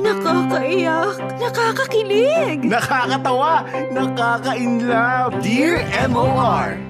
Nakakaiyak, 0.00 1.20
nakakakilig, 1.36 2.64
Nakakatawa, 2.64 3.68
nakaka-inlove. 3.92 5.36
Dear 5.44 5.84
MOR, 6.08 6.80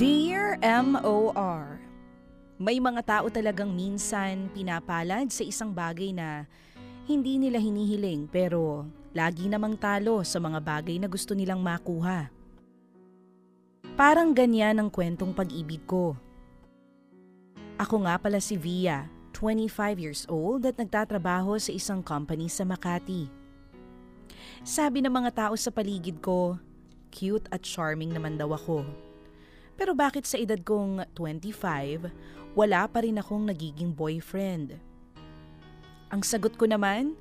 Dear 0.00 0.56
M.O.R. 0.64 1.76
May 2.56 2.80
mga 2.80 3.02
tao 3.04 3.26
talagang 3.28 3.68
minsan 3.68 4.48
pinapalad 4.56 5.28
sa 5.28 5.44
isang 5.44 5.74
bagay 5.76 6.16
na 6.16 6.48
hindi 7.06 7.34
nila 7.38 7.58
hinihiling 7.58 8.30
pero 8.30 8.86
lagi 9.10 9.50
namang 9.50 9.74
talo 9.74 10.22
sa 10.22 10.38
mga 10.38 10.62
bagay 10.62 10.96
na 11.02 11.10
gusto 11.10 11.34
nilang 11.34 11.58
makuha. 11.58 12.30
Parang 13.92 14.32
ganyan 14.32 14.80
ang 14.80 14.88
kwentong 14.88 15.36
pag-ibig 15.36 15.82
ko. 15.84 16.16
Ako 17.76 18.06
nga 18.06 18.16
pala 18.16 18.38
si 18.38 18.54
Via, 18.54 19.10
25 19.34 19.98
years 19.98 20.22
old 20.30 20.62
at 20.64 20.78
nagtatrabaho 20.78 21.58
sa 21.58 21.74
isang 21.74 22.00
company 22.00 22.46
sa 22.46 22.62
Makati. 22.62 23.26
Sabi 24.62 25.02
ng 25.02 25.10
mga 25.10 25.30
tao 25.34 25.54
sa 25.58 25.74
paligid 25.74 26.22
ko, 26.22 26.56
cute 27.10 27.50
at 27.50 27.66
charming 27.66 28.14
naman 28.14 28.38
daw 28.38 28.54
ako. 28.54 28.86
Pero 29.74 29.92
bakit 29.98 30.24
sa 30.24 30.38
edad 30.38 30.62
kong 30.62 31.02
25, 31.18 32.08
wala 32.54 32.86
pa 32.86 33.02
rin 33.02 33.18
akong 33.18 33.50
nagiging 33.50 33.90
boyfriend? 33.90 34.91
Ang 36.12 36.20
sagot 36.20 36.60
ko 36.60 36.68
naman, 36.68 37.16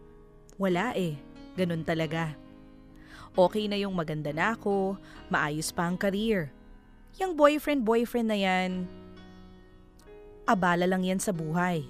wala 0.60 0.92
eh. 1.00 1.16
Ganun 1.56 1.88
talaga. 1.88 2.36
Okay 3.32 3.72
na 3.72 3.80
yung 3.80 3.96
maganda 3.96 4.36
na 4.36 4.52
ako, 4.52 5.00
maayos 5.32 5.72
pa 5.72 5.88
ang 5.88 5.96
career. 5.96 6.52
Yung 7.16 7.40
boyfriend-boyfriend 7.40 8.28
na 8.28 8.36
yan, 8.36 8.84
abala 10.44 10.84
lang 10.84 11.08
yan 11.08 11.24
sa 11.24 11.32
buhay. 11.32 11.88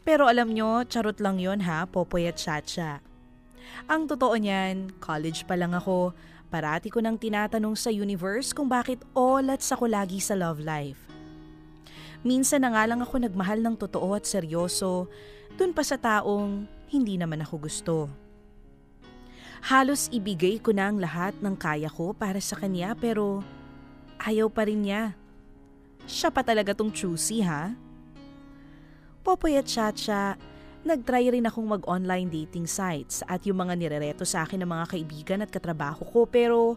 Pero 0.00 0.24
alam 0.32 0.48
nyo, 0.48 0.80
charot 0.88 1.20
lang 1.20 1.36
yon 1.36 1.60
ha, 1.60 1.84
Popoy 1.84 2.24
at 2.24 2.40
Chacha. 2.40 3.04
Ang 3.84 4.08
totoo 4.08 4.40
niyan, 4.40 4.96
college 4.96 5.44
pa 5.44 5.60
lang 5.60 5.76
ako, 5.76 6.16
parati 6.48 6.88
ko 6.88 7.04
nang 7.04 7.20
tinatanong 7.20 7.76
sa 7.76 7.92
universe 7.92 8.56
kung 8.56 8.72
bakit 8.72 9.04
olats 9.12 9.68
ako 9.68 9.92
lagi 9.92 10.24
sa 10.24 10.32
love 10.32 10.64
life. 10.64 11.04
Minsan 12.24 12.64
na 12.64 12.72
nga 12.72 12.88
lang 12.88 13.04
ako 13.04 13.20
nagmahal 13.20 13.60
ng 13.60 13.76
totoo 13.76 14.16
at 14.16 14.24
seryoso, 14.24 15.12
dun 15.54 15.70
pa 15.70 15.86
sa 15.86 15.94
taong 15.94 16.66
hindi 16.90 17.14
naman 17.18 17.42
ako 17.42 17.54
gusto. 17.62 17.96
Halos 19.64 20.12
ibigay 20.12 20.60
ko 20.60 20.76
na 20.76 20.92
ang 20.92 21.00
lahat 21.00 21.32
ng 21.40 21.56
kaya 21.56 21.88
ko 21.88 22.12
para 22.12 22.36
sa 22.36 22.58
kanya 22.58 22.92
pero 22.92 23.40
ayaw 24.20 24.52
pa 24.52 24.68
rin 24.68 24.84
niya. 24.84 25.16
Siya 26.04 26.28
pa 26.28 26.44
talaga 26.44 26.76
tong 26.76 26.92
choosy 26.92 27.40
ha? 27.40 27.72
Popoy 29.24 29.56
at 29.56 29.64
Chacha, 29.64 30.36
nagtry 30.84 31.32
rin 31.32 31.48
akong 31.48 31.64
mag-online 31.64 32.28
dating 32.28 32.68
sites 32.68 33.24
at 33.24 33.40
yung 33.48 33.56
mga 33.56 33.72
nirereto 33.72 34.28
sa 34.28 34.44
akin 34.44 34.60
ng 34.60 34.68
mga 34.68 34.86
kaibigan 34.92 35.40
at 35.40 35.48
katrabaho 35.48 36.04
ko 36.04 36.28
pero 36.28 36.76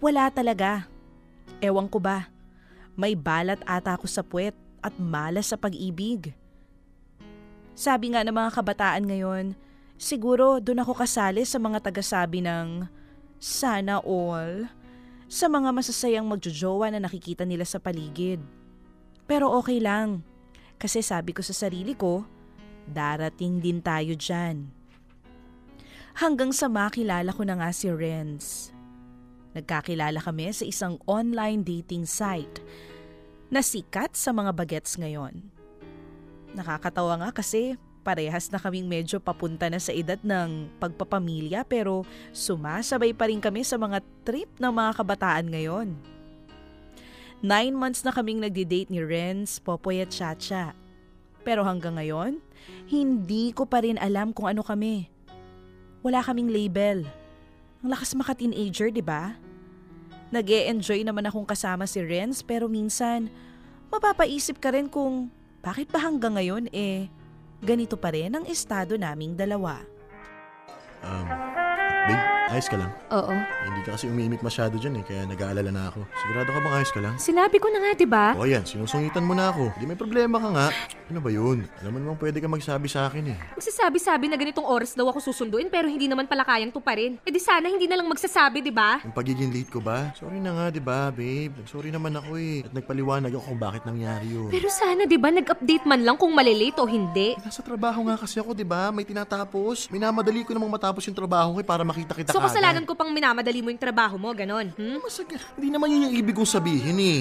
wala 0.00 0.32
talaga. 0.32 0.88
Ewan 1.60 1.84
ko 1.84 2.00
ba, 2.00 2.32
may 2.96 3.12
balat 3.12 3.60
ata 3.68 3.92
ako 3.92 4.08
sa 4.08 4.24
puwet 4.24 4.56
at 4.80 4.96
malas 4.96 5.52
sa 5.52 5.60
pag-ibig. 5.60 6.32
Sabi 7.72 8.12
nga 8.12 8.20
ng 8.20 8.36
mga 8.36 8.50
kabataan 8.52 9.08
ngayon, 9.08 9.56
siguro 9.96 10.60
doon 10.60 10.84
ako 10.84 11.02
kasali 11.04 11.42
sa 11.48 11.56
mga 11.56 11.80
tagasabi 11.80 12.44
ng 12.44 12.84
sana 13.40 13.98
all 14.04 14.68
sa 15.32 15.48
mga 15.48 15.72
masasayang 15.72 16.28
magjojowa 16.28 16.92
na 16.92 17.00
nakikita 17.00 17.48
nila 17.48 17.64
sa 17.64 17.80
paligid. 17.80 18.44
Pero 19.24 19.48
okay 19.56 19.80
lang, 19.80 20.20
kasi 20.76 21.00
sabi 21.00 21.32
ko 21.32 21.40
sa 21.40 21.56
sarili 21.56 21.96
ko, 21.96 22.28
darating 22.84 23.64
din 23.64 23.80
tayo 23.80 24.12
dyan. 24.12 24.68
Hanggang 26.20 26.52
sa 26.52 26.68
makilala 26.68 27.32
ko 27.32 27.48
na 27.48 27.56
nga 27.56 27.72
si 27.72 27.88
Renz. 27.88 28.68
Nagkakilala 29.56 30.20
kami 30.20 30.52
sa 30.52 30.68
isang 30.68 31.00
online 31.08 31.64
dating 31.64 32.04
site 32.04 32.60
na 33.48 33.64
sikat 33.64 34.12
sa 34.12 34.36
mga 34.36 34.52
bagets 34.52 35.00
ngayon. 35.00 35.61
Nakakatawa 36.52 37.20
nga 37.20 37.30
kasi 37.32 37.80
parehas 38.02 38.50
na 38.50 38.58
kaming 38.58 38.90
medyo 38.90 39.22
papunta 39.22 39.70
na 39.70 39.78
sa 39.78 39.94
edad 39.94 40.18
ng 40.20 40.68
pagpapamilya 40.82 41.62
pero 41.62 42.02
sumasabay 42.34 43.14
pa 43.14 43.30
rin 43.30 43.38
kami 43.38 43.62
sa 43.62 43.78
mga 43.78 44.02
trip 44.26 44.50
ng 44.58 44.72
mga 44.72 44.90
kabataan 44.98 45.46
ngayon. 45.48 45.88
Nine 47.42 47.74
months 47.74 48.06
na 48.06 48.14
kaming 48.14 48.42
nagdi-date 48.42 48.90
ni 48.90 49.02
Renz, 49.02 49.58
Popoy 49.58 50.02
at 50.02 50.14
Chacha. 50.14 50.78
Pero 51.42 51.66
hanggang 51.66 51.98
ngayon, 51.98 52.38
hindi 52.86 53.50
ko 53.50 53.66
pa 53.66 53.82
rin 53.82 53.98
alam 53.98 54.30
kung 54.30 54.46
ano 54.46 54.62
kami. 54.62 55.10
Wala 56.06 56.22
kaming 56.22 56.54
label. 56.54 57.02
Ang 57.82 57.90
lakas 57.90 58.14
maka-teenager, 58.14 58.94
di 58.94 59.02
ba? 59.02 59.34
nag 60.32 60.48
enjoy 60.48 61.04
naman 61.04 61.28
akong 61.28 61.44
kasama 61.44 61.84
si 61.84 62.00
Renz 62.00 62.40
pero 62.40 62.64
minsan 62.64 63.28
mapapaisip 63.92 64.56
ka 64.56 64.72
rin 64.72 64.88
kung 64.88 65.28
bakit 65.62 65.94
ba 65.94 66.02
hanggang 66.02 66.34
ngayon 66.34 66.66
eh 66.74 67.06
ganito 67.62 67.94
pa 67.94 68.10
rin 68.10 68.34
ang 68.34 68.44
estado 68.50 68.98
naming 68.98 69.38
dalawa. 69.38 69.78
Um, 71.02 71.26
babe, 72.10 72.22
ayos 72.50 72.66
ka 72.66 72.74
lang. 72.74 72.90
Oo. 73.14 73.34
Hindi 73.62 73.80
ka 73.86 73.94
kasi 73.94 74.10
umimik 74.10 74.42
masyado 74.42 74.74
dyan 74.74 74.98
eh, 74.98 75.04
kaya 75.06 75.22
nag-aalala 75.26 75.70
na 75.70 75.90
ako. 75.90 76.02
Sigurado 76.18 76.50
ka 76.50 76.58
bang 76.58 76.74
ayos 76.74 76.90
ka 76.90 77.00
lang? 77.02 77.14
Sinabi 77.18 77.62
ko 77.62 77.70
na 77.70 77.78
nga, 77.78 77.90
di 77.94 78.06
ba? 78.06 78.34
O 78.34 78.46
yan, 78.46 78.66
sinusungitan 78.66 79.22
mo 79.22 79.38
na 79.38 79.54
ako. 79.54 79.70
Di 79.78 79.86
may 79.86 79.98
problema 79.98 80.42
ka 80.42 80.50
nga. 80.50 80.66
Ano 81.12 81.20
ba 81.20 81.28
yun? 81.28 81.68
Alam 81.84 81.92
mo 81.92 81.98
namang 82.00 82.20
pwede 82.24 82.40
ka 82.40 82.48
magsabi 82.48 82.88
sa 82.88 83.04
akin 83.04 83.36
eh. 83.36 83.38
Magsasabi-sabi 83.52 84.32
na 84.32 84.40
ganitong 84.40 84.64
oras 84.64 84.96
daw 84.96 85.12
ako 85.12 85.20
susunduin 85.20 85.68
pero 85.68 85.84
hindi 85.84 86.08
naman 86.08 86.24
pala 86.24 86.40
kayang 86.40 86.72
tuparin. 86.72 87.20
Eh 87.20 87.28
di 87.28 87.36
sana 87.36 87.68
hindi 87.68 87.84
na 87.84 88.00
lang 88.00 88.08
magsasabi, 88.08 88.64
di 88.64 88.72
ba? 88.72 88.96
Yung 89.04 89.12
pagiging 89.12 89.52
late 89.52 89.68
ko 89.68 89.84
ba? 89.84 90.16
Sorry 90.16 90.40
na 90.40 90.56
nga, 90.56 90.66
di 90.72 90.80
ba, 90.80 91.12
babe? 91.12 91.52
Sorry 91.68 91.92
naman 91.92 92.16
ako 92.16 92.40
eh. 92.40 92.64
At 92.64 92.72
nagpaliwanag 92.72 93.28
ako 93.28 93.44
kung 93.44 93.60
bakit 93.60 93.84
nangyari 93.84 94.24
yun. 94.24 94.48
Pero 94.48 94.72
sana, 94.72 95.04
di 95.04 95.20
ba, 95.20 95.28
nag-update 95.28 95.84
man 95.84 96.00
lang 96.00 96.16
kung 96.16 96.32
malilate 96.32 96.80
o 96.80 96.88
hindi. 96.88 97.36
Eh, 97.36 97.44
Nasa 97.44 97.60
trabaho 97.60 98.08
nga 98.08 98.16
kasi 98.16 98.40
ako, 98.40 98.56
di 98.56 98.64
ba? 98.64 98.88
May 98.88 99.04
tinatapos. 99.04 99.92
Minamadali 99.92 100.48
ko 100.48 100.56
namang 100.56 100.72
matapos 100.72 101.04
yung 101.04 101.18
trabaho 101.20 101.52
ko 101.52 101.58
eh, 101.60 101.68
para 101.68 101.84
makita 101.84 102.16
kita 102.16 102.32
So 102.32 102.40
kaagad. 102.40 102.56
kasalanan 102.56 102.88
ko 102.88 102.96
pang 102.96 103.12
minamadali 103.12 103.60
mo 103.60 103.68
yung 103.68 103.76
trabaho 103.84 104.16
mo, 104.16 104.32
ganon. 104.32 104.72
Hmm? 104.80 104.96
Masag, 105.04 105.28
hindi 105.60 105.68
naman 105.68 105.92
yun 105.92 106.08
yung 106.08 106.16
ibig 106.24 106.32
kong 106.32 106.48
sabihin 106.48 106.96
eh. 106.96 107.20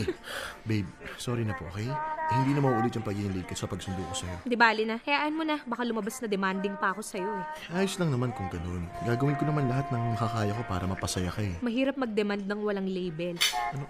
Babe, 0.63 0.87
sorry 1.19 1.43
na 1.43 1.59
po, 1.59 1.67
okay? 1.67 1.91
Eh, 2.31 2.35
hindi 2.39 2.55
na 2.55 2.63
maulit 2.63 2.95
yung 2.95 3.03
pagiging 3.03 3.35
late 3.35 3.51
ko 3.51 3.59
sa 3.59 3.67
pagsundo 3.81 4.05
ko 4.05 4.13
sa'yo. 4.13 4.37
Di 4.45 4.53
bali 4.53 4.85
na. 4.85 5.01
Hayaan 5.01 5.33
mo 5.33 5.41
na. 5.41 5.57
Baka 5.65 5.81
lumabas 5.81 6.21
na 6.21 6.29
demanding 6.29 6.77
pa 6.77 6.93
ako 6.93 7.01
sa'yo 7.01 7.25
eh. 7.25 7.73
Ayos 7.73 7.97
lang 7.97 8.13
naman 8.13 8.29
kung 8.37 8.45
ganun. 8.53 8.85
Gagawin 9.09 9.33
ko 9.41 9.49
naman 9.49 9.65
lahat 9.65 9.89
ng 9.89 10.13
makakaya 10.13 10.53
ko 10.53 10.61
para 10.69 10.85
mapasaya 10.85 11.33
ka 11.33 11.41
eh. 11.41 11.57
Mahirap 11.65 11.97
mag-demand 11.97 12.45
ng 12.45 12.59
walang 12.61 12.85
label. 12.85 13.41
Ano, 13.73 13.89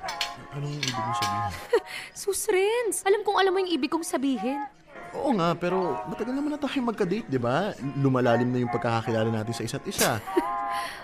ano 0.56 0.63
yung 0.63 0.79
ibig 0.79 0.96
mong 0.96 1.19
sabihin? 1.19 1.52
Sus, 2.24 2.41
Renz! 2.47 3.03
Alam 3.03 3.28
kong 3.28 3.38
alam 3.44 3.52
mo 3.52 3.59
yung 3.59 3.74
ibig 3.75 3.91
kong 3.91 4.07
sabihin. 4.07 4.63
Oo 5.11 5.35
nga, 5.35 5.51
pero 5.53 5.99
matagal 6.07 6.33
naman 6.33 6.55
na 6.55 6.59
tayo 6.59 6.79
magka-date, 6.81 7.27
di 7.27 7.35
ba? 7.35 7.75
Lumalalim 7.99 8.47
na 8.47 8.63
yung 8.63 8.72
pagkakakilala 8.72 9.29
natin 9.29 9.53
sa 9.53 9.63
isa't 9.63 9.85
isa. 9.85 10.11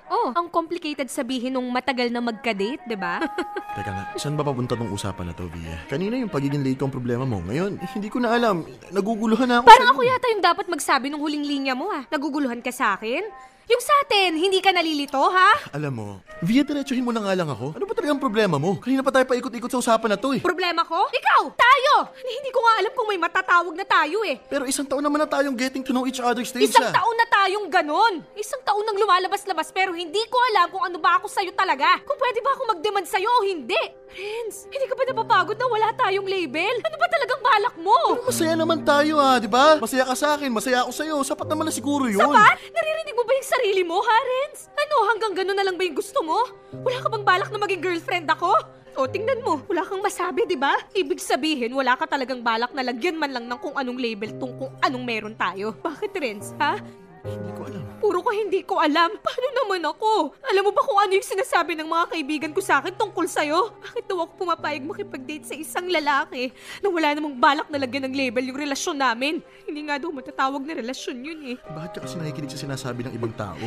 Oh, 0.08 0.32
ang 0.32 0.48
complicated 0.48 1.12
sabihin 1.12 1.52
nung 1.52 1.68
matagal 1.68 2.08
na 2.08 2.24
magka-date, 2.24 2.80
di 2.88 2.96
ba? 2.96 3.20
Teka 3.76 3.92
nga, 3.92 4.04
saan 4.16 4.40
ba 4.40 4.48
papunta 4.48 4.80
tong 4.80 4.88
usapan 4.88 5.28
na 5.28 5.34
to, 5.36 5.52
Via? 5.52 5.84
Kanina 5.92 6.16
yung 6.16 6.32
pagiging 6.32 6.64
late 6.64 6.80
ang 6.80 6.88
problema 6.88 7.28
mo. 7.28 7.44
Ngayon, 7.44 7.76
eh, 7.76 7.90
hindi 7.92 8.08
ko 8.08 8.24
na 8.24 8.32
alam. 8.32 8.64
Naguguluhan 8.88 9.44
na 9.44 9.60
ako 9.60 9.68
Parang 9.68 9.92
sa'yo. 9.92 10.00
ako 10.00 10.08
yata 10.08 10.32
yung 10.32 10.40
dapat 10.40 10.66
magsabi 10.72 11.12
nung 11.12 11.20
huling 11.20 11.44
linya 11.44 11.76
mo 11.76 11.92
ah. 11.92 12.08
Naguguluhan 12.08 12.64
ka 12.64 12.72
sa 12.72 12.96
akin? 12.96 13.20
Yung 13.68 13.84
sa 13.84 13.92
atin, 14.08 14.40
hindi 14.40 14.64
ka 14.64 14.72
nalilito 14.72 15.20
ha? 15.20 15.76
Alam 15.76 15.92
mo, 15.92 16.08
Via, 16.40 16.64
diretsuhin 16.64 17.04
mo 17.04 17.12
na 17.12 17.20
nga 17.20 17.36
lang 17.36 17.52
ako. 17.52 17.76
Ano 17.76 17.84
ba 17.84 17.92
talaga 17.92 18.16
ang 18.16 18.24
problema 18.24 18.56
mo? 18.56 18.80
Kanina 18.80 19.04
pa 19.04 19.12
tayo 19.12 19.28
paikot-ikot 19.28 19.68
sa 19.68 19.84
usapan 19.84 20.16
na 20.16 20.18
to 20.22 20.32
eh. 20.32 20.40
Problema 20.40 20.88
ko? 20.88 21.12
Ikaw! 21.12 21.42
Tayo! 21.52 21.94
Hindi 22.16 22.48
ko 22.54 22.64
nga 22.64 22.74
alam 22.80 22.92
kung 22.96 23.08
may 23.12 23.20
matatawag 23.20 23.76
na 23.76 23.84
tayo 23.84 24.24
eh. 24.24 24.40
Pero 24.48 24.64
isang 24.64 24.88
taon 24.88 25.04
naman 25.04 25.20
na 25.20 25.28
tayong 25.28 25.58
getting 25.60 25.84
to 25.84 25.92
know 25.92 26.08
each 26.08 26.24
other 26.24 26.48
stage 26.48 26.72
Isang 26.72 26.88
ah. 26.88 26.96
taon 26.96 27.16
na 27.20 27.28
tayong 27.28 27.68
ganon. 27.68 28.24
Isang 28.40 28.64
taon 28.64 28.88
nang 28.88 28.96
lumalabas-labas 28.96 29.68
pero 29.76 29.92
hindi 29.92 30.24
ko 30.32 30.40
alam 30.54 30.72
kung 30.72 30.88
ano 30.88 30.96
ba 31.04 31.20
ako 31.20 31.28
sa'yo 31.28 31.52
talaga. 31.52 32.00
Kung 32.08 32.22
pwede 32.22 32.40
ba 32.40 32.56
ako 32.56 32.62
mag-demand 32.72 33.08
sa'yo 33.10 33.28
o 33.28 33.44
hindi. 33.44 33.82
Renz, 34.08 34.70
hindi 34.72 34.86
ka 34.88 34.96
ba 34.96 35.04
napapagod 35.10 35.58
na 35.60 35.68
wala 35.68 35.90
tayong 35.92 36.24
label? 36.24 36.76
Ano 36.86 36.96
ba 36.96 37.08
talagang 37.12 37.42
balak 37.44 37.76
mo? 37.82 38.00
Masaya 38.24 38.54
naman 38.56 38.80
tayo 38.88 39.20
ah, 39.20 39.42
di 39.42 39.50
ba? 39.52 39.76
Masaya 39.82 40.08
ka 40.08 40.16
sa 40.16 40.40
akin, 40.40 40.54
masaya 40.54 40.88
ako 40.88 40.92
sa'yo. 40.96 41.16
Sapat 41.28 41.50
naman 41.50 41.68
na 41.68 41.74
siguro 41.74 42.08
yun. 42.08 42.22
Sapat? 42.22 42.56
Naririnig 42.72 43.16
mo 43.18 43.26
ba 43.28 43.34
yung 43.36 43.48
sarili 43.58 43.82
mo, 43.82 43.98
ha, 44.06 44.18
Renz? 44.22 44.70
Ano, 44.78 44.96
hanggang 45.10 45.34
ganon 45.34 45.58
na 45.58 45.66
lang 45.66 45.82
ba 45.82 45.82
yung 45.82 45.98
gusto 45.98 46.22
mo? 46.22 46.46
Wala 46.86 47.02
ka 47.02 47.10
bang 47.10 47.26
balak 47.26 47.50
na 47.50 47.58
maging 47.58 47.82
girlfriend 47.82 48.30
ako? 48.30 48.54
O, 48.94 49.10
tingnan 49.10 49.42
mo, 49.42 49.66
wala 49.66 49.82
kang 49.82 50.02
masabi, 50.02 50.46
di 50.46 50.54
ba? 50.54 50.78
Ibig 50.94 51.18
sabihin, 51.18 51.74
wala 51.74 51.98
ka 51.98 52.06
talagang 52.06 52.46
balak 52.46 52.70
na 52.78 52.86
lagyan 52.86 53.18
man 53.18 53.34
lang 53.34 53.50
ng 53.50 53.58
kung 53.58 53.74
anong 53.74 53.98
label 53.98 54.30
tong 54.38 54.54
kung 54.62 54.74
anong 54.86 55.06
meron 55.06 55.34
tayo. 55.34 55.74
Bakit, 55.82 56.14
Renz, 56.22 56.54
ha? 56.62 56.78
Hindi 57.26 57.52
ko 57.56 57.62
alam. 57.66 57.84
Puro 57.98 58.18
ko 58.22 58.30
hindi 58.30 58.62
ko 58.62 58.76
alam. 58.78 59.10
Paano 59.18 59.48
naman 59.64 59.82
ako? 59.90 60.38
Alam 60.46 60.64
mo 60.70 60.72
ba 60.72 60.82
kung 60.86 61.00
ano 61.02 61.12
yung 61.18 61.26
sinasabi 61.26 61.74
ng 61.74 61.90
mga 61.90 62.06
kaibigan 62.14 62.52
ko 62.54 62.62
sa 62.62 62.78
akin 62.78 62.94
tungkol 62.94 63.26
sa'yo? 63.26 63.74
Bakit 63.82 64.06
daw 64.06 64.28
ako 64.28 64.32
pumapayag 64.46 64.86
makipag-date 64.86 65.46
sa 65.50 65.56
isang 65.58 65.90
lalaki 65.90 66.54
na 66.80 66.88
wala 66.94 67.18
namang 67.18 67.36
balak 67.38 67.68
na 67.74 67.82
lagyan 67.82 68.06
ng 68.08 68.16
label 68.16 68.44
yung 68.54 68.60
relasyon 68.60 68.98
namin? 69.02 69.42
Hindi 69.66 69.82
nga 69.90 69.98
daw 69.98 70.14
matatawag 70.14 70.62
na 70.62 70.78
relasyon 70.78 71.18
yun 71.26 71.40
eh. 71.52 71.56
Bakit 71.58 71.92
ka 71.98 72.00
kasi 72.06 72.22
nakikinig 72.22 72.54
sa 72.54 72.62
sinasabi 72.62 73.08
ng 73.10 73.14
ibang 73.18 73.34
tao? 73.34 73.66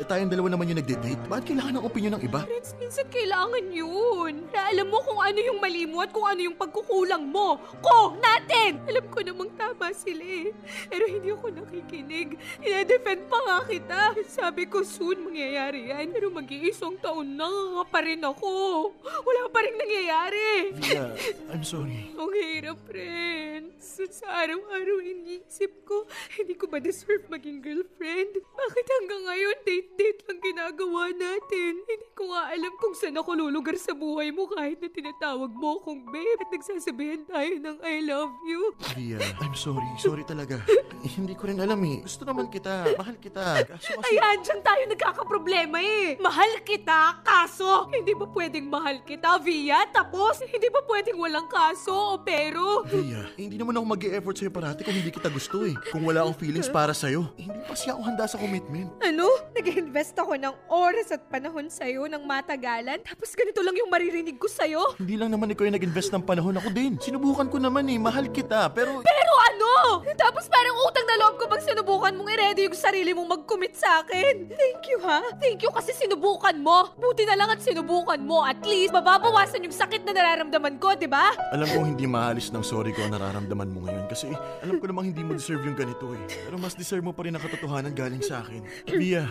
Eh 0.00 0.08
tayong 0.08 0.32
dalawa 0.32 0.56
naman 0.56 0.64
yung 0.72 0.80
nagde-date. 0.80 1.28
Bakit 1.28 1.44
kailangan 1.52 1.76
ng 1.76 1.84
opinion 1.84 2.16
ng 2.16 2.24
iba? 2.24 2.40
Friends, 2.48 2.72
minsan 2.80 3.04
kailangan 3.12 3.68
yun. 3.68 4.48
Na 4.48 4.72
alam 4.72 4.88
mo 4.88 4.96
kung 5.04 5.20
ano 5.20 5.36
yung 5.36 5.60
mali 5.60 5.84
mo 5.84 6.00
at 6.00 6.08
kung 6.08 6.24
ano 6.24 6.40
yung 6.40 6.56
pagkukulang 6.56 7.28
mo. 7.28 7.60
Ko! 7.84 8.16
Natin! 8.16 8.80
Alam 8.88 9.04
ko 9.12 9.20
namang 9.20 9.52
tama 9.60 9.92
sila 9.92 10.24
eh. 10.24 10.56
Pero 10.88 11.04
hindi 11.04 11.28
ako 11.28 11.52
nakikinig. 11.52 12.32
Ina-defend 12.64 13.28
pa 13.28 13.38
nga 13.44 13.58
kita. 13.68 14.00
Sabi 14.24 14.72
ko 14.72 14.80
soon 14.80 15.20
mangyayari 15.20 15.92
yan. 15.92 16.16
Pero 16.16 16.32
mag-iisang 16.32 16.96
taon 17.04 17.36
na 17.36 17.44
nga 17.44 17.84
pa 17.84 18.00
rin 18.00 18.24
ako. 18.24 18.48
Wala 19.04 19.52
pa 19.52 19.60
rin 19.60 19.76
nangyayari. 19.76 20.80
Via, 20.80 21.12
I'm 21.52 21.60
sorry. 21.60 22.08
Ang 22.16 22.32
hirap, 22.40 22.80
friends. 22.88 24.00
Sa 24.00 24.32
araw-araw 24.32 24.96
iniisip 25.04 25.84
ko, 25.84 26.08
hindi 26.40 26.56
ko 26.56 26.72
ba 26.72 26.80
deserve 26.80 27.28
maging 27.28 27.60
girlfriend? 27.60 28.32
Bakit 28.40 28.86
hanggang 28.96 29.22
ngayon 29.28 29.58
date-date 29.90 30.22
lang 30.28 30.40
ginagawa 30.42 31.10
natin? 31.10 31.82
Hindi 31.82 32.08
ko 32.14 32.30
nga 32.30 32.52
alam 32.54 32.72
kung 32.78 32.94
saan 32.94 33.16
ako 33.18 33.30
lulugar 33.34 33.74
sa 33.74 33.96
buhay 33.96 34.30
mo 34.30 34.46
kahit 34.46 34.78
na 34.78 34.88
tinatawag 34.90 35.50
mo 35.50 35.82
akong 35.82 36.06
babe 36.06 36.38
at 36.38 36.50
nagsasabihan 36.52 37.22
tayo 37.26 37.52
ng 37.58 37.76
I 37.82 37.96
love 38.06 38.34
you. 38.46 38.60
Via, 38.94 39.18
I'm 39.42 39.56
sorry. 39.58 39.86
Sorry 39.98 40.22
talaga. 40.22 40.62
Hindi 41.18 41.34
ko 41.34 41.50
rin 41.50 41.58
alam 41.58 41.80
eh. 41.82 42.04
Gusto 42.04 42.22
naman 42.22 42.52
kita. 42.52 42.94
Mahal 42.94 43.16
kita. 43.18 43.66
Kaso 43.66 43.90
kasi... 43.98 44.14
Ayan, 44.14 44.36
dyan 44.44 44.60
tayo 44.62 44.82
nagkakaproblema 44.94 45.78
eh. 45.82 46.06
Mahal 46.20 46.62
kita, 46.62 47.24
kaso. 47.24 47.90
Hindi 47.90 48.14
ba 48.14 48.26
pwedeng 48.30 48.66
mahal 48.70 49.02
kita, 49.02 49.40
Via? 49.42 49.88
Tapos, 49.90 50.38
hindi 50.44 50.68
ba 50.70 50.84
pwedeng 50.86 51.18
walang 51.18 51.48
kaso 51.50 52.14
o 52.14 52.20
pero? 52.22 52.69
Via, 52.88 53.28
hindi 53.36 53.56
naman 53.60 53.76
ako 53.76 53.84
mag 53.84 54.02
effort 54.06 54.36
sa'yo 54.38 54.52
parati 54.52 54.80
kung 54.86 54.96
hindi 54.96 55.12
kita 55.12 55.28
gusto 55.28 55.66
eh. 55.66 55.74
Kung 55.92 56.06
wala 56.08 56.24
akong 56.24 56.38
feelings 56.40 56.70
para 56.72 56.96
sa'yo. 56.96 57.28
Hindi 57.36 57.60
pa 57.66 57.74
siya 57.76 57.92
ako 57.96 58.00
handa 58.06 58.24
sa 58.24 58.40
commitment. 58.40 58.88
Ano? 59.04 59.28
Nag-invest 59.52 60.16
ako 60.16 60.38
ng 60.40 60.54
oras 60.72 61.12
at 61.12 61.22
panahon 61.28 61.68
sa'yo 61.68 62.08
ng 62.08 62.22
matagalan? 62.24 63.02
Tapos 63.04 63.32
ganito 63.36 63.60
lang 63.60 63.76
yung 63.76 63.90
maririnig 63.92 64.40
ko 64.40 64.48
sa'yo? 64.48 64.96
Hindi 64.96 65.20
lang 65.20 65.28
naman 65.34 65.52
ikaw 65.52 65.68
yung 65.68 65.76
nag-invest 65.76 66.10
ng 66.14 66.24
panahon 66.24 66.56
ako 66.56 66.68
din. 66.72 66.96
Sinubukan 67.02 67.48
ko 67.52 67.60
naman 67.60 67.84
eh. 67.90 67.98
Mahal 68.00 68.32
kita. 68.32 68.72
Pero... 68.72 69.04
Pero 69.04 69.32
ano? 69.52 70.04
Tapos 70.16 70.46
parang 70.48 70.76
utang 70.88 71.06
na 71.08 71.16
loob 71.26 71.34
ko 71.40 71.44
bang 71.48 71.62
sinubukan 71.64 72.12
mong 72.14 72.28
i-ready 72.32 72.68
yung 72.68 72.76
sarili 72.76 73.10
mong 73.12 73.40
mag-commit 73.40 73.74
sa 73.76 74.04
akin? 74.04 74.48
Thank 74.52 74.82
you 74.88 74.98
ha? 75.02 75.20
Thank 75.40 75.64
you 75.64 75.70
kasi 75.72 75.92
sinubukan 75.96 76.56
mo. 76.60 76.92
Buti 76.96 77.24
na 77.24 77.34
lang 77.36 77.48
at 77.50 77.60
sinubukan 77.60 78.20
mo. 78.20 78.44
At 78.44 78.62
least, 78.64 78.92
mababawasan 78.92 79.64
yung 79.64 79.74
sakit 79.74 80.04
na 80.04 80.12
nararamdaman 80.12 80.76
ko, 80.76 80.94
di 80.94 81.08
ba? 81.08 81.32
Alam 81.52 81.66
kong 81.68 81.86
hindi 81.96 82.04
maalis 82.04 82.52
ng 82.52 82.62
sorry 82.70 82.94
ko 82.94 83.02
ang 83.02 83.18
nararamdaman 83.18 83.66
mo 83.74 83.82
ngayon 83.82 84.06
kasi 84.06 84.30
alam 84.62 84.78
ko 84.78 84.86
namang 84.86 85.10
hindi 85.10 85.26
mo 85.26 85.34
deserve 85.34 85.66
yung 85.66 85.74
ganito 85.74 86.06
eh. 86.14 86.22
Pero 86.46 86.54
mas 86.54 86.78
deserve 86.78 87.02
mo 87.02 87.10
pa 87.10 87.26
rin 87.26 87.34
ang 87.34 87.42
katotohanan 87.42 87.90
galing 87.90 88.22
sa 88.22 88.46
akin. 88.46 88.62
Via, 88.94 89.26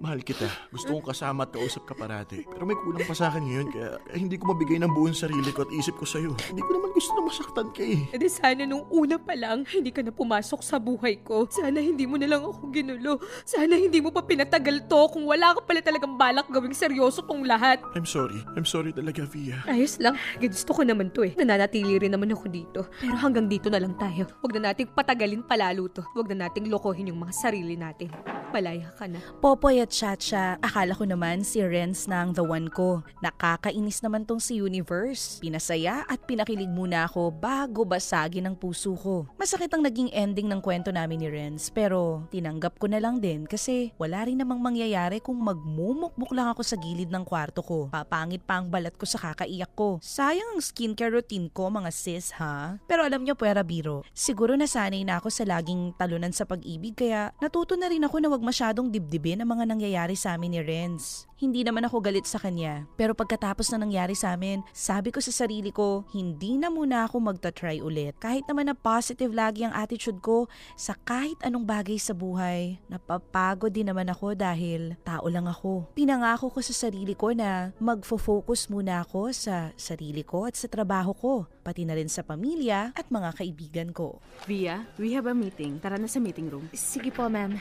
mahal 0.00 0.24
kita. 0.24 0.48
Gusto 0.72 0.96
kong 0.96 1.12
kasama 1.12 1.44
at 1.44 1.52
kausap 1.52 1.84
ka 1.84 1.92
parati. 1.92 2.48
Pero 2.48 2.64
may 2.64 2.80
kulang 2.80 3.04
pa 3.04 3.12
sa 3.12 3.28
akin 3.28 3.44
ngayon 3.44 3.68
kaya, 3.68 3.90
kaya 4.00 4.16
hindi 4.16 4.40
ko 4.40 4.56
mabigay 4.56 4.80
ng 4.80 4.88
buong 4.88 5.12
sarili 5.12 5.52
ko 5.52 5.68
at 5.68 5.70
isip 5.76 6.00
ko 6.00 6.08
sa'yo. 6.08 6.32
Hindi 6.48 6.64
ko 6.64 6.70
naman 6.80 6.90
gusto 6.96 7.12
na 7.12 7.22
masaktan 7.28 7.68
ka 7.76 7.82
eh. 7.84 8.00
E 8.08 8.16
di 8.16 8.30
sana 8.32 8.64
nung 8.64 8.88
una 8.88 9.20
pa 9.20 9.36
lang, 9.36 9.68
hindi 9.68 9.92
ka 9.92 10.00
na 10.00 10.08
pumasok 10.08 10.60
sa 10.64 10.80
buhay 10.80 11.20
ko. 11.20 11.44
Sana 11.52 11.84
hindi 11.84 12.08
mo 12.08 12.16
na 12.16 12.24
lang 12.24 12.40
ako 12.40 12.72
ginulo. 12.72 13.20
Sana 13.44 13.76
hindi 13.76 14.00
mo 14.00 14.16
pa 14.16 14.24
pinatagal 14.24 14.88
to 14.88 15.12
kung 15.12 15.28
wala 15.28 15.52
ka 15.52 15.60
pala 15.60 15.84
talagang 15.84 16.16
balak 16.16 16.48
gawing 16.48 16.72
seryoso 16.72 17.20
tong 17.28 17.44
lahat. 17.44 17.84
I'm 17.92 18.08
sorry. 18.08 18.40
I'm 18.56 18.64
sorry 18.64 18.96
talaga, 18.96 19.28
Via. 19.28 19.60
Ayos 19.68 20.00
lang. 20.00 20.16
Gusto 20.40 20.72
ko 20.72 20.88
naman 20.88 21.12
to 21.12 21.28
eh. 21.28 21.36
Nananatili 21.36 22.00
rin 22.00 22.16
naman 22.16 22.32
ako 22.32 22.48
dito. 22.48 22.77
Pero 23.00 23.16
hanggang 23.18 23.48
dito 23.48 23.72
na 23.72 23.80
lang 23.82 23.96
tayo. 23.96 24.28
Huwag 24.44 24.52
na 24.58 24.70
nating 24.70 24.92
patagalin 24.92 25.42
palalo 25.42 25.88
to. 25.90 26.04
Huwag 26.14 26.30
na 26.34 26.46
nating 26.46 26.70
lokohin 26.70 27.10
yung 27.10 27.24
mga 27.24 27.34
sarili 27.34 27.74
natin. 27.74 28.12
Malaya 28.48 28.88
ka 28.96 29.04
na. 29.04 29.20
Popoy 29.44 29.84
at 29.84 29.92
Chacha, 29.92 30.56
akala 30.64 30.96
ko 30.96 31.04
naman 31.04 31.44
si 31.44 31.60
Renz 31.60 32.08
na 32.08 32.24
ang 32.24 32.32
the 32.32 32.40
one 32.40 32.72
ko. 32.72 33.04
Nakakainis 33.20 34.00
naman 34.00 34.24
tong 34.24 34.40
si 34.40 34.56
Universe. 34.56 35.36
Pinasaya 35.44 36.08
at 36.08 36.24
pinakilig 36.24 36.70
muna 36.72 37.04
ako 37.04 37.28
bago 37.28 37.84
basagin 37.84 38.48
ang 38.48 38.56
puso 38.56 38.96
ko. 38.96 39.28
Masakit 39.36 39.68
ang 39.76 39.84
naging 39.84 40.08
ending 40.16 40.48
ng 40.48 40.64
kwento 40.64 40.88
namin 40.88 41.20
ni 41.20 41.28
Renz 41.28 41.68
pero 41.68 42.24
tinanggap 42.32 42.80
ko 42.80 42.88
na 42.88 42.98
lang 42.98 43.20
din 43.20 43.44
kasi 43.44 43.92
wala 44.00 44.24
rin 44.24 44.40
namang 44.40 44.64
mangyayari 44.64 45.20
kung 45.20 45.36
magmumukmuk 45.44 46.32
lang 46.32 46.48
ako 46.48 46.64
sa 46.64 46.80
gilid 46.80 47.12
ng 47.12 47.24
kwarto 47.28 47.60
ko. 47.60 47.92
Papangit 47.92 48.40
pa 48.48 48.60
ang 48.60 48.72
balat 48.72 48.96
ko 48.96 49.04
sa 49.04 49.20
kakaiyak 49.20 49.76
ko. 49.76 50.00
Sayang 50.00 50.56
ang 50.56 50.62
skincare 50.64 51.12
routine 51.12 51.52
ko 51.52 51.68
mga 51.68 51.92
sis 51.92 52.32
Pero 52.84 53.06
alam 53.06 53.24
nyo 53.24 53.32
pwera 53.38 53.64
biro, 53.64 54.04
siguro 54.12 54.52
nasanay 54.58 55.06
na 55.06 55.16
ako 55.16 55.32
sa 55.32 55.48
laging 55.48 55.96
talunan 55.96 56.34
sa 56.34 56.44
pag-ibig 56.44 56.92
kaya 56.92 57.32
natuto 57.40 57.78
na 57.78 57.88
rin 57.88 58.04
ako 58.04 58.16
na 58.20 58.28
wag 58.28 58.44
masyadong 58.44 58.92
dibdibin 58.92 59.40
ang 59.40 59.48
mga 59.48 59.64
nangyayari 59.64 60.18
sa 60.18 60.36
amin 60.36 60.58
ni 60.58 60.60
Renz. 60.60 61.28
Hindi 61.38 61.62
naman 61.62 61.86
ako 61.86 62.02
galit 62.02 62.26
sa 62.26 62.42
kanya. 62.42 62.90
Pero 62.98 63.14
pagkatapos 63.14 63.70
na 63.70 63.78
nangyari 63.78 64.18
sa 64.18 64.34
amin, 64.34 64.58
sabi 64.74 65.14
ko 65.14 65.22
sa 65.22 65.30
sarili 65.30 65.70
ko, 65.70 66.02
hindi 66.10 66.58
na 66.58 66.66
muna 66.66 67.06
ako 67.06 67.22
magta-try 67.22 67.78
ulit. 67.78 68.18
Kahit 68.18 68.42
naman 68.50 68.66
na 68.66 68.74
positive 68.74 69.30
lagi 69.30 69.62
ang 69.62 69.70
attitude 69.70 70.18
ko 70.18 70.50
sa 70.74 70.98
kahit 70.98 71.38
anong 71.46 71.62
bagay 71.62 71.94
sa 71.94 72.10
buhay, 72.10 72.82
napapagod 72.90 73.70
din 73.70 73.86
naman 73.86 74.10
ako 74.10 74.34
dahil 74.34 74.98
tao 75.06 75.30
lang 75.30 75.46
ako. 75.46 75.94
Pinangako 75.94 76.50
ko 76.50 76.58
sa 76.58 76.74
sarili 76.74 77.14
ko 77.14 77.30
na 77.30 77.70
magfo-focus 77.78 78.66
muna 78.66 79.06
ako 79.06 79.30
sa 79.30 79.70
sarili 79.78 80.26
ko 80.26 80.50
at 80.50 80.58
sa 80.58 80.66
trabaho 80.66 81.14
ko, 81.14 81.46
pati 81.68 81.84
na 81.84 81.92
rin 81.92 82.08
sa 82.08 82.24
pamilya 82.24 82.96
at 82.96 83.12
mga 83.12 83.36
kaibigan 83.36 83.92
ko. 83.92 84.24
Via, 84.48 84.88
we 84.96 85.12
have 85.12 85.28
a 85.28 85.36
meeting. 85.36 85.76
Tara 85.84 86.00
na 86.00 86.08
sa 86.08 86.16
meeting 86.16 86.48
room. 86.48 86.64
Sige 86.72 87.12
po, 87.12 87.28
ma'am. 87.28 87.60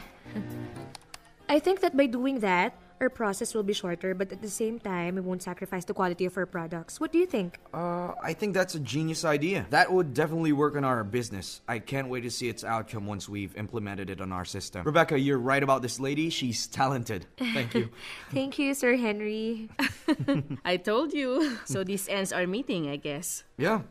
I 1.51 1.59
think 1.59 1.83
that 1.83 1.91
by 1.91 2.07
doing 2.07 2.39
that, 2.39 2.71
our 2.99 3.09
process 3.09 3.53
will 3.53 3.63
be 3.63 3.73
shorter, 3.73 4.13
but 4.15 4.31
at 4.31 4.41
the 4.41 4.49
same 4.49 4.79
time, 4.79 5.15
we 5.15 5.21
won't 5.21 5.43
sacrifice 5.43 5.85
the 5.85 5.93
quality 5.93 6.25
of 6.25 6.35
our 6.37 6.45
products. 6.45 6.99
What 6.99 7.11
do 7.11 7.19
you 7.19 7.25
think? 7.25 7.59
Uh, 7.73 8.13
I 8.23 8.33
think 8.33 8.53
that's 8.53 8.75
a 8.75 8.79
genius 8.79 9.23
idea. 9.23 9.65
That 9.69 9.91
would 9.91 10.13
definitely 10.13 10.51
work 10.53 10.75
on 10.75 10.83
our 10.83 11.03
business. 11.03 11.61
I 11.67 11.79
can't 11.79 12.09
wait 12.09 12.21
to 12.21 12.31
see 12.31 12.49
its 12.49 12.63
outcome 12.63 13.05
once 13.05 13.29
we've 13.29 13.55
implemented 13.55 14.09
it 14.09 14.19
on 14.21 14.31
our 14.31 14.45
system. 14.45 14.83
Rebecca, 14.83 15.17
you're 15.19 15.37
right 15.37 15.61
about 15.61 15.81
this 15.81 15.99
lady. 15.99 16.29
She's 16.29 16.65
talented. 16.67 17.25
Thank 17.37 17.73
you. 17.75 17.89
Thank 18.31 18.57
you, 18.57 18.73
Sir 18.73 18.95
Henry. 18.95 19.69
I 20.65 20.77
told 20.77 21.13
you. 21.13 21.57
So 21.65 21.83
this 21.83 22.07
ends 22.09 22.31
our 22.31 22.47
meeting, 22.47 22.89
I 22.89 22.95
guess. 22.95 23.43
yeah. 23.57 23.81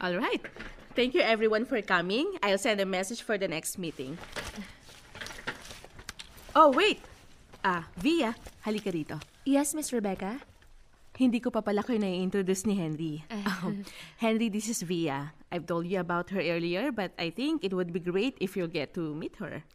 All 0.00 0.16
right. 0.16 0.40
Thank 0.94 1.14
you 1.14 1.20
everyone 1.20 1.64
for 1.64 1.80
coming. 1.80 2.36
I'll 2.42 2.58
send 2.58 2.80
a 2.80 2.86
message 2.86 3.22
for 3.22 3.38
the 3.38 3.46
next 3.46 3.78
meeting. 3.78 4.18
Oh, 6.56 6.70
wait. 6.72 7.00
Ah, 7.64 7.84
Via, 7.98 8.34
halika 8.64 8.90
rito. 8.90 9.18
yes, 9.44 9.74
Miss 9.74 9.92
Rebecca? 9.92 10.38
Hindi 11.18 11.42
ko 11.42 11.50
pa 11.50 11.58
pala 11.66 11.82
kayo 11.82 11.98
na-introduce 11.98 12.62
ni 12.70 12.78
Henry. 12.78 13.14
Um, 13.26 13.82
Henry, 14.22 14.46
this 14.46 14.70
is 14.70 14.86
Via. 14.86 15.34
I've 15.50 15.66
told 15.66 15.90
you 15.90 15.98
about 15.98 16.30
her 16.30 16.38
earlier, 16.38 16.94
but 16.94 17.10
I 17.18 17.34
think 17.34 17.66
it 17.66 17.74
would 17.74 17.90
be 17.90 17.98
great 17.98 18.38
if 18.38 18.54
you'll 18.54 18.70
get 18.70 18.94
to 18.94 19.10
meet 19.18 19.34
her. 19.42 19.66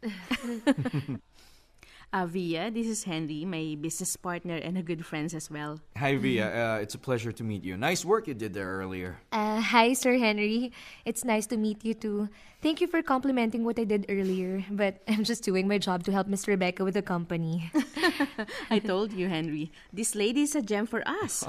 uh, 2.14 2.26
Via, 2.26 2.70
this 2.70 2.86
is 2.86 3.02
Henry, 3.02 3.44
my 3.44 3.76
business 3.80 4.16
partner 4.16 4.54
and 4.54 4.78
a 4.78 4.82
good 4.82 5.04
friend 5.04 5.34
as 5.34 5.50
well. 5.50 5.80
Hi, 5.96 6.16
Via. 6.16 6.46
Uh, 6.46 6.78
it's 6.78 6.94
a 6.94 6.98
pleasure 6.98 7.32
to 7.32 7.42
meet 7.42 7.64
you. 7.64 7.76
Nice 7.76 8.04
work 8.04 8.28
you 8.28 8.34
did 8.34 8.54
there 8.54 8.70
earlier. 8.78 9.18
Uh, 9.32 9.60
hi, 9.60 9.92
Sir 9.94 10.16
Henry. 10.16 10.70
It's 11.04 11.24
nice 11.24 11.46
to 11.48 11.56
meet 11.56 11.84
you 11.84 11.92
too. 11.92 12.28
Thank 12.62 12.80
you 12.80 12.86
for 12.86 13.02
complimenting 13.02 13.64
what 13.64 13.78
I 13.80 13.84
did 13.84 14.06
earlier, 14.08 14.64
but 14.70 15.02
I'm 15.08 15.24
just 15.24 15.42
doing 15.42 15.66
my 15.66 15.78
job 15.78 16.04
to 16.04 16.12
help 16.12 16.28
Miss 16.28 16.46
Rebecca 16.46 16.84
with 16.84 16.94
the 16.94 17.02
company. 17.02 17.70
I 18.70 18.78
told 18.78 19.12
you, 19.12 19.28
Henry. 19.28 19.72
This 19.92 20.14
lady 20.14 20.42
is 20.42 20.54
a 20.54 20.62
gem 20.62 20.86
for 20.86 21.02
us. 21.06 21.44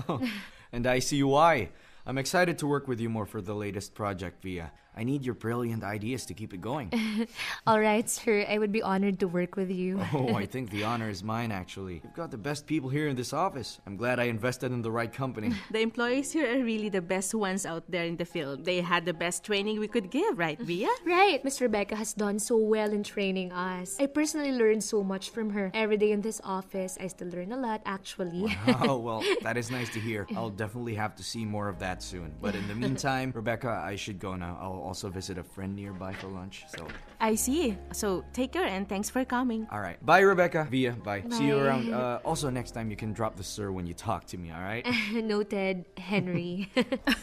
And 0.73 0.87
I 0.87 0.99
see 0.99 1.21
why. 1.21 1.69
I'm 2.07 2.17
excited 2.17 2.57
to 2.59 2.67
work 2.67 2.87
with 2.87 2.99
you 2.99 3.09
more 3.09 3.25
for 3.25 3.41
the 3.41 3.53
latest 3.53 3.93
project, 3.93 4.41
Via. 4.41 4.71
I 4.97 5.03
need 5.03 5.25
your 5.25 5.35
brilliant 5.35 5.83
ideas 5.83 6.25
to 6.27 6.33
keep 6.33 6.53
it 6.53 6.61
going. 6.61 6.89
All 7.67 7.79
right, 7.79 8.09
sir. 8.09 8.45
I 8.47 8.57
would 8.57 8.71
be 8.71 8.81
honored 8.81 9.19
to 9.19 9.27
work 9.27 9.55
with 9.57 9.69
you. 9.69 9.99
oh, 10.13 10.35
I 10.35 10.45
think 10.53 10.69
the 10.71 10.83
honor 10.83 11.09
is 11.09 11.23
mine, 11.23 11.51
actually. 11.51 12.01
You've 12.03 12.13
got 12.13 12.31
the 12.31 12.37
best 12.37 12.65
people 12.65 12.89
here 12.89 13.07
in 13.07 13.15
this 13.15 13.33
office. 13.33 13.79
I'm 13.85 13.97
glad 13.97 14.19
I 14.19 14.25
invested 14.25 14.71
in 14.71 14.81
the 14.81 14.91
right 14.91 15.11
company. 15.11 15.53
The 15.71 15.81
employees 15.81 16.31
here 16.31 16.47
are 16.47 16.63
really 16.63 16.87
the 16.89 17.01
best 17.01 17.33
ones 17.35 17.65
out 17.65 17.83
there 17.89 18.05
in 18.05 18.15
the 18.15 18.23
field. 18.25 18.63
They 18.63 18.79
had 18.79 19.03
the 19.05 19.13
best 19.13 19.43
training 19.43 19.79
we 19.79 19.87
could 19.89 20.09
give, 20.09 20.37
right, 20.39 20.57
Via? 20.59 20.87
Right, 21.05 21.43
Miss 21.43 21.59
Rebecca 21.59 21.95
has 21.95 22.13
done 22.13 22.39
so 22.39 22.55
well 22.57 22.91
in 22.93 23.03
training 23.03 23.51
us. 23.51 23.97
I 23.99 24.05
personally 24.05 24.51
learned 24.53 24.83
so 24.83 25.03
much 25.03 25.31
from 25.31 25.49
her. 25.49 25.71
Every 25.73 25.97
day 25.97 26.11
in 26.11 26.21
this 26.21 26.39
office, 26.45 26.97
I 27.01 27.07
still 27.07 27.27
learn 27.27 27.51
a 27.51 27.57
lot, 27.57 27.81
actually. 27.85 28.55
oh, 28.87 28.97
well, 28.97 29.23
that 29.41 29.57
is 29.57 29.69
nice 29.69 29.89
to 29.93 29.99
hear. 29.99 30.25
I'll 30.35 30.49
definitely 30.49 30.95
have 30.95 31.15
to 31.17 31.23
see 31.23 31.43
more 31.43 31.67
of 31.67 31.79
that 31.79 32.01
soon. 32.01 32.33
But 32.41 32.55
in 32.55 32.65
the 32.67 32.75
meantime, 32.75 33.31
Rebecca, 33.35 33.69
I 33.83 33.95
should 33.97 34.19
go 34.19 34.35
now. 34.35 34.57
I'll 34.61 34.84
also 34.85 35.09
visit 35.09 35.37
a 35.37 35.43
friend 35.43 35.75
nearby 35.75 36.13
for 36.13 36.27
lunch, 36.29 36.63
so... 36.69 36.85
I 37.19 37.33
see. 37.33 37.73
So, 37.91 38.23
take 38.33 38.53
care 38.53 38.69
and 38.69 38.87
thanks 38.87 39.09
for 39.09 39.25
coming. 39.25 39.65
All 39.71 39.81
right. 39.81 39.97
Bye, 40.05 40.21
Rebecca. 40.21 40.67
Via, 40.69 40.93
bye. 40.93 41.23
See 41.29 41.49
you 41.49 41.55
Bye. 41.57 41.65
around. 41.65 41.93
Uh, 41.93 42.19
also, 42.23 42.49
next 42.49 42.71
time 42.71 42.91
you 42.91 42.95
can 42.95 43.13
drop 43.13 43.35
the 43.35 43.43
sir 43.43 43.71
when 43.71 43.87
you 43.87 43.93
talk 43.93 44.25
to 44.31 44.37
me, 44.37 44.51
all 44.51 44.61
right? 44.61 44.85
Noted, 45.13 45.85
Henry. 45.97 46.69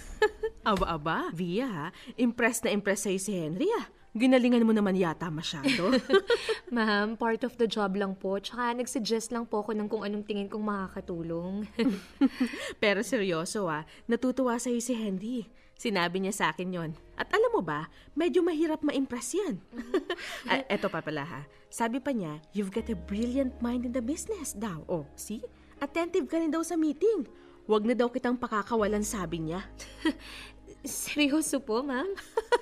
Aba-aba, 0.66 1.30
Via 1.34 1.66
ha? 1.66 1.86
Impressed 2.18 2.64
na 2.64 2.70
impressed 2.70 3.06
sa'yo 3.06 3.18
si 3.18 3.34
Henry 3.34 3.66
ah. 3.78 3.86
Ginalingan 4.12 4.68
mo 4.68 4.76
naman 4.76 4.92
yata 4.92 5.32
masyado. 5.32 5.96
Ma'am, 6.76 7.16
part 7.16 7.40
of 7.48 7.56
the 7.56 7.64
job 7.64 7.96
lang 7.96 8.12
po. 8.12 8.36
Tsaka 8.36 8.76
nagsuggest 8.76 9.32
lang 9.32 9.48
po 9.48 9.64
ako 9.64 9.72
ng 9.72 9.88
kung 9.88 10.04
anong 10.04 10.28
tingin 10.28 10.52
kong 10.52 10.60
makakatulong. 10.60 11.64
Pero 12.82 13.00
seryoso 13.00 13.72
ah, 13.72 13.88
natutuwa 14.04 14.60
sa'yo 14.60 14.84
si 14.84 14.92
Henry. 14.92 15.48
Sinabi 15.78 16.22
niya 16.22 16.34
sa 16.34 16.44
akin 16.54 16.70
yon. 16.70 16.90
At 17.18 17.30
alam 17.34 17.50
mo 17.54 17.62
ba, 17.62 17.90
medyo 18.14 18.42
mahirap 18.42 18.82
ma-impress 18.82 19.34
yan. 19.36 19.56
Ah, 20.50 20.62
eto 20.66 20.90
pa 20.90 21.00
pala 21.00 21.22
ha. 21.22 21.40
Sabi 21.70 22.02
pa 22.02 22.10
niya, 22.10 22.42
you've 22.52 22.74
got 22.74 22.90
a 22.90 22.98
brilliant 22.98 23.54
mind 23.62 23.86
in 23.86 23.94
the 23.94 24.02
business 24.02 24.52
daw. 24.52 24.84
Oh, 24.90 25.06
see? 25.14 25.40
Attentive 25.78 26.28
ka 26.28 26.38
rin 26.38 26.52
daw 26.52 26.60
sa 26.66 26.76
meeting. 26.76 27.24
Huwag 27.64 27.86
na 27.86 27.94
daw 27.94 28.10
kitang 28.10 28.34
pakakawalan, 28.34 29.06
sabi 29.06 29.38
niya. 29.38 29.62
Seryoso 30.82 31.62
po, 31.62 31.78
ma'am? 31.78 32.10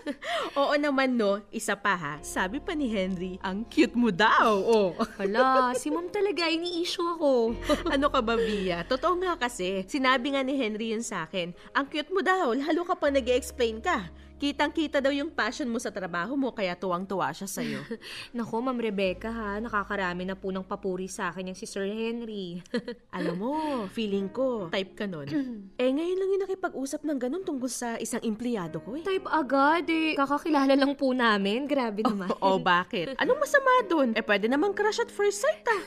Oo 0.61 0.77
naman 0.77 1.17
no, 1.17 1.41
isa 1.49 1.73
pa 1.73 1.97
ha. 1.97 2.15
Sabi 2.21 2.61
pa 2.61 2.77
ni 2.77 2.93
Henry, 2.93 3.41
ang 3.41 3.65
cute 3.65 3.97
mo 3.97 4.13
daw. 4.13 4.61
Oh. 4.61 4.93
Hala, 5.17 5.73
si 5.73 5.89
ma'am 5.89 6.05
talaga, 6.13 6.45
ini-issue 6.45 7.17
ako. 7.17 7.57
ano 7.97 8.13
ka 8.13 8.21
ba, 8.21 8.37
Bia? 8.37 8.85
Totoo 8.85 9.17
nga 9.25 9.41
kasi. 9.41 9.89
Sinabi 9.89 10.37
nga 10.37 10.45
ni 10.45 10.53
Henry 10.53 10.93
yun 10.93 11.01
sa 11.01 11.25
akin. 11.25 11.57
Ang 11.73 11.89
cute 11.89 12.13
mo 12.13 12.21
daw, 12.21 12.53
lalo 12.53 12.85
ka 12.85 12.93
pa 12.93 13.09
nag 13.09 13.25
explain 13.25 13.81
ka. 13.81 14.13
Kitang-kita 14.41 15.05
daw 15.05 15.13
yung 15.13 15.29
passion 15.29 15.69
mo 15.69 15.77
sa 15.77 15.93
trabaho 15.93 16.33
mo, 16.33 16.49
kaya 16.57 16.73
tuwang-tuwa 16.73 17.29
siya 17.29 17.45
sa'yo. 17.45 17.85
Nako, 18.41 18.65
ma'am 18.65 18.81
Rebecca 18.81 19.29
ha, 19.29 19.61
nakakarami 19.61 20.25
na 20.25 20.33
po 20.33 20.49
ng 20.49 20.65
papuri 20.65 21.13
sa 21.13 21.29
akin 21.29 21.53
yung 21.53 21.59
si 21.61 21.69
Sir 21.69 21.85
Henry. 21.85 22.65
Alam 23.21 23.37
mo, 23.37 23.53
feeling 23.93 24.33
ko, 24.33 24.73
type 24.73 24.97
ka 24.97 25.05
nun. 25.05 25.29
eh, 25.83 25.93
ngayon 25.93 26.17
lang 26.17 26.29
yung 26.33 26.43
nakipag-usap 26.49 27.05
ng 27.05 27.19
ganun 27.21 27.45
tungkol 27.45 27.69
sa 27.69 28.01
isang 28.01 28.25
empleyado 28.25 28.81
ko 28.81 28.97
eh. 28.97 29.05
Type 29.05 29.29
agad 29.29 29.85
eh. 29.93 30.17
Kakakilala 30.17 30.73
lang 30.73 30.97
po 30.97 31.13
namin. 31.13 31.69
Grabe 31.69 32.01
naman. 32.01 32.33
O 32.41 32.57
bakit? 32.73 33.13
Anong 33.21 33.45
masama 33.45 33.69
dun? 33.93 34.17
Eh, 34.17 34.25
pwede 34.25 34.49
namang 34.49 34.73
crush 34.73 35.05
at 35.05 35.13
first 35.13 35.45
sight 35.45 35.69
ah. 35.69 35.83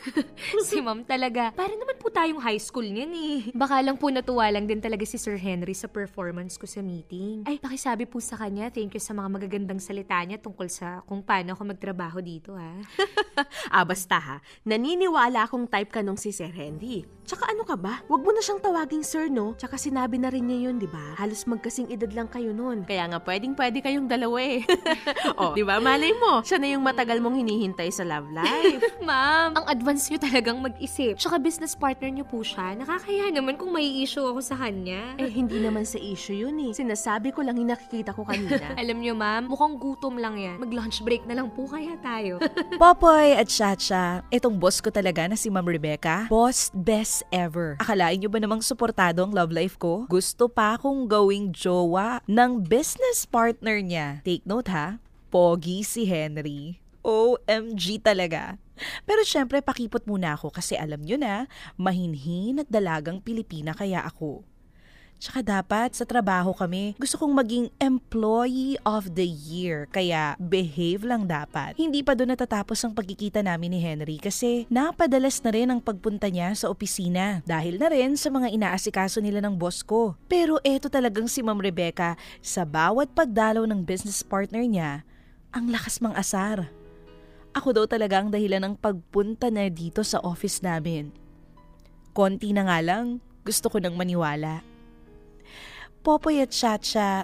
si 0.61 0.77
ma'am 0.77 1.01
talaga. 1.01 1.49
Para 1.57 1.73
naman 1.73 1.97
po 1.97 2.13
tayong 2.13 2.37
high 2.37 2.61
school 2.61 2.85
niyan 2.85 3.11
eh. 3.17 3.37
Baka 3.57 3.81
lang 3.81 3.97
po 3.97 4.13
natuwa 4.13 4.45
lang 4.53 4.69
din 4.69 4.77
talaga 4.77 5.01
si 5.09 5.17
Sir 5.17 5.41
Henry 5.41 5.73
sa 5.73 5.89
performance 5.89 6.53
ko 6.53 6.69
sa 6.69 6.85
meeting. 6.85 7.49
Ay, 7.49 7.57
pakisabi 7.57 8.05
po 8.05 8.21
sa 8.21 8.42
kanya, 8.43 8.67
thank 8.67 8.91
you 8.91 8.99
sa 8.99 9.15
mga 9.15 9.39
magagandang 9.39 9.79
salita 9.79 10.19
niya 10.19 10.35
tungkol 10.35 10.67
sa 10.67 10.99
kung 11.07 11.23
paano 11.23 11.55
ako 11.55 11.63
magtrabaho 11.71 12.19
dito 12.19 12.59
ha. 12.59 12.75
ah, 13.75 13.87
basta 13.87 14.19
ha. 14.19 14.37
Naniniwala 14.67 15.47
akong 15.47 15.71
type 15.71 15.95
ka 15.95 16.03
nung 16.03 16.19
si 16.19 16.35
Sir 16.35 16.51
Henry. 16.51 17.07
Tsaka 17.23 17.47
ano 17.47 17.63
ka 17.63 17.79
ba? 17.79 18.03
Huwag 18.11 18.19
mo 18.19 18.35
na 18.35 18.43
siyang 18.43 18.59
tawaging 18.59 18.99
sir, 19.07 19.31
no? 19.31 19.55
Tsaka 19.55 19.79
sinabi 19.79 20.19
na 20.19 20.27
rin 20.27 20.43
niya 20.43 20.67
yun, 20.67 20.75
di 20.75 20.91
ba? 20.91 21.15
Halos 21.15 21.47
magkasing 21.47 21.87
edad 21.87 22.11
lang 22.11 22.27
kayo 22.27 22.51
nun. 22.51 22.83
Kaya 22.83 23.07
nga 23.07 23.19
pwedeng 23.23 23.55
pwede 23.55 23.79
kayong 23.79 24.11
dalawa 24.11 24.43
eh. 24.43 24.67
oh, 25.39 25.55
di 25.55 25.63
ba? 25.63 25.79
Malay 25.79 26.11
mo, 26.19 26.43
siya 26.43 26.59
na 26.59 26.75
yung 26.75 26.83
matagal 26.83 27.23
mong 27.23 27.39
hinihintay 27.39 27.87
sa 27.95 28.03
love 28.03 28.27
life. 28.35 28.83
Ma'am, 29.07 29.55
ang 29.55 29.65
advance 29.71 30.11
niyo 30.11 30.19
talagang 30.19 30.59
mag-isip. 30.59 31.15
Tsaka 31.15 31.39
business 31.39 31.79
partner 31.79 32.11
niyo 32.11 32.27
po 32.27 32.43
siya. 32.43 32.75
Nakakaya 32.75 33.31
naman 33.31 33.55
kung 33.55 33.71
may 33.71 34.03
issue 34.03 34.27
ako 34.27 34.43
sa 34.43 34.59
kanya. 34.59 35.15
eh, 35.15 35.31
hindi 35.31 35.63
naman 35.63 35.87
sa 35.87 35.95
issue 36.03 36.35
yun 36.35 36.59
eh. 36.59 36.75
Sinasabi 36.75 37.31
ko 37.31 37.39
lang 37.39 37.55
yung 37.55 37.71
nakikita 37.71 38.11
ko 38.11 38.27
kanina. 38.33 38.67
Alam 38.81 38.97
niyo 38.99 39.13
ma'am, 39.13 39.45
mukhang 39.45 39.75
gutom 39.77 40.17
lang 40.17 40.35
yan. 40.41 40.57
Mag-lunch 40.57 41.05
break 41.05 41.23
na 41.29 41.37
lang 41.37 41.53
po 41.53 41.69
kaya 41.69 41.93
tayo. 42.01 42.41
Popoy 42.81 43.37
at 43.37 43.47
Chacha, 43.47 44.25
itong 44.33 44.57
boss 44.57 44.81
ko 44.81 44.89
talaga 44.89 45.29
na 45.29 45.37
si 45.37 45.53
Ma'am 45.53 45.65
Rebecca, 45.65 46.25
boss 46.27 46.73
best 46.73 47.21
ever. 47.29 47.77
Akalain 47.77 48.17
nyo 48.17 48.29
ba 48.29 48.41
namang 48.41 48.65
suportado 48.65 49.21
ang 49.21 49.31
love 49.31 49.53
life 49.53 49.77
ko? 49.77 50.09
Gusto 50.09 50.49
pa 50.49 50.75
akong 50.75 51.05
gawing 51.05 51.53
jowa 51.53 52.19
ng 52.25 52.65
business 52.65 53.29
partner 53.29 53.77
niya. 53.79 54.25
Take 54.25 54.45
note 54.49 54.69
ha, 54.73 54.97
pogi 55.29 55.85
si 55.85 56.09
Henry. 56.09 56.81
OMG 57.03 57.99
talaga. 57.99 58.55
Pero 59.03 59.21
syempre 59.27 59.61
pakipot 59.61 60.07
muna 60.07 60.33
ako 60.33 60.49
kasi 60.49 60.73
alam 60.79 61.03
nyo 61.03 61.19
na, 61.19 61.45
mahinhin 61.77 62.63
at 62.63 62.69
dalagang 62.71 63.21
Pilipina 63.21 63.75
kaya 63.75 64.01
ako. 64.01 64.47
Tsaka 65.23 65.39
dapat 65.39 65.95
sa 65.95 66.03
trabaho 66.03 66.51
kami, 66.51 66.99
gusto 66.99 67.15
kong 67.15 67.31
maging 67.31 67.71
employee 67.79 68.75
of 68.83 69.15
the 69.15 69.23
year. 69.23 69.87
Kaya 69.87 70.35
behave 70.35 71.07
lang 71.07 71.31
dapat. 71.31 71.79
Hindi 71.79 72.03
pa 72.03 72.11
doon 72.11 72.35
natatapos 72.35 72.83
ang 72.83 72.91
pagkikita 72.91 73.39
namin 73.39 73.71
ni 73.71 73.79
Henry 73.79 74.19
kasi 74.19 74.67
napadalas 74.67 75.39
na 75.39 75.55
rin 75.55 75.71
ang 75.71 75.79
pagpunta 75.79 76.27
niya 76.27 76.51
sa 76.59 76.67
opisina. 76.67 77.39
Dahil 77.47 77.79
na 77.79 77.87
rin 77.87 78.19
sa 78.19 78.27
mga 78.27 78.51
inaasikaso 78.51 79.23
nila 79.23 79.39
ng 79.39 79.55
boss 79.55 79.79
ko. 79.79 80.19
Pero 80.27 80.59
eto 80.59 80.91
talagang 80.91 81.31
si 81.31 81.39
Ma'am 81.39 81.63
Rebecca, 81.63 82.19
sa 82.43 82.67
bawat 82.67 83.15
pagdalaw 83.15 83.63
ng 83.63 83.79
business 83.87 84.27
partner 84.27 84.67
niya, 84.67 85.07
ang 85.55 85.71
lakas 85.71 86.03
mang 86.03 86.19
asar. 86.19 86.67
Ako 87.55 87.71
daw 87.71 87.87
talaga 87.87 88.19
ang 88.19 88.27
dahilan 88.27 88.59
ng 88.59 88.75
pagpunta 88.75 89.47
na 89.47 89.71
dito 89.71 90.03
sa 90.03 90.19
office 90.19 90.59
namin. 90.59 91.15
Konti 92.11 92.51
na 92.51 92.67
nga 92.67 92.83
lang, 92.83 93.23
gusto 93.47 93.71
ko 93.71 93.79
nang 93.79 93.95
maniwala. 93.95 94.72
Popoy 96.03 96.43
at 96.43 96.51
Chacha, 96.51 97.23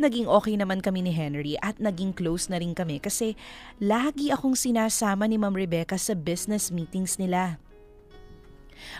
naging 0.00 0.24
okay 0.24 0.56
naman 0.56 0.80
kami 0.80 1.04
ni 1.04 1.12
Henry 1.12 1.52
at 1.60 1.76
naging 1.76 2.16
close 2.16 2.48
na 2.48 2.56
rin 2.56 2.72
kami 2.72 2.96
kasi 2.96 3.36
lagi 3.76 4.32
akong 4.32 4.56
sinasama 4.56 5.28
ni 5.28 5.36
Ma'am 5.36 5.52
Rebecca 5.52 6.00
sa 6.00 6.16
business 6.16 6.72
meetings 6.72 7.20
nila. 7.20 7.60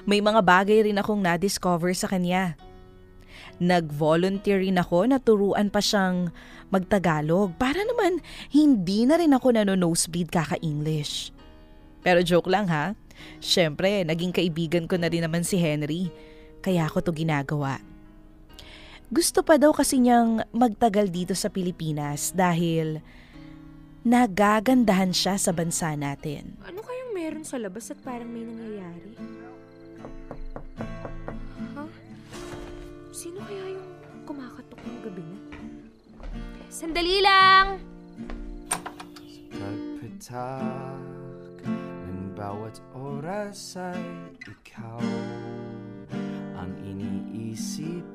May 0.05 0.21
mga 0.21 0.45
bagay 0.45 0.85
rin 0.85 1.01
akong 1.01 1.25
na-discover 1.25 1.97
sa 1.97 2.13
kanya. 2.13 2.61
Nag-volunteer 3.57 4.61
rin 4.61 4.77
ako 4.77 5.09
na 5.09 5.17
turuan 5.17 5.73
pa 5.73 5.81
siyang 5.81 6.29
magtagalog 6.69 7.57
para 7.57 7.81
naman 7.89 8.21
hindi 8.53 9.09
na 9.09 9.17
rin 9.17 9.33
ako 9.33 9.57
nano-nosebleed 9.57 10.29
kaka-English. 10.29 11.33
Pero 12.05 12.21
joke 12.21 12.53
lang 12.53 12.69
ha. 12.69 12.93
Siyempre, 13.41 14.05
naging 14.05 14.37
kaibigan 14.37 14.85
ko 14.85 15.01
na 15.01 15.09
rin 15.09 15.25
naman 15.25 15.41
si 15.41 15.57
Henry. 15.57 16.13
Kaya 16.61 16.85
ako 16.85 17.01
to 17.01 17.13
ginagawa. 17.17 17.96
Gusto 19.07 19.47
pa 19.47 19.55
daw 19.55 19.71
kasi 19.71 20.03
niyang 20.03 20.43
magtagal 20.51 21.15
dito 21.15 21.35
sa 21.39 21.47
Pilipinas 21.47 22.35
dahil 22.35 22.99
nagagandahan 24.03 25.15
siya 25.15 25.39
sa 25.39 25.55
bansa 25.55 25.95
natin. 25.95 26.59
ano 26.67 26.83
kayang 26.83 27.11
meron 27.15 27.45
sa 27.47 27.55
labas 27.59 27.91
at 27.95 27.99
parang 28.03 28.27
may 28.27 28.43
nangyayari? 28.43 29.15
Ha? 31.75 31.85
Sino 33.15 33.39
kaya 33.47 33.79
yung 33.79 33.87
kumakatok 34.27 34.81
ng 34.83 34.99
gabi 35.07 35.23
na? 35.23 35.39
Sandali 36.71 37.19
lang! 37.23 37.79
Pagpatak 39.55 41.63
ng 41.67 42.35
bawat 42.35 42.75
oras 42.95 43.79
ay 43.79 44.03
ikaw 44.43 44.99
ang 46.59 46.75
iniisip-isip 46.83 48.06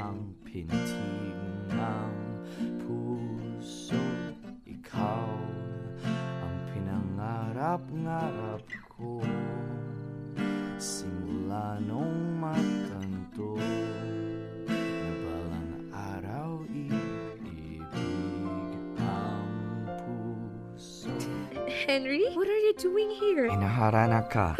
ang 0.00 0.34
pintig 0.44 1.34
ng 1.72 2.12
puso 2.80 4.00
Ikaw 4.68 5.28
ang 6.16 6.56
pinangarap-ngarap 6.72 8.64
ko 8.92 9.20
Simula 10.78 11.80
nung 11.82 12.38
matanto 12.40 13.56
na 14.68 15.10
balang 15.24 15.72
araw 15.92 16.50
iibig 16.68 17.84
ang 19.00 19.48
puso 19.98 21.14
Henry, 21.84 22.24
what 22.32 22.48
are 22.48 22.62
you 22.64 22.74
doing 22.80 23.10
here? 23.12 23.44
Inaharana 23.48 24.24
ka. 24.32 24.56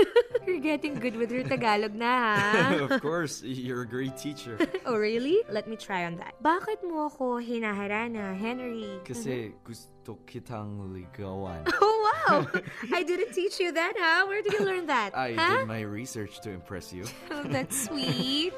You're 0.55 0.63
getting 0.63 1.03
good 1.03 1.19
with 1.19 1.35
your 1.35 1.43
Tagalog 1.43 1.99
na, 1.99 2.39
ha? 2.39 2.87
of 2.87 3.03
course, 3.03 3.43
you're 3.43 3.83
a 3.83 3.91
great 3.91 4.17
teacher. 4.17 4.55
oh, 4.87 4.95
really? 4.95 5.43
Let 5.51 5.67
me 5.67 5.75
try 5.75 6.07
on 6.07 6.15
that. 6.23 6.39
Bakit 6.47 6.87
mo 6.87 7.11
ako 7.11 7.43
hinaharana, 7.43 8.39
Henry? 8.39 9.03
Kasi 9.03 9.51
gusto 9.67 10.23
kitang 10.31 10.95
ligawan. 10.95 11.67
Oh, 11.83 11.99
wow! 12.07 12.47
I 12.95 13.03
didn't 13.03 13.35
teach 13.35 13.59
you 13.59 13.75
that, 13.75 13.99
huh? 13.99 14.31
Where 14.31 14.47
did 14.47 14.55
you 14.55 14.63
learn 14.63 14.87
that? 14.87 15.11
I 15.11 15.35
huh? 15.35 15.59
did 15.59 15.67
my 15.67 15.83
research 15.83 16.39
to 16.47 16.55
impress 16.55 16.95
you. 16.95 17.03
Oh, 17.35 17.43
that's 17.43 17.91
sweet. 17.91 18.55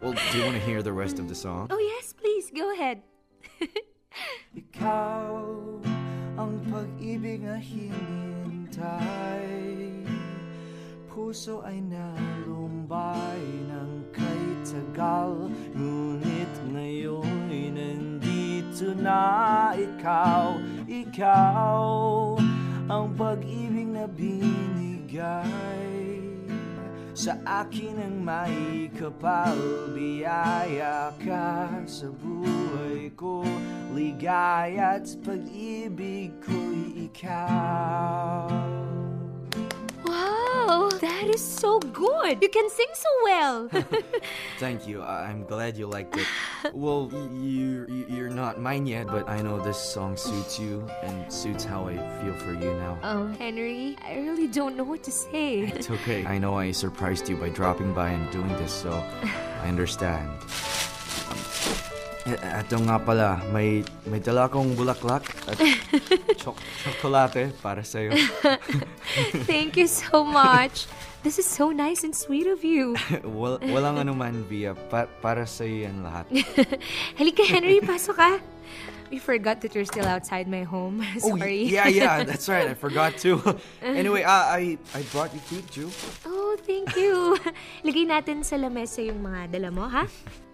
Well, 0.00 0.16
do 0.32 0.38
you 0.38 0.44
want 0.48 0.56
to 0.56 0.64
hear 0.64 0.80
the 0.80 0.96
rest 0.96 1.20
of 1.20 1.28
the 1.28 1.36
song? 1.36 1.68
oh, 1.68 1.76
yes, 1.76 2.16
please. 2.16 2.48
Go 2.48 2.72
ahead. 2.72 3.04
Ikaw 4.56 5.36
ang 6.40 6.64
pag-ibig 6.72 7.44
na 7.44 7.60
hinintay 7.60 9.75
Puso 11.16 11.64
ay 11.64 11.80
nalumbay 11.80 13.40
ng 13.72 14.12
kay 14.12 14.44
tagal 14.68 15.48
Ngunit 15.72 16.52
ngayon 16.68 17.48
nandito 17.72 18.92
na 19.00 19.72
ikaw 19.72 20.60
Ikaw 20.84 21.80
ang 22.92 23.16
pag-ibig 23.16 23.88
na 23.96 24.04
binigay. 24.04 25.96
Sa 27.16 27.40
akin 27.48 27.96
ang 27.96 28.20
may 28.20 28.92
kapal 28.92 29.56
Biyaya 29.96 31.16
ka 31.16 31.80
sa 31.88 32.12
buhay 32.12 33.08
ko 33.16 33.40
Ligaya 33.96 35.00
at 35.00 35.08
pag-ibig 35.24 36.36
ko'y 36.44 37.08
ikaw 37.08 38.52
Wow, 40.06 40.90
that 41.00 41.24
is 41.28 41.40
so 41.42 41.78
good. 41.80 42.42
You 42.42 42.48
can 42.48 42.68
sing 42.70 42.86
so 42.94 43.08
well. 43.24 43.68
Thank 44.58 44.86
you. 44.86 45.02
I- 45.02 45.26
I'm 45.30 45.44
glad 45.44 45.76
you 45.76 45.86
liked 45.86 46.16
it. 46.16 46.26
well, 46.74 47.06
y- 47.12 47.28
you 47.32 48.06
you're 48.08 48.30
not 48.30 48.60
mine 48.60 48.86
yet, 48.86 49.06
but 49.08 49.28
I 49.28 49.42
know 49.42 49.58
this 49.60 49.78
song 49.78 50.16
suits 50.16 50.58
you 50.58 50.86
and 51.02 51.30
suits 51.32 51.64
how 51.64 51.86
I 51.88 51.96
feel 52.22 52.34
for 52.34 52.52
you 52.52 52.72
now. 52.74 52.98
oh, 53.02 53.26
Henry, 53.38 53.96
I 54.04 54.16
really 54.18 54.46
don't 54.46 54.76
know 54.76 54.84
what 54.84 55.02
to 55.04 55.10
say. 55.10 55.60
It's 55.74 55.90
okay. 55.90 56.24
I 56.26 56.38
know 56.38 56.54
I 56.54 56.72
surprised 56.72 57.28
you 57.28 57.36
by 57.36 57.48
dropping 57.50 57.92
by 57.92 58.10
and 58.10 58.30
doing 58.30 58.48
this, 58.56 58.72
so 58.72 58.92
I 59.62 59.68
understand. 59.68 60.30
Um, 62.26 62.34
e- 62.34 62.42
eto 62.58 62.76
nga 62.82 62.98
pala, 62.98 63.38
may, 63.54 63.86
may 64.10 64.18
dala 64.18 64.50
akong 64.50 64.74
bulaklak 64.74 65.22
at 65.46 65.58
chok 66.42 66.58
chocolate 66.82 67.54
para 67.62 67.86
sa'yo. 67.86 68.18
Thank 69.46 69.78
you 69.78 69.86
so 69.86 70.26
much. 70.26 70.90
This 71.22 71.38
is 71.38 71.46
so 71.46 71.70
nice 71.70 72.02
and 72.02 72.14
sweet 72.14 72.46
of 72.46 72.66
you. 72.66 72.94
Wal, 73.38 73.58
walang 73.70 74.02
anuman, 74.02 74.46
Via. 74.46 74.74
Pa, 74.74 75.06
para 75.22 75.46
sa'yo 75.46 75.86
yan 75.86 76.02
lahat. 76.02 76.26
Halika, 77.18 77.46
Henry, 77.46 77.78
pasok 77.82 78.14
ka. 78.18 78.30
We 79.10 79.18
forgot 79.18 79.60
that 79.62 79.74
you're 79.74 79.84
still 79.86 80.06
outside 80.06 80.48
my 80.48 80.62
home. 80.62 81.04
Oh, 81.22 81.38
Sorry. 81.38 81.64
yeah, 81.64 81.88
yeah, 81.88 82.24
that's 82.28 82.48
right. 82.48 82.68
I 82.68 82.74
forgot 82.74 83.16
too. 83.16 83.40
anyway, 83.82 84.22
uh, 84.22 84.30
I, 84.30 84.78
I 84.94 85.02
brought 85.12 85.32
you 85.32 85.40
food, 85.40 85.64
Ju. 85.70 85.90
Oh, 86.26 86.56
thank 86.66 86.94
you. 86.96 87.38
Lagay 87.84 88.06
natin 88.06 88.44
sa 88.44 88.56
lamesa 88.56 89.00
yung 89.06 89.22
mga 89.22 89.52
dala 89.52 89.70
mo, 89.70 89.88
ha? 89.88 90.06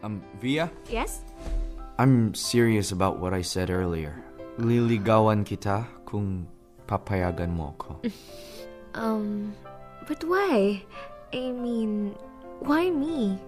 Um, 0.02 0.22
Via? 0.40 0.70
Yes? 0.90 1.24
I'm 1.98 2.34
serious 2.34 2.92
about 2.92 3.18
what 3.18 3.34
I 3.34 3.42
said 3.42 3.70
earlier. 3.70 4.16
Liligawan 4.58 5.44
kita 5.44 5.86
kung 6.04 6.46
papayagan 6.86 7.56
mo 7.56 7.74
ako. 7.78 8.04
Um, 8.94 9.54
but 10.06 10.22
why? 10.24 10.82
I 11.32 11.52
mean, 11.52 12.14
why 12.60 12.90
me? 12.90 13.38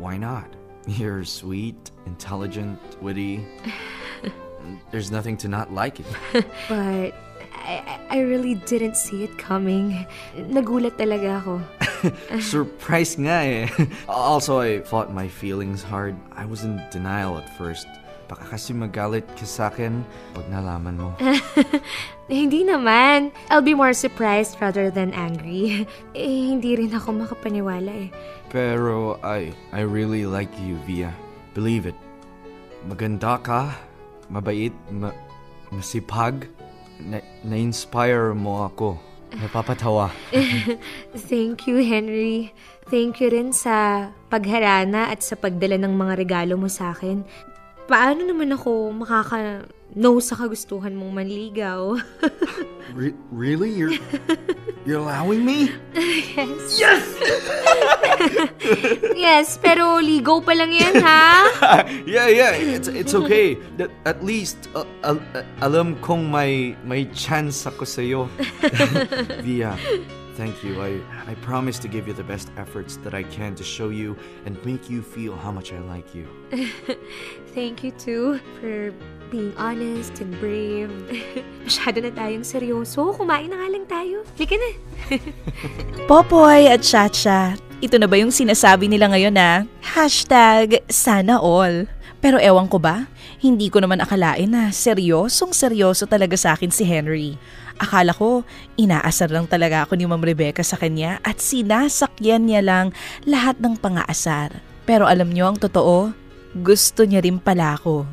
Why 0.00 0.16
not? 0.16 0.48
You're 0.86 1.24
sweet, 1.24 1.90
intelligent, 2.06 2.78
witty. 3.02 3.44
There's 4.90 5.10
nothing 5.10 5.36
to 5.44 5.48
not 5.48 5.72
like 5.72 6.00
it. 6.00 6.06
But 6.68 7.12
I, 7.66 7.98
I- 8.10 8.24
really 8.26 8.54
didn't 8.68 8.96
see 8.96 9.24
it 9.26 9.34
coming. 9.38 10.06
Nagulat 10.36 10.96
talaga 11.00 11.42
ako. 11.42 11.54
Surprise 12.40 13.16
nga 13.18 13.42
eh. 13.42 13.66
Also, 14.08 14.60
I 14.62 14.80
fought 14.86 15.10
my 15.10 15.26
feelings 15.26 15.82
hard. 15.82 16.14
I 16.34 16.46
was 16.46 16.62
in 16.62 16.78
denial 16.94 17.38
at 17.38 17.48
first. 17.58 17.86
Baka 18.26 18.58
kasi 18.58 18.74
magalit 18.74 19.22
ka 19.38 19.46
sa 19.46 19.70
akin 19.70 20.02
pag 20.34 20.46
nalaman 20.50 20.98
mo. 20.98 21.14
Hindi 22.26 22.66
naman. 22.66 23.30
I'll 23.50 23.62
be 23.62 23.74
more 23.74 23.94
surprised 23.94 24.58
rather 24.58 24.90
than 24.90 25.14
angry. 25.14 25.86
Eh, 26.10 26.50
hindi 26.50 26.74
rin 26.74 26.90
ako 26.90 27.22
makapaniwala 27.22 27.86
eh. 27.86 28.10
Pero 28.50 29.22
I, 29.22 29.54
I 29.70 29.86
really 29.86 30.26
like 30.26 30.50
you, 30.58 30.74
Via. 30.90 31.14
Believe 31.54 31.86
it. 31.86 31.94
Maganda 32.90 33.38
ka, 33.38 33.78
mabait, 34.30 34.74
ma, 34.90 35.12
masipag. 35.70 36.48
Na, 36.96 37.20
na-inspire 37.44 38.32
mo 38.32 38.64
ako. 38.64 38.96
Napapatawa. 39.36 40.08
Thank 41.28 41.68
you, 41.68 41.84
Henry. 41.84 42.56
Thank 42.88 43.20
you 43.20 43.28
rin 43.28 43.50
sa 43.50 44.08
pagharana 44.30 45.10
at 45.12 45.20
sa 45.20 45.34
pagdala 45.34 45.76
ng 45.76 45.92
mga 45.92 46.14
regalo 46.16 46.54
mo 46.56 46.70
sa 46.70 46.94
akin. 46.94 47.26
Paano 47.90 48.22
naman 48.24 48.54
ako 48.54 48.94
makaka-no 49.96 50.20
sa 50.20 50.36
kagustuhan 50.36 50.92
mong 50.94 51.12
manligaw? 51.16 51.96
Re- 52.94 53.14
really? 53.32 53.70
You're, 53.70 53.96
you're 54.86 55.00
allowing 55.00 55.44
me? 55.44 55.72
yes, 59.16 59.58
pero 59.58 59.98
ligaw 60.00 60.44
pa 60.44 60.52
lang 60.52 60.72
yan, 60.72 61.00
ha? 61.00 61.44
yeah, 62.06 62.28
yeah, 62.28 62.52
it's 62.52 62.88
it's 62.88 63.14
okay. 63.14 63.56
That- 63.76 63.90
At 64.06 64.22
least 64.22 64.68
uh, 64.76 64.84
al- 65.02 65.22
uh, 65.34 65.42
alam 65.64 65.96
kong 66.04 66.30
may 66.30 66.76
may 66.86 67.06
chance 67.10 67.66
ako 67.66 67.84
sa 67.84 68.02
Via, 69.42 69.74
thank 70.38 70.62
you. 70.62 70.78
I 70.78 71.00
I 71.26 71.34
promise 71.42 71.80
to 71.82 71.88
give 71.88 72.06
you 72.06 72.14
the 72.14 72.22
best 72.24 72.52
efforts 72.56 72.96
that 73.02 73.14
I 73.14 73.24
can 73.26 73.56
to 73.58 73.64
show 73.64 73.88
you 73.90 74.14
and 74.46 74.54
make 74.62 74.86
you 74.88 75.02
feel 75.02 75.34
how 75.34 75.50
much 75.50 75.72
I 75.74 75.80
like 75.82 76.14
you. 76.14 76.28
Thank 77.56 77.82
you 77.82 77.90
too 77.98 78.38
for 78.60 78.94
being 79.30 79.52
honest 79.58 80.18
and 80.22 80.34
brave. 80.38 80.90
Masyado 81.66 82.02
na 82.02 82.12
tayong 82.14 82.46
seryoso. 82.46 83.14
Kumain 83.14 83.50
na 83.50 83.58
nga 83.58 83.68
lang 83.70 83.84
tayo. 83.86 84.22
Halika 84.38 84.56
na. 84.58 84.70
Popoy 86.10 86.70
at 86.70 86.82
Chacha, 86.86 87.58
ito 87.82 87.96
na 88.00 88.08
ba 88.08 88.16
yung 88.16 88.32
sinasabi 88.32 88.86
nila 88.86 89.10
ngayon 89.12 89.34
na 89.34 89.66
hashtag 89.82 90.80
sana 90.88 91.36
all? 91.38 91.90
Pero 92.24 92.40
ewan 92.40 92.66
ko 92.66 92.80
ba, 92.80 93.06
hindi 93.38 93.68
ko 93.68 93.84
naman 93.84 94.00
akalain 94.00 94.48
na 94.48 94.72
seryosong 94.72 95.52
seryoso 95.52 96.08
talaga 96.08 96.34
sa 96.34 96.56
akin 96.56 96.72
si 96.72 96.82
Henry. 96.82 97.36
Akala 97.76 98.16
ko, 98.16 98.42
inaasar 98.80 99.28
lang 99.28 99.44
talaga 99.44 99.84
ako 99.84 100.00
ni 100.00 100.08
Ma'am 100.08 100.24
Rebecca 100.24 100.64
sa 100.64 100.80
kanya 100.80 101.20
at 101.20 101.44
sinasakyan 101.44 102.48
niya 102.48 102.64
lang 102.64 102.86
lahat 103.28 103.60
ng 103.60 103.76
pangaasar. 103.76 104.64
Pero 104.88 105.04
alam 105.04 105.28
niyo 105.28 105.52
ang 105.52 105.60
totoo, 105.60 106.16
gusto 106.56 107.04
niya 107.04 107.20
rin 107.20 107.36
pala 107.36 107.76
ako. 107.76 108.08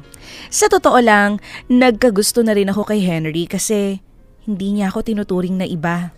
Sa 0.49 0.67
totoo 0.67 0.99
lang, 0.99 1.39
nagkagusto 1.71 2.43
na 2.43 2.55
rin 2.55 2.71
ako 2.71 2.87
kay 2.87 3.03
Henry 3.03 3.47
kasi 3.47 4.03
hindi 4.43 4.75
niya 4.75 4.91
ako 4.91 4.99
tinuturing 5.07 5.55
na 5.55 5.67
iba. 5.67 6.11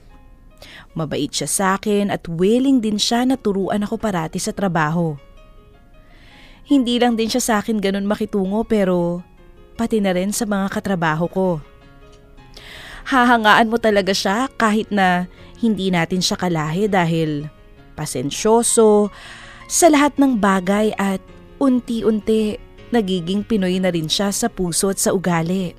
Mabait 0.95 1.29
siya 1.29 1.49
sa 1.49 1.65
akin 1.77 2.09
at 2.09 2.25
willing 2.25 2.79
din 2.79 2.95
siya 2.95 3.27
na 3.27 3.35
turuan 3.35 3.83
ako 3.83 3.99
parati 3.99 4.39
sa 4.39 4.55
trabaho. 4.55 5.19
Hindi 6.65 6.97
lang 6.97 7.13
din 7.13 7.29
siya 7.29 7.43
sa 7.43 7.53
akin 7.61 7.77
ganun 7.77 8.09
makitungo 8.09 8.65
pero 8.65 9.21
pati 9.77 10.01
na 10.01 10.15
rin 10.15 10.33
sa 10.33 10.49
mga 10.49 10.71
katrabaho 10.73 11.25
ko. 11.29 11.49
Hahangaan 13.05 13.69
mo 13.69 13.77
talaga 13.77 14.15
siya 14.17 14.49
kahit 14.57 14.89
na 14.89 15.29
hindi 15.61 15.93
natin 15.93 16.25
siya 16.25 16.41
kalahi 16.41 16.89
dahil 16.89 17.45
pasensyoso 17.93 19.13
sa 19.69 19.87
lahat 19.93 20.17
ng 20.17 20.41
bagay 20.41 20.89
at 20.97 21.21
unti-unti 21.61 22.57
nagiging 22.95 23.43
Pinoy 23.43 23.75
na 23.83 23.91
rin 23.91 24.07
siya 24.07 24.31
sa 24.31 24.47
puso 24.47 24.87
at 24.87 24.97
sa 24.97 25.11
ugali. 25.11 25.75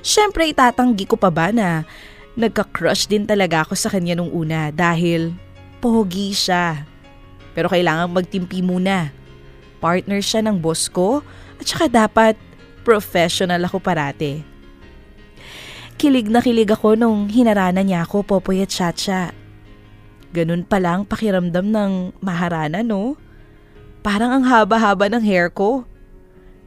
Siyempre 0.00 0.48
itatanggi 0.48 1.04
ko 1.04 1.20
pa 1.20 1.28
ba 1.28 1.52
na 1.52 1.84
nagka-crush 2.40 3.04
din 3.04 3.28
talaga 3.28 3.68
ako 3.68 3.76
sa 3.76 3.92
kanya 3.92 4.16
nung 4.16 4.32
una 4.32 4.72
dahil 4.72 5.36
pogi 5.84 6.32
siya. 6.32 6.88
Pero 7.52 7.68
kailangan 7.68 8.08
magtimpi 8.08 8.64
muna. 8.64 9.12
Partner 9.80 10.20
siya 10.24 10.40
ng 10.44 10.56
boss 10.56 10.88
ko 10.88 11.20
at 11.60 11.66
saka 11.68 11.92
dapat 11.92 12.34
professional 12.80 13.60
ako 13.68 13.76
parate. 13.80 14.40
Kilig 16.00 16.32
na 16.32 16.40
kilig 16.40 16.72
ako 16.72 16.96
nung 16.96 17.28
hinarana 17.28 17.84
niya 17.84 18.08
ako, 18.08 18.24
Popoy 18.24 18.64
at 18.64 18.72
Chacha. 18.72 19.36
Ganun 20.32 20.64
palang 20.64 21.04
pakiramdam 21.04 21.68
ng 21.68 21.92
maharana, 22.24 22.80
no? 22.80 23.20
Parang 24.00 24.32
ang 24.32 24.44
haba-haba 24.48 25.12
ng 25.12 25.24
hair 25.24 25.52
ko. 25.52 25.84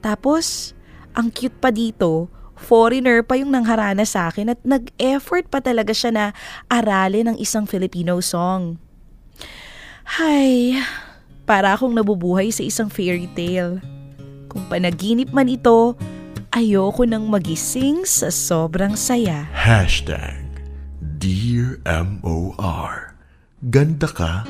Tapos, 0.03 0.77
ang 1.17 1.33
cute 1.33 1.57
pa 1.57 1.73
dito, 1.73 2.29
foreigner 2.57 3.25
pa 3.25 3.37
yung 3.37 3.49
nangharana 3.49 4.05
sa 4.05 4.29
akin 4.29 4.53
at 4.53 4.59
nag-effort 4.61 5.49
pa 5.49 5.59
talaga 5.59 5.91
siya 5.91 6.11
na 6.13 6.25
aralin 6.69 7.33
ng 7.33 7.37
isang 7.41 7.65
Filipino 7.65 8.21
song. 8.21 8.77
Hay, 10.19 10.77
para 11.43 11.75
akong 11.75 11.95
nabubuhay 11.95 12.51
sa 12.51 12.61
isang 12.63 12.87
fairy 12.91 13.27
tale. 13.33 13.79
Kung 14.51 14.63
panaginip 14.69 15.33
man 15.33 15.49
ito, 15.49 15.97
ayoko 16.53 17.03
nang 17.07 17.25
magising 17.27 18.05
sa 18.05 18.29
sobrang 18.29 18.93
saya. 18.93 19.49
Hashtag 19.51 20.45
Dear 21.23 21.79
M.O.R. 21.87 23.15
Ganda 23.71 24.11
ka? 24.11 24.43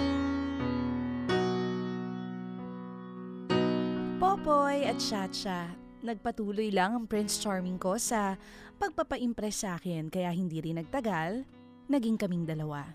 At 4.94 5.02
Chacha, 5.02 5.74
nagpatuloy 6.06 6.70
lang 6.70 6.94
ang 6.94 7.06
Prince 7.10 7.42
Charming 7.42 7.82
ko 7.82 7.98
sa 7.98 8.38
pagpapa-impress 8.78 9.66
sa 9.66 9.82
akin 9.82 10.06
kaya 10.06 10.30
hindi 10.30 10.62
rin 10.62 10.78
nagtagal, 10.78 11.50
naging 11.90 12.14
kaming 12.14 12.46
dalawa. 12.46 12.86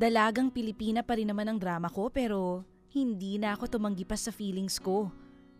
Dalagang 0.00 0.48
Pilipina 0.48 1.04
pa 1.04 1.20
rin 1.20 1.28
naman 1.28 1.52
ang 1.52 1.60
drama 1.60 1.92
ko 1.92 2.08
pero 2.08 2.64
hindi 2.96 3.36
na 3.36 3.52
ako 3.52 3.76
tumanggi 3.76 4.08
pa 4.08 4.16
sa 4.16 4.32
feelings 4.32 4.80
ko. 4.80 5.12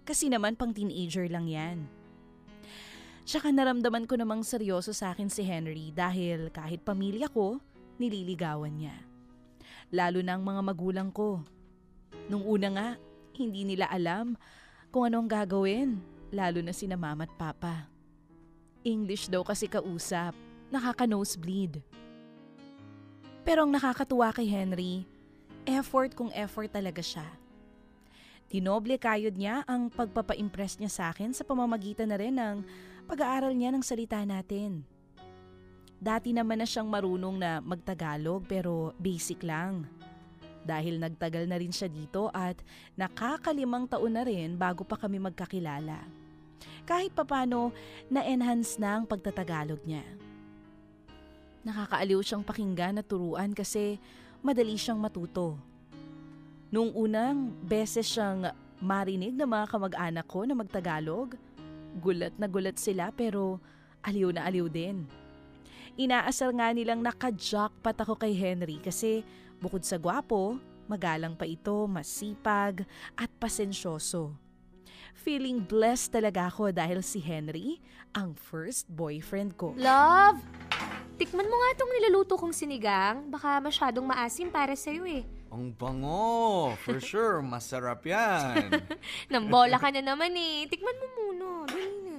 Kasi 0.09 0.33
naman 0.33 0.57
pang 0.57 0.73
teenager 0.73 1.29
lang 1.29 1.53
yan. 1.53 1.85
Tsaka 3.29 3.53
naramdaman 3.53 4.09
ko 4.09 4.17
namang 4.17 4.41
seryoso 4.41 4.97
sa 4.97 5.13
akin 5.13 5.29
si 5.29 5.45
Henry 5.45 5.93
dahil 5.93 6.49
kahit 6.49 6.81
pamilya 6.81 7.29
ko, 7.29 7.61
nililigawan 8.01 8.73
niya. 8.73 8.97
Lalo 9.93 10.25
na 10.25 10.41
ang 10.41 10.49
mga 10.49 10.65
magulang 10.65 11.13
ko. 11.13 11.45
Nung 12.33 12.49
una 12.49 12.73
nga, 12.73 12.89
hindi 13.37 13.69
nila 13.69 13.85
alam 13.93 14.33
kung 14.89 15.05
anong 15.05 15.29
gagawin, 15.29 16.01
lalo 16.33 16.65
na 16.65 16.73
sina 16.73 16.97
mama 16.97 17.29
at 17.29 17.33
papa. 17.37 17.89
English 18.81 19.29
daw 19.29 19.45
kasi 19.45 19.69
kausap, 19.69 20.33
nakaka-nosebleed. 20.73 21.85
Pero 23.45 23.65
ang 23.65 23.73
nakakatuwa 23.73 24.33
kay 24.33 24.49
Henry, 24.49 25.05
effort 25.69 26.17
kung 26.17 26.33
effort 26.33 26.73
talaga 26.73 27.05
siya. 27.05 27.29
Dinoble 28.49 28.97
kayod 28.97 29.37
niya 29.37 29.61
ang 29.69 29.93
pagpapa-impress 29.93 30.81
niya 30.81 30.89
sa 30.89 31.05
akin 31.13 31.37
sa 31.37 31.45
pamamagitan 31.45 32.09
na 32.09 32.17
rin 32.17 32.33
ng 32.33 32.65
pag-aaral 33.05 33.53
niya 33.53 33.69
ng 33.77 33.85
salita 33.85 34.25
natin. 34.25 34.89
Dati 36.01 36.33
naman 36.33 36.63
na 36.63 36.67
siyang 36.69 36.89
marunong 36.89 37.37
na 37.37 37.61
magtagalog 37.61 38.49
pero 38.49 38.97
basic 38.97 39.45
lang. 39.45 39.85
Dahil 40.67 41.01
nagtagal 41.01 41.47
na 41.47 41.57
rin 41.57 41.73
siya 41.73 41.91
dito 41.91 42.29
at 42.35 42.59
nakakalimang 42.99 43.87
taon 43.87 44.15
na 44.15 44.23
rin 44.27 44.59
bago 44.59 44.83
pa 44.83 44.99
kami 44.99 45.19
magkakilala. 45.23 46.03
Kahit 46.89 47.13
papano, 47.13 47.71
na-enhance 48.09 48.81
na 48.81 48.99
ang 48.99 49.05
pagtatagalog 49.05 49.81
niya. 49.85 50.05
Nakakaaliw 51.69 52.21
siyang 52.25 52.45
pakinggan 52.47 53.01
at 53.01 53.07
turuan 53.07 53.53
kasi 53.53 54.01
madali 54.41 54.79
siyang 54.79 54.97
matuto. 54.97 55.61
Nung 56.73 56.93
unang 56.97 57.53
beses 57.65 58.09
siyang 58.09 58.53
marinig 58.81 59.35
ng 59.35 59.49
mga 59.49 59.67
kamag-anak 59.69 60.27
ko 60.29 60.49
na 60.49 60.55
magtagalog, 60.57 61.37
gulat 62.01 62.33
na 62.39 62.47
gulat 62.47 62.77
sila 62.79 63.11
pero 63.13 63.59
aliw 64.05 64.31
na 64.33 64.47
aliw 64.47 64.69
din. 64.71 65.05
Inaasar 65.99 66.55
nga 66.55 66.71
nilang 66.71 67.03
naka-jackpot 67.03 67.97
ako 67.99 68.15
kay 68.15 68.31
Henry 68.33 68.79
kasi 68.79 69.27
bukod 69.59 69.83
sa 69.83 69.99
gwapo, 69.99 70.59
magalang 70.89 71.37
pa 71.37 71.45
ito, 71.45 71.87
masipag 71.87 72.87
at 73.15 73.31
pasensyoso. 73.37 74.35
Feeling 75.19 75.67
blessed 75.67 76.15
talaga 76.15 76.47
ako 76.47 76.71
dahil 76.71 77.03
si 77.03 77.19
Henry 77.19 77.83
ang 78.15 78.39
first 78.39 78.87
boyfriend 78.89 79.59
ko. 79.59 79.75
Love! 79.75 80.39
Tikman 81.19 81.51
mo 81.51 81.57
nga 81.59 81.75
itong 81.75 81.93
niluluto 81.99 82.39
kong 82.39 82.55
sinigang. 82.55 83.27
Baka 83.27 83.59
masyadong 83.59 84.07
maasim 84.07 84.55
para 84.55 84.79
sa'yo 84.79 85.03
eh. 85.03 85.27
Ang 85.51 85.75
bango! 85.75 86.71
For 86.79 87.03
sure, 87.03 87.43
masarap 87.43 88.07
yan. 88.07 88.71
Nambola 89.33 89.83
ka 89.83 89.91
na 89.91 89.99
naman 89.99 90.31
eh. 90.39 90.71
Tikman 90.71 90.97
mo 91.03 91.07
muna. 91.19 91.49
Dali 91.67 91.99
na. 92.07 92.18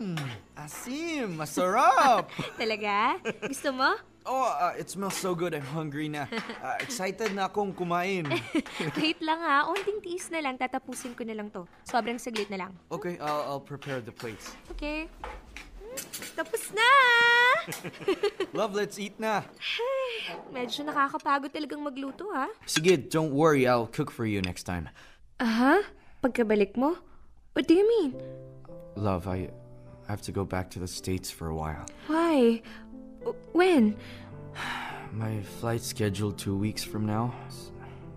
Hmm, 0.00 0.16
asim, 0.56 1.36
masarap! 1.36 2.32
Talaga? 2.60 3.20
Gusto 3.44 3.68
mo? 3.68 3.92
Oh, 4.24 4.48
uh, 4.48 4.72
it 4.80 4.88
smells 4.88 5.12
so 5.16 5.36
good. 5.36 5.52
I'm 5.52 5.66
hungry 5.76 6.08
na. 6.08 6.24
Uh, 6.64 6.76
excited 6.80 7.32
na 7.36 7.48
akong 7.48 7.72
kumain. 7.76 8.24
Wait 9.00 9.20
lang 9.20 9.40
ha. 9.44 9.68
Onting 9.68 10.00
tiis 10.00 10.28
na 10.32 10.40
lang. 10.40 10.56
Tatapusin 10.56 11.12
ko 11.16 11.24
na 11.24 11.36
lang 11.36 11.48
to. 11.52 11.64
Sobrang 11.84 12.16
saglit 12.20 12.48
na 12.48 12.64
lang. 12.64 12.72
Okay, 12.92 13.16
I'll, 13.20 13.44
I'll 13.56 13.64
prepare 13.64 14.00
the 14.00 14.12
plates. 14.12 14.56
Okay. 14.72 15.08
Hmm, 15.80 15.96
Tapos 16.36 16.68
na! 16.72 16.90
Love, 18.56 18.72
let's 18.76 18.96
eat 19.00 19.16
na. 19.20 19.44
Medyo 20.52 20.84
nakakapagod 20.84 21.52
talagang 21.52 21.80
magluto 21.80 22.28
ha. 22.32 22.48
Sige, 22.64 22.96
don't 22.96 23.32
worry. 23.36 23.68
I'll 23.68 23.88
cook 23.88 24.08
for 24.12 24.24
you 24.24 24.40
next 24.40 24.64
time. 24.64 24.88
Aha? 25.40 25.80
Pagkabalik 26.24 26.76
mo? 26.76 26.96
What 27.52 27.68
do 27.68 27.72
you 27.76 27.84
mean? 27.84 28.16
Love, 28.96 29.28
I 29.28 29.48
have 30.10 30.22
to 30.22 30.32
go 30.32 30.44
back 30.44 30.70
to 30.70 30.78
the 30.78 30.88
States 30.88 31.30
for 31.30 31.48
a 31.48 31.54
while. 31.54 31.86
Why? 32.06 32.62
When? 33.52 33.96
My 35.12 35.40
flight's 35.60 35.86
scheduled 35.86 36.38
two 36.38 36.56
weeks 36.56 36.84
from 36.84 37.06
now. 37.06 37.34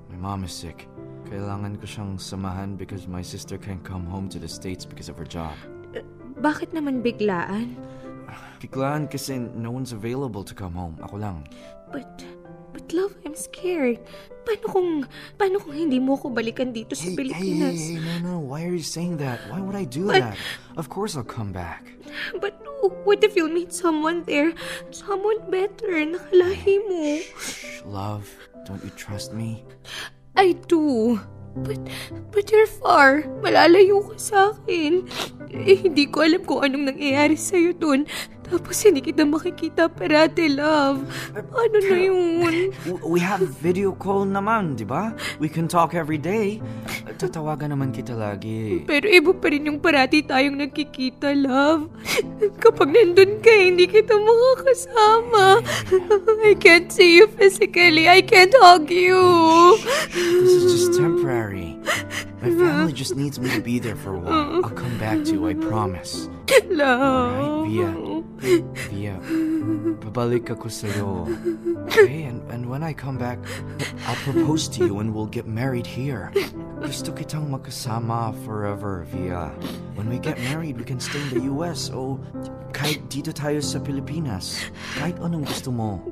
My 0.10 0.15
mom 0.17 0.43
is 0.43 0.53
sick. 0.53 0.88
Kailangan 1.25 1.82
ko 1.82 1.89
siyang 1.89 2.21
samahan 2.21 2.77
because 2.77 3.10
my 3.10 3.25
sister 3.25 3.58
can't 3.58 3.82
come 3.82 4.06
home 4.06 4.29
to 4.29 4.38
the 4.38 4.45
States 4.45 4.86
because 4.86 5.10
of 5.10 5.17
her 5.17 5.25
job. 5.25 5.58
Bakit 6.38 6.77
naman 6.77 7.01
biglaan? 7.01 7.73
Biglaan 8.62 9.10
kasi 9.10 9.41
no 9.41 9.73
one's 9.73 9.89
available 9.89 10.45
to 10.45 10.53
come 10.53 10.77
home. 10.77 10.93
Ako 11.01 11.17
lang. 11.17 11.49
But, 11.89 12.21
but 12.77 12.86
love, 12.93 13.17
I'm 13.25 13.34
scared. 13.34 13.97
Paano 14.43 14.65
kung, 14.67 14.89
paano 15.39 15.56
kung 15.60 15.71
hindi 15.71 15.97
mo 15.97 16.19
ako 16.19 16.36
balikan 16.36 16.75
dito 16.75 16.93
sa 16.93 17.08
Hey, 17.08 17.15
hey, 17.15 17.17
Pilipinas? 17.17 17.75
hey, 17.79 17.95
hey, 17.95 17.99
no, 18.03 18.13
no. 18.19 18.34
Why 18.43 18.67
are 18.67 18.75
you 18.75 18.84
saying 18.84 19.17
that? 19.23 19.39
Why 19.47 19.63
would 19.63 19.75
I 19.75 19.88
do 19.88 20.12
that? 20.12 20.36
Of 20.75 20.91
course 20.91 21.15
I'll 21.15 21.23
come 21.27 21.56
back. 21.56 21.88
But 22.43 22.60
what 23.08 23.23
if 23.23 23.34
you'll 23.39 23.51
meet 23.53 23.71
someone 23.71 24.27
there? 24.27 24.51
Someone 24.91 25.39
better, 25.47 25.95
nakalahi 26.03 26.75
mo. 26.91 27.23
Shh, 27.39 27.82
love, 27.88 28.27
don't 28.67 28.84
you 28.84 28.91
trust 28.99 29.32
me? 29.32 29.63
I 30.36 30.60
do. 30.67 31.17
But, 31.53 31.77
but 32.34 32.49
you're 32.49 32.65
far. 32.65 33.21
Malalayo 33.45 34.01
ka 34.10 34.17
sa 34.17 34.38
akin. 34.58 35.06
Eh, 35.53 35.86
hindi 35.86 36.10
ko 36.10 36.25
alam 36.25 36.41
kung 36.41 36.65
anong 36.65 36.89
nangyayari 36.97 37.38
sa'yo 37.38 37.77
dun. 37.77 38.10
Tapos 38.43 38.75
hindi 38.84 38.99
kita 39.01 39.23
makikita 39.23 39.88
parati, 39.88 40.51
love. 40.51 41.03
Ano 41.36 41.77
na 41.79 41.97
yun? 41.97 42.75
We 43.01 43.19
have 43.23 43.41
video 43.63 43.95
call 43.95 44.27
naman, 44.27 44.75
di 44.75 44.86
ba? 44.86 45.15
We 45.39 45.47
can 45.47 45.67
talk 45.67 45.95
every 45.95 46.19
day. 46.19 46.60
Tatawagan 47.17 47.71
naman 47.71 47.95
kita 47.95 48.13
lagi. 48.13 48.84
Pero 48.84 49.08
iba 49.08 49.32
pa 49.32 49.47
rin 49.49 49.67
yung 49.67 49.79
parati 49.79 50.21
tayong 50.21 50.60
nagkikita, 50.60 51.34
love. 51.39 51.88
Kapag 52.60 52.91
nandun 52.91 53.39
ka, 53.39 53.53
hindi 53.53 53.88
kita 53.88 54.15
makakasama. 54.15 55.63
I 56.43 56.53
can't 56.60 56.91
see 56.91 57.19
you 57.21 57.32
physically. 57.34 58.12
I 58.12 58.21
can't 58.21 58.53
hug 58.60 58.91
you. 58.91 59.23
This 60.12 60.51
is 60.51 60.63
just 60.67 60.89
temporary. 60.99 61.79
My 62.43 62.51
family 62.51 62.91
just 62.91 63.15
needs 63.15 63.39
me 63.39 63.47
to 63.56 63.62
be 63.62 63.79
there 63.79 63.95
for 63.95 64.15
a 64.15 64.19
while. 64.19 64.65
I'll 64.65 64.75
come 64.75 64.99
back 64.99 65.23
to 65.23 65.32
you, 65.32 65.47
I 65.47 65.56
promise. 65.56 66.27
Love. 66.67 67.71
Alright, 67.71 67.71
Via. 67.71 68.60
Via, 68.91 69.15
babalik 70.03 70.51
ako 70.51 70.67
sa'yo. 70.67 71.23
Okay, 71.88 72.27
and, 72.27 72.43
and 72.51 72.67
when 72.67 72.84
I 72.84 72.91
come 72.91 73.15
back, 73.15 73.39
I'll 74.12 74.19
propose 74.27 74.67
to 74.75 74.84
you 74.84 74.99
and 74.99 75.15
we'll 75.15 75.32
get 75.32 75.47
married 75.47 75.88
here. 75.88 76.36
Gusto 76.84 77.15
kitang 77.15 77.47
magkasama 77.47 78.36
forever, 78.43 79.08
Via. 79.08 79.47
When 79.95 80.12
we 80.12 80.19
get 80.19 80.36
married, 80.43 80.75
we 80.75 80.84
can 80.84 80.99
stay 80.99 81.23
in 81.23 81.29
the 81.32 81.43
US 81.56 81.95
o 81.95 82.19
kahit 82.75 83.08
dito 83.08 83.32
tayo 83.32 83.63
sa 83.63 83.79
Pilipinas. 83.79 84.60
Kahit 84.99 85.15
anong 85.23 85.47
gusto 85.47 85.71
mo. 85.71 86.03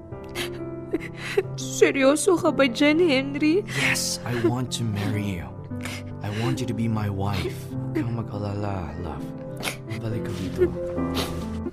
Seryoso 1.60 2.40
ka 2.40 2.56
ba 2.56 2.72
dyan, 2.72 3.04
Henry? 3.04 3.68
Yes, 3.76 4.24
I 4.24 4.40
want 4.48 4.72
to 4.80 4.88
marry 4.88 5.44
you. 5.44 5.61
I 6.22 6.30
want 6.38 6.62
you 6.62 6.70
to 6.70 6.78
be 6.78 6.86
my 6.86 7.10
wife. 7.10 7.58
Huwag 7.74 7.98
kang 7.98 8.14
mag-alala, 8.14 8.94
love. 9.02 9.26
Balik 9.98 10.30
ka 10.30 10.32
dito. 10.38 10.62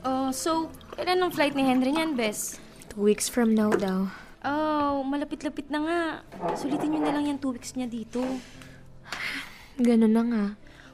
Oh, 0.09 0.33
so, 0.33 0.73
kailan 0.97 1.21
ang 1.21 1.33
flight 1.33 1.53
ni 1.53 1.69
Henry 1.69 1.93
niyan, 1.93 2.17
Bes? 2.17 2.57
Two 2.89 3.05
weeks 3.05 3.29
from 3.29 3.53
now 3.53 3.69
daw. 3.69 4.09
Oh, 4.41 5.05
malapit-lapit 5.05 5.69
na 5.69 5.79
nga. 5.85 6.01
Sulitin 6.57 6.97
niyo 6.97 7.01
na 7.05 7.13
lang 7.13 7.29
yung 7.29 7.37
two 7.37 7.53
weeks 7.53 7.77
niya 7.77 7.93
dito. 7.93 8.25
Ganun 9.77 10.17
na 10.17 10.23
nga. 10.25 10.45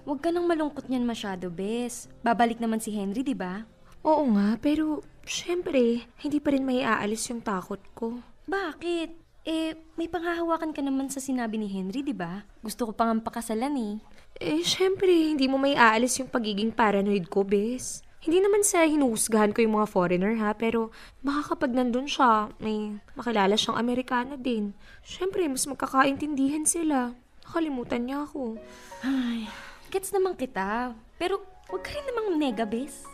Huwag 0.03 0.21
ka 0.21 0.35
nang 0.35 0.51
malungkot 0.51 0.91
niyan 0.91 1.07
masyado, 1.07 1.47
Bes. 1.49 2.11
Babalik 2.27 2.59
naman 2.59 2.83
si 2.83 2.91
Henry, 2.91 3.23
di 3.23 3.39
ba? 3.39 3.63
Oo 4.05 4.29
nga, 4.37 4.59
pero 4.61 5.01
syempre, 5.25 6.05
hindi 6.21 6.39
pa 6.43 6.53
rin 6.53 6.67
may 6.67 6.85
aalis 6.85 7.31
yung 7.33 7.41
takot 7.41 7.81
ko. 7.97 8.21
Bakit? 8.45 9.24
Eh, 9.45 9.77
may 10.01 10.09
panghahawakan 10.09 10.73
ka 10.73 10.81
naman 10.81 11.13
sa 11.13 11.21
sinabi 11.21 11.61
ni 11.61 11.69
Henry, 11.69 12.01
di 12.01 12.17
ba? 12.17 12.49
Gusto 12.65 12.89
ko 12.89 12.93
pang 12.97 13.21
pakasalan 13.21 13.77
eh. 13.77 13.95
Eh, 14.41 14.65
syempre, 14.65 15.13
hindi 15.13 15.53
mo 15.53 15.61
may 15.61 15.77
aalis 15.77 16.17
yung 16.17 16.33
pagiging 16.33 16.73
paranoid 16.73 17.29
ko, 17.29 17.45
bes. 17.45 18.01
Hindi 18.25 18.41
naman 18.41 18.65
sa 18.65 18.89
hinuhusgahan 18.89 19.53
ko 19.53 19.61
yung 19.61 19.77
mga 19.77 19.93
foreigner 19.93 20.33
ha, 20.41 20.57
pero 20.57 20.89
baka 21.21 21.53
kapag 21.53 21.77
nandun 21.77 22.09
siya, 22.09 22.57
may 22.57 22.97
makilala 23.13 23.53
siyang 23.53 23.77
Amerikana 23.77 24.41
din. 24.41 24.73
Syempre, 25.05 25.45
mas 25.45 25.69
magkakaintindihan 25.69 26.65
sila. 26.65 27.13
Nakalimutan 27.45 28.09
niya 28.09 28.25
ako. 28.25 28.57
Ay, 29.05 29.45
gets 29.93 30.09
naman 30.17 30.41
kita. 30.41 30.97
Pero 31.21 31.45
huwag 31.69 31.85
ka 31.85 31.93
rin 31.93 32.09
namang 32.09 32.41
nega, 32.41 32.65
Bes. 32.65 33.05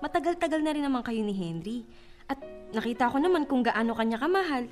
Matagal-tagal 0.00 0.64
na 0.64 0.72
rin 0.72 0.88
naman 0.88 1.04
kayo 1.04 1.20
ni 1.20 1.36
Henry. 1.36 1.84
At 2.24 2.40
nakita 2.72 3.12
ko 3.12 3.20
naman 3.20 3.44
kung 3.44 3.60
gaano 3.60 3.92
kanya 3.92 4.16
kamahal. 4.16 4.64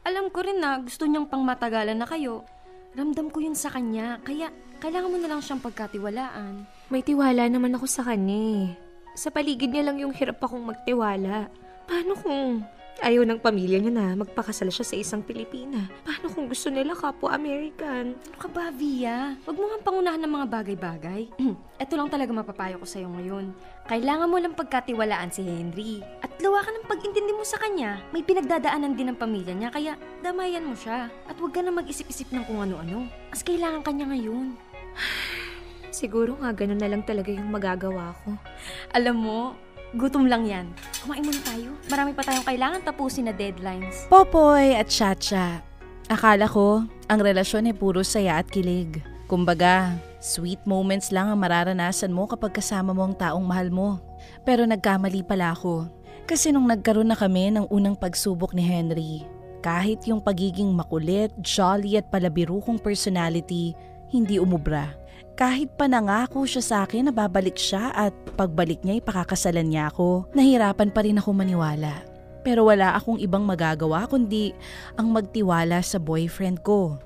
Alam 0.00 0.32
ko 0.32 0.40
rin 0.40 0.58
na 0.58 0.80
gusto 0.80 1.04
niyang 1.04 1.28
pangmatagalan 1.28 1.96
na 1.96 2.08
kayo. 2.08 2.48
Ramdam 2.96 3.28
ko 3.28 3.44
yun 3.44 3.54
sa 3.54 3.68
kanya, 3.68 4.18
kaya 4.24 4.48
kailangan 4.80 5.12
mo 5.12 5.18
na 5.20 5.28
lang 5.30 5.44
siyang 5.44 5.60
pagkatiwalaan. 5.60 6.64
May 6.88 7.04
tiwala 7.04 7.46
naman 7.46 7.76
ako 7.76 7.86
sa 7.86 8.02
kanya 8.02 8.34
eh. 8.34 8.64
Sa 9.12 9.28
paligid 9.28 9.70
niya 9.70 9.92
lang 9.92 10.00
yung 10.00 10.16
hirap 10.16 10.40
akong 10.40 10.64
magtiwala. 10.64 11.52
Paano 11.84 12.12
kung 12.16 12.64
Ayaw 13.00 13.24
ng 13.24 13.40
pamilya 13.40 13.80
niya 13.80 13.92
na 13.96 14.12
magpakasal 14.12 14.68
siya 14.68 14.84
sa 14.84 14.92
isang 14.92 15.24
Pilipina. 15.24 15.88
Paano 16.04 16.28
kung 16.28 16.52
gusto 16.52 16.68
nila 16.68 16.92
kapwa 16.92 17.32
American? 17.32 18.12
Ano 18.12 18.36
ka 18.36 18.44
ba, 18.52 18.68
Via? 18.68 19.40
Huwag 19.48 19.56
mo 19.56 19.72
nga 19.72 19.80
pangunahan 19.80 20.20
ng 20.20 20.28
mga 20.28 20.46
bagay-bagay. 20.52 21.22
Ito 21.82 21.96
lang 21.96 22.12
talaga 22.12 22.28
mapapayo 22.36 22.76
ko 22.76 22.84
sa'yo 22.84 23.08
ngayon. 23.08 23.56
Kailangan 23.88 24.28
mo 24.28 24.36
lang 24.36 24.52
pagkatiwalaan 24.52 25.32
si 25.32 25.40
Henry. 25.40 26.04
At 26.20 26.36
lawa 26.44 26.60
ka 26.60 26.76
ng 26.76 26.88
pag-intindi 26.92 27.32
mo 27.32 27.40
sa 27.40 27.56
kanya. 27.56 28.04
May 28.12 28.20
pinagdadaanan 28.20 28.92
din 28.92 29.08
ng 29.08 29.16
pamilya 29.16 29.56
niya, 29.56 29.72
kaya 29.72 29.96
damayan 30.20 30.68
mo 30.68 30.76
siya. 30.76 31.08
At 31.24 31.40
huwag 31.40 31.56
ka 31.56 31.64
na 31.64 31.72
mag-isip-isip 31.72 32.28
ng 32.36 32.44
kung 32.52 32.60
ano-ano. 32.60 33.08
As 33.32 33.40
kailangan 33.40 33.80
kanya 33.80 34.12
ngayon. 34.12 34.60
Siguro 35.90 36.36
nga 36.36 36.52
ganun 36.52 36.76
na 36.76 36.92
lang 36.92 37.00
talaga 37.00 37.32
yung 37.32 37.48
magagawa 37.48 38.12
ko. 38.28 38.36
Alam 38.92 39.16
mo, 39.24 39.38
gutom 39.94 40.30
lang 40.30 40.46
yan. 40.46 40.66
Kumain 41.02 41.24
muna 41.24 41.40
tayo. 41.42 41.74
Marami 41.90 42.10
pa 42.14 42.22
tayong 42.22 42.46
kailangan 42.46 42.84
tapusin 42.86 43.26
na 43.26 43.34
deadlines. 43.34 44.06
Popoy 44.06 44.76
at 44.78 44.90
Chacha. 44.90 45.62
Akala 46.10 46.50
ko, 46.50 46.82
ang 47.06 47.20
relasyon 47.22 47.70
ay 47.70 47.74
puro 47.74 48.02
saya 48.02 48.42
at 48.42 48.50
kilig. 48.50 48.98
Kumbaga, 49.30 49.94
sweet 50.18 50.58
moments 50.66 51.14
lang 51.14 51.30
ang 51.30 51.38
mararanasan 51.38 52.10
mo 52.10 52.26
kapag 52.26 52.58
kasama 52.58 52.90
mo 52.90 53.06
ang 53.06 53.14
taong 53.14 53.46
mahal 53.46 53.70
mo. 53.70 54.02
Pero 54.42 54.66
nagkamali 54.66 55.22
pala 55.22 55.54
ako. 55.54 55.86
Kasi 56.26 56.50
nung 56.50 56.66
nagkaroon 56.66 57.10
na 57.10 57.18
kami 57.18 57.54
ng 57.54 57.70
unang 57.70 57.94
pagsubok 57.94 58.54
ni 58.54 58.62
Henry, 58.62 59.22
kahit 59.62 60.02
yung 60.06 60.22
pagiging 60.22 60.70
makulit, 60.74 61.30
jolly 61.42 61.94
at 61.98 62.10
palabiro 62.10 62.58
kong 62.62 62.78
personality, 62.82 63.74
hindi 64.10 64.38
umubra. 64.42 64.99
Kahit 65.40 65.72
pa 65.72 65.88
nangako 65.88 66.44
siya 66.44 66.60
sa 66.60 66.76
akin 66.84 67.08
na 67.08 67.12
babalik 67.16 67.56
siya 67.56 67.96
at 67.96 68.12
pagbalik 68.36 68.84
niya 68.84 69.00
ipakakasalan 69.00 69.72
niya 69.72 69.88
ako, 69.88 70.28
nahirapan 70.36 70.92
pa 70.92 71.00
rin 71.00 71.16
ako 71.16 71.32
maniwala. 71.32 72.04
Pero 72.44 72.68
wala 72.68 72.92
akong 72.92 73.16
ibang 73.16 73.48
magagawa 73.48 74.04
kundi 74.04 74.52
ang 75.00 75.16
magtiwala 75.16 75.80
sa 75.80 75.96
boyfriend 75.96 76.60
ko. 76.60 77.00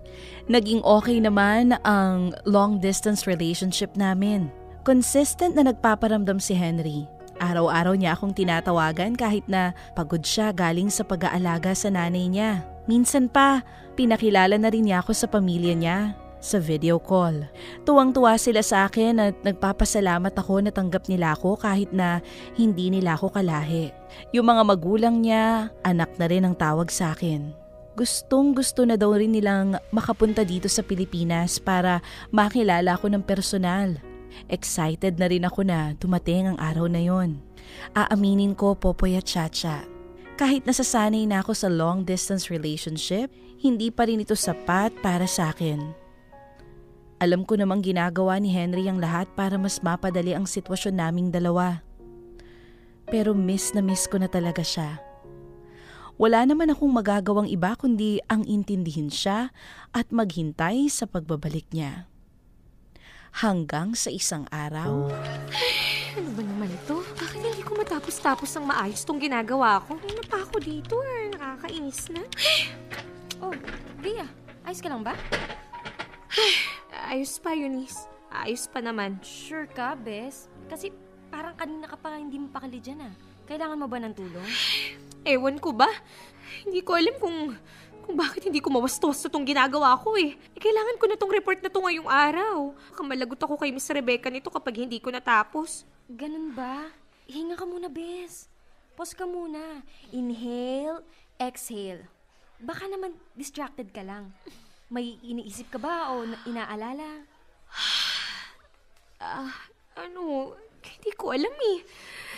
Naging 0.50 0.82
okay 0.82 1.22
naman 1.22 1.78
ang 1.86 2.34
long 2.42 2.82
distance 2.82 3.22
relationship 3.30 3.94
namin. 3.94 4.50
Consistent 4.82 5.54
na 5.54 5.70
nagpaparamdam 5.70 6.42
si 6.42 6.58
Henry. 6.58 7.06
Araw-araw 7.38 7.94
niya 7.94 8.18
akong 8.18 8.34
tinatawagan 8.34 9.14
kahit 9.14 9.46
na 9.46 9.78
pagod 9.94 10.26
siya 10.26 10.50
galing 10.50 10.90
sa 10.90 11.06
pag-aalaga 11.06 11.70
sa 11.70 11.86
nanay 11.86 12.26
niya. 12.26 12.66
Minsan 12.90 13.30
pa, 13.30 13.62
pinakilala 13.94 14.58
na 14.58 14.74
rin 14.74 14.90
niya 14.90 15.06
ako 15.06 15.14
sa 15.14 15.30
pamilya 15.30 15.78
niya 15.78 16.18
sa 16.44 16.60
video 16.60 17.00
call. 17.00 17.48
Tuwang-tuwa 17.88 18.36
sila 18.36 18.60
sa 18.60 18.84
akin 18.84 19.16
at 19.16 19.34
nagpapasalamat 19.40 20.36
ako 20.36 20.60
na 20.60 20.70
tanggap 20.70 21.08
nila 21.08 21.32
ako 21.32 21.56
kahit 21.56 21.88
na 21.90 22.20
hindi 22.54 22.92
nila 22.92 23.16
ako 23.16 23.32
kalahi. 23.32 23.88
Yung 24.36 24.44
mga 24.44 24.62
magulang 24.62 25.24
niya, 25.24 25.72
anak 25.80 26.12
na 26.20 26.28
rin 26.28 26.44
ang 26.44 26.52
tawag 26.52 26.92
sa 26.92 27.16
akin. 27.16 27.56
Gustong 27.96 28.52
gusto 28.52 28.84
na 28.84 29.00
daw 29.00 29.16
rin 29.16 29.32
nilang 29.32 29.78
makapunta 29.94 30.44
dito 30.44 30.68
sa 30.68 30.84
Pilipinas 30.84 31.62
para 31.62 32.04
makilala 32.28 32.98
ako 32.98 33.08
ng 33.08 33.22
personal. 33.24 33.96
Excited 34.50 35.16
na 35.16 35.30
rin 35.30 35.46
ako 35.46 35.62
na 35.62 35.94
dumating 35.96 36.50
ang 36.50 36.58
araw 36.58 36.90
na 36.90 37.00
yon. 37.00 37.38
Aaminin 37.94 38.52
ko, 38.58 38.74
Popoy 38.74 39.14
at 39.14 39.24
Chacha. 39.24 39.86
Kahit 40.34 40.66
nasasanay 40.66 41.30
na 41.30 41.38
ako 41.38 41.54
sa 41.54 41.70
long 41.70 42.02
distance 42.02 42.50
relationship, 42.50 43.30
hindi 43.62 43.94
pa 43.94 44.10
rin 44.10 44.18
ito 44.18 44.34
sapat 44.34 44.90
para 44.98 45.30
sa 45.30 45.54
akin. 45.54 46.03
Alam 47.24 47.48
ko 47.48 47.56
namang 47.56 47.80
ginagawa 47.80 48.36
ni 48.36 48.52
Henry 48.52 48.84
ang 48.84 49.00
lahat 49.00 49.24
para 49.32 49.56
mas 49.56 49.80
mapadali 49.80 50.36
ang 50.36 50.44
sitwasyon 50.44 51.00
naming 51.00 51.32
dalawa. 51.32 51.80
Pero 53.08 53.32
miss 53.32 53.72
na 53.72 53.80
miss 53.80 54.04
ko 54.04 54.20
na 54.20 54.28
talaga 54.28 54.60
siya. 54.60 55.00
Wala 56.20 56.44
naman 56.44 56.68
akong 56.68 56.92
magagawang 56.92 57.48
iba 57.48 57.72
kundi 57.80 58.20
ang 58.28 58.44
intindihin 58.44 59.08
siya 59.08 59.56
at 59.96 60.12
maghintay 60.12 60.84
sa 60.92 61.08
pagbabalik 61.08 61.64
niya. 61.72 62.12
Hanggang 63.40 63.96
sa 63.96 64.12
isang 64.12 64.44
araw, 64.52 65.08
Ano 66.14 66.30
ba 66.36 66.42
naman 66.44 66.68
ito? 66.68 67.00
Bakit 67.18 67.40
hindi 67.40 67.62
ko 67.64 67.72
matapos-tapos 67.80 68.52
ng 68.52 68.68
maayos 68.68 69.00
tong 69.00 69.18
ginagawa 69.18 69.80
ko? 69.80 69.96
Ano 69.96 70.22
pa 70.28 70.44
ako 70.44 70.60
dito 70.60 71.00
eh? 71.00 71.32
Nakakainis 71.32 72.12
na. 72.12 72.20
Oh, 73.42 73.50
Via, 74.00 74.24
ayos 74.62 74.80
ka 74.80 74.88
lang 74.88 75.02
ba? 75.02 75.12
Ayos 77.10 77.38
pa, 77.38 77.54
Eunice. 77.54 78.10
Ayos 78.30 78.66
pa 78.66 78.82
naman. 78.82 79.18
Sure 79.22 79.70
ka, 79.70 79.94
Bes? 79.94 80.50
Kasi 80.66 80.90
parang 81.30 81.54
kanina 81.54 81.86
ka 81.86 81.98
pa 81.98 82.14
hindi 82.18 82.38
mapakali 82.38 82.78
dyan 82.82 83.06
ah. 83.06 83.14
Kailangan 83.44 83.78
mo 83.78 83.86
ba 83.86 83.98
ng 84.00 84.14
tulong? 84.14 84.48
Ewan 85.34 85.60
ko 85.60 85.70
ba? 85.70 85.88
Hindi 86.64 86.80
ko 86.82 86.96
alam 86.96 87.14
kung 87.20 87.38
kung 88.04 88.20
bakit 88.20 88.44
hindi 88.44 88.60
ko 88.60 88.68
mawastos 88.68 89.24
sa 89.24 89.32
tong 89.32 89.48
ginagawa 89.48 89.96
ko 89.96 90.12
eh. 90.20 90.36
eh. 90.36 90.60
Kailangan 90.60 91.00
ko 91.00 91.04
na 91.08 91.16
tong 91.16 91.32
report 91.32 91.64
na 91.64 91.72
to 91.72 91.80
ngayong 91.80 92.10
araw. 92.10 92.76
Baka 92.92 93.00
malagot 93.00 93.40
ako 93.40 93.56
kay 93.56 93.72
Miss 93.72 93.88
Rebecca 93.88 94.28
nito 94.28 94.52
kapag 94.52 94.84
hindi 94.84 95.00
ko 95.00 95.08
natapos. 95.08 95.88
Ganun 96.12 96.52
ba? 96.52 96.92
Hinga 97.24 97.56
ka 97.56 97.64
muna, 97.64 97.88
Bes. 97.88 98.52
Pause 98.92 99.16
ka 99.16 99.24
muna. 99.24 99.80
Inhale, 100.12 101.00
exhale. 101.40 102.04
Baka 102.60 102.84
naman 102.92 103.16
distracted 103.32 103.88
ka 103.88 104.04
lang. 104.04 104.36
May 104.92 105.16
iniisip 105.24 105.72
ka 105.72 105.78
ba 105.80 106.12
o 106.12 106.24
na- 106.24 106.42
inaalala? 106.44 107.24
Ah, 109.24 109.48
ano? 109.96 110.52
Hindi 110.84 111.10
ko 111.16 111.32
alam 111.32 111.48
eh. 111.48 111.80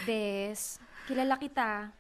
Bes, 0.07 0.79
kilala 1.11 1.35
kita. 1.35 1.91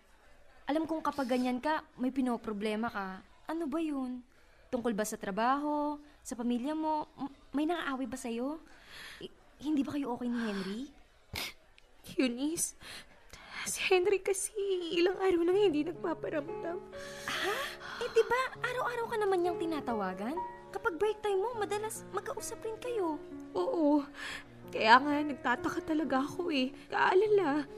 Alam 0.62 0.86
kong 0.86 1.02
kapag 1.02 1.26
ganyan 1.26 1.58
ka, 1.58 1.82
may 1.98 2.14
pinoproblema 2.14 2.86
ka. 2.86 3.18
Ano 3.50 3.66
ba 3.66 3.82
yun? 3.82 4.22
Tungkol 4.70 4.94
ba 4.94 5.02
sa 5.02 5.18
trabaho? 5.18 5.98
Sa 6.22 6.38
pamilya 6.38 6.70
mo? 6.78 7.10
May 7.50 7.66
nang-aaway 7.66 8.06
ba 8.06 8.14
sa'yo? 8.14 8.62
I- 9.18 9.32
hindi 9.58 9.82
ba 9.82 9.98
kayo 9.98 10.14
okay 10.14 10.30
ni 10.30 10.38
Henry? 10.38 10.82
Eunice, 12.22 12.78
si 13.66 13.82
Henry 13.90 14.22
kasi 14.22 14.54
ilang 14.94 15.18
araw 15.18 15.42
nang 15.42 15.58
hindi 15.58 15.82
nagpaparamdam. 15.82 16.78
Di 18.16 18.24
ba 18.24 18.40
araw-araw 18.64 19.12
ka 19.12 19.16
naman 19.20 19.44
niyang 19.44 19.60
tinatawagan? 19.60 20.40
Kapag 20.72 20.96
break 20.96 21.20
time 21.20 21.36
mo, 21.36 21.52
madalas 21.60 22.00
magkausap 22.16 22.64
rin 22.64 22.80
kayo. 22.80 23.20
Oo. 23.52 24.08
Kaya 24.72 24.96
nga, 24.96 25.20
nagtataka 25.20 25.84
talaga 25.84 26.24
ako 26.24 26.48
eh. 26.48 26.72
Kaalala. 26.88 27.68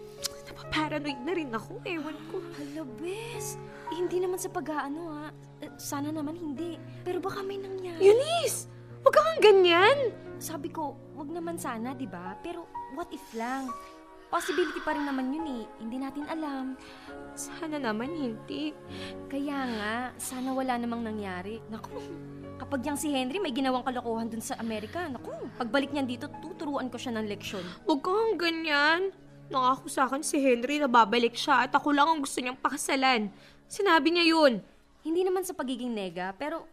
Napaparanoid 0.46 1.20
na 1.27 1.33
rin 1.35 1.51
ako. 1.51 1.83
Ewan 1.83 2.14
ko. 2.31 2.38
Hala, 2.55 2.87
Bes. 3.03 3.59
Eh, 3.90 3.98
hindi 3.98 4.22
naman 4.22 4.38
sa 4.38 4.46
pag-aano 4.46 5.03
ha. 5.11 5.27
Eh, 5.59 5.74
sana 5.74 6.14
naman 6.14 6.38
hindi. 6.38 6.79
Pero 7.03 7.18
baka 7.18 7.42
may 7.42 7.59
nangyari. 7.59 7.98
Eunice! 7.98 8.70
Huwag 9.03 9.14
ka 9.18 9.22
kang 9.27 9.42
ganyan! 9.42 10.14
Sabi 10.38 10.70
ko, 10.70 10.94
wag 11.18 11.35
naman 11.35 11.59
sana, 11.59 11.98
di 11.98 12.07
ba? 12.07 12.38
Pero 12.46 12.62
what 12.94 13.11
if 13.11 13.27
lang? 13.35 13.66
Possibility 14.29 14.77
pa 14.85 14.93
rin 14.93 15.09
naman 15.09 15.33
yun 15.33 15.47
eh. 15.49 15.64
Hindi 15.81 15.97
natin 15.97 16.29
alam. 16.29 16.77
Sana 17.33 17.81
naman 17.81 18.12
hindi. 18.12 18.77
Kaya 19.25 19.64
nga, 19.64 19.95
sana 20.21 20.53
wala 20.53 20.77
namang 20.77 21.01
nangyari. 21.01 21.64
Naku, 21.73 21.97
kapag 22.61 22.85
yang 22.85 23.01
si 23.01 23.09
Henry 23.09 23.41
may 23.41 23.57
ginawang 23.57 23.81
kalokohan 23.88 24.29
dun 24.29 24.45
sa 24.45 24.61
Amerika, 24.61 25.09
naku, 25.09 25.33
pagbalik 25.57 25.97
niyan 25.97 26.05
dito, 26.05 26.29
tuturuan 26.45 26.93
ko 26.93 27.01
siya 27.01 27.17
ng 27.17 27.25
leksyon. 27.25 27.64
Huwag 27.88 28.05
ka 28.05 28.11
kang 28.12 28.37
ganyan. 28.37 29.01
Nangako 29.49 29.88
sa 29.88 30.05
akin 30.05 30.21
si 30.21 30.37
Henry 30.45 30.77
na 30.77 30.93
babalik 30.93 31.33
siya 31.33 31.64
at 31.64 31.73
ako 31.73 31.97
lang 31.97 32.05
ang 32.05 32.21
gusto 32.21 32.37
niyang 32.45 32.61
pakasalan. 32.61 33.33
Sinabi 33.64 34.12
niya 34.12 34.29
yun. 34.29 34.61
Hindi 35.01 35.25
naman 35.25 35.41
sa 35.49 35.57
pagiging 35.57 35.97
nega, 35.97 36.37
pero 36.37 36.69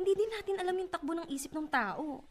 hindi 0.00 0.16
din 0.16 0.32
natin 0.32 0.56
alam 0.64 0.76
yung 0.80 0.88
takbo 0.88 1.12
ng 1.12 1.28
isip 1.28 1.52
ng 1.52 1.68
tao. 1.68 2.24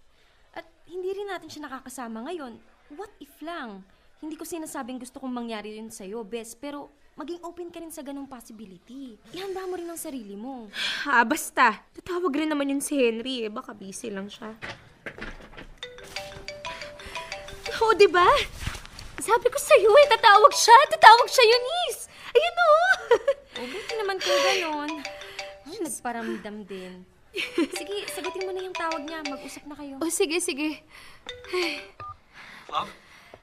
At 0.57 0.65
hindi 0.89 1.13
rin 1.13 1.29
natin 1.29 1.53
siya 1.53 1.69
nakakasama 1.69 2.25
ngayon. 2.25 2.57
What 2.97 3.13
if 3.21 3.33
lang? 3.45 3.85
Hindi 4.23 4.39
ko 4.39 4.47
sinasabing 4.47 5.03
gusto 5.03 5.19
kong 5.19 5.33
mangyari 5.33 5.75
yun 5.75 5.91
sa'yo, 5.91 6.23
Bes, 6.23 6.55
pero 6.55 6.87
maging 7.19 7.43
open 7.43 7.67
ka 7.67 7.83
rin 7.83 7.91
sa 7.91 7.99
ganong 7.99 8.27
possibility. 8.27 9.19
Ihanda 9.35 9.67
mo 9.67 9.75
rin 9.75 9.91
ang 9.91 9.99
sarili 9.99 10.39
mo. 10.39 10.71
Ha, 11.03 11.23
basta. 11.27 11.83
Tatawag 11.99 12.31
rin 12.31 12.51
naman 12.51 12.71
yun 12.71 12.79
si 12.79 12.95
Henry 12.95 13.47
eh. 13.47 13.51
Baka 13.51 13.75
busy 13.75 14.07
lang 14.11 14.31
siya. 14.31 14.55
Oo, 17.75 17.91
di 17.95 18.07
ba? 18.07 18.27
Sabi 19.19 19.47
ko 19.51 19.59
sa'yo 19.59 19.91
eh, 19.91 20.07
tatawag 20.15 20.53
siya. 20.55 20.77
Tatawag 20.95 21.27
siya, 21.27 21.43
Eunice. 21.51 22.01
Ayun 22.35 22.55
o. 22.55 22.67
O, 23.55 23.63
buti 23.63 23.93
naman 23.95 24.19
kung 24.19 24.39
ganon. 24.43 24.91
Ay, 25.67 25.79
nagparamdam 25.79 26.67
din. 26.67 27.07
Sige, 27.79 27.95
sagutin 28.11 28.47
mo 28.47 28.51
na 28.51 28.63
yung 28.63 28.75
tawag 28.75 29.03
niya. 29.03 29.23
Mag-usap 29.27 29.63
na 29.67 29.75
kayo. 29.75 29.95
oh, 29.99 30.11
sige, 30.11 30.39
sige. 30.39 30.83
Love? 32.71 32.91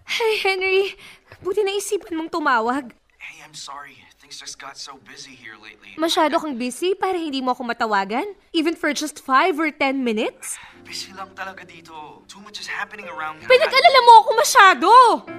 Hey, 0.06 0.38
Henry. 0.42 0.94
Buti 1.42 1.62
naisipan 1.62 2.14
mong 2.18 2.30
tumawag. 2.30 2.92
Hey, 3.18 3.38
I'm 3.42 3.54
sorry. 3.54 3.98
Things 4.22 4.38
just 4.38 4.58
got 4.58 4.78
so 4.78 5.02
busy 5.02 5.34
here 5.34 5.58
lately. 5.58 5.98
Masyado 5.98 6.38
kang 6.38 6.54
busy 6.54 6.94
para 6.94 7.18
hindi 7.18 7.42
mo 7.42 7.54
ako 7.54 7.66
matawagan? 7.66 8.38
Even 8.54 8.78
for 8.78 8.94
just 8.94 9.18
5 9.18 9.58
or 9.58 9.70
10 9.74 9.98
minutes? 9.98 10.58
Busy 10.86 11.10
lang 11.10 11.34
talaga 11.34 11.66
dito. 11.66 12.22
Too 12.30 12.38
much 12.42 12.62
is 12.62 12.70
happening 12.70 13.10
around 13.10 13.42
me. 13.42 13.50
Pinag-alala 13.50 14.00
mo 14.06 14.12
ako 14.22 14.30
masyado! 14.38 14.88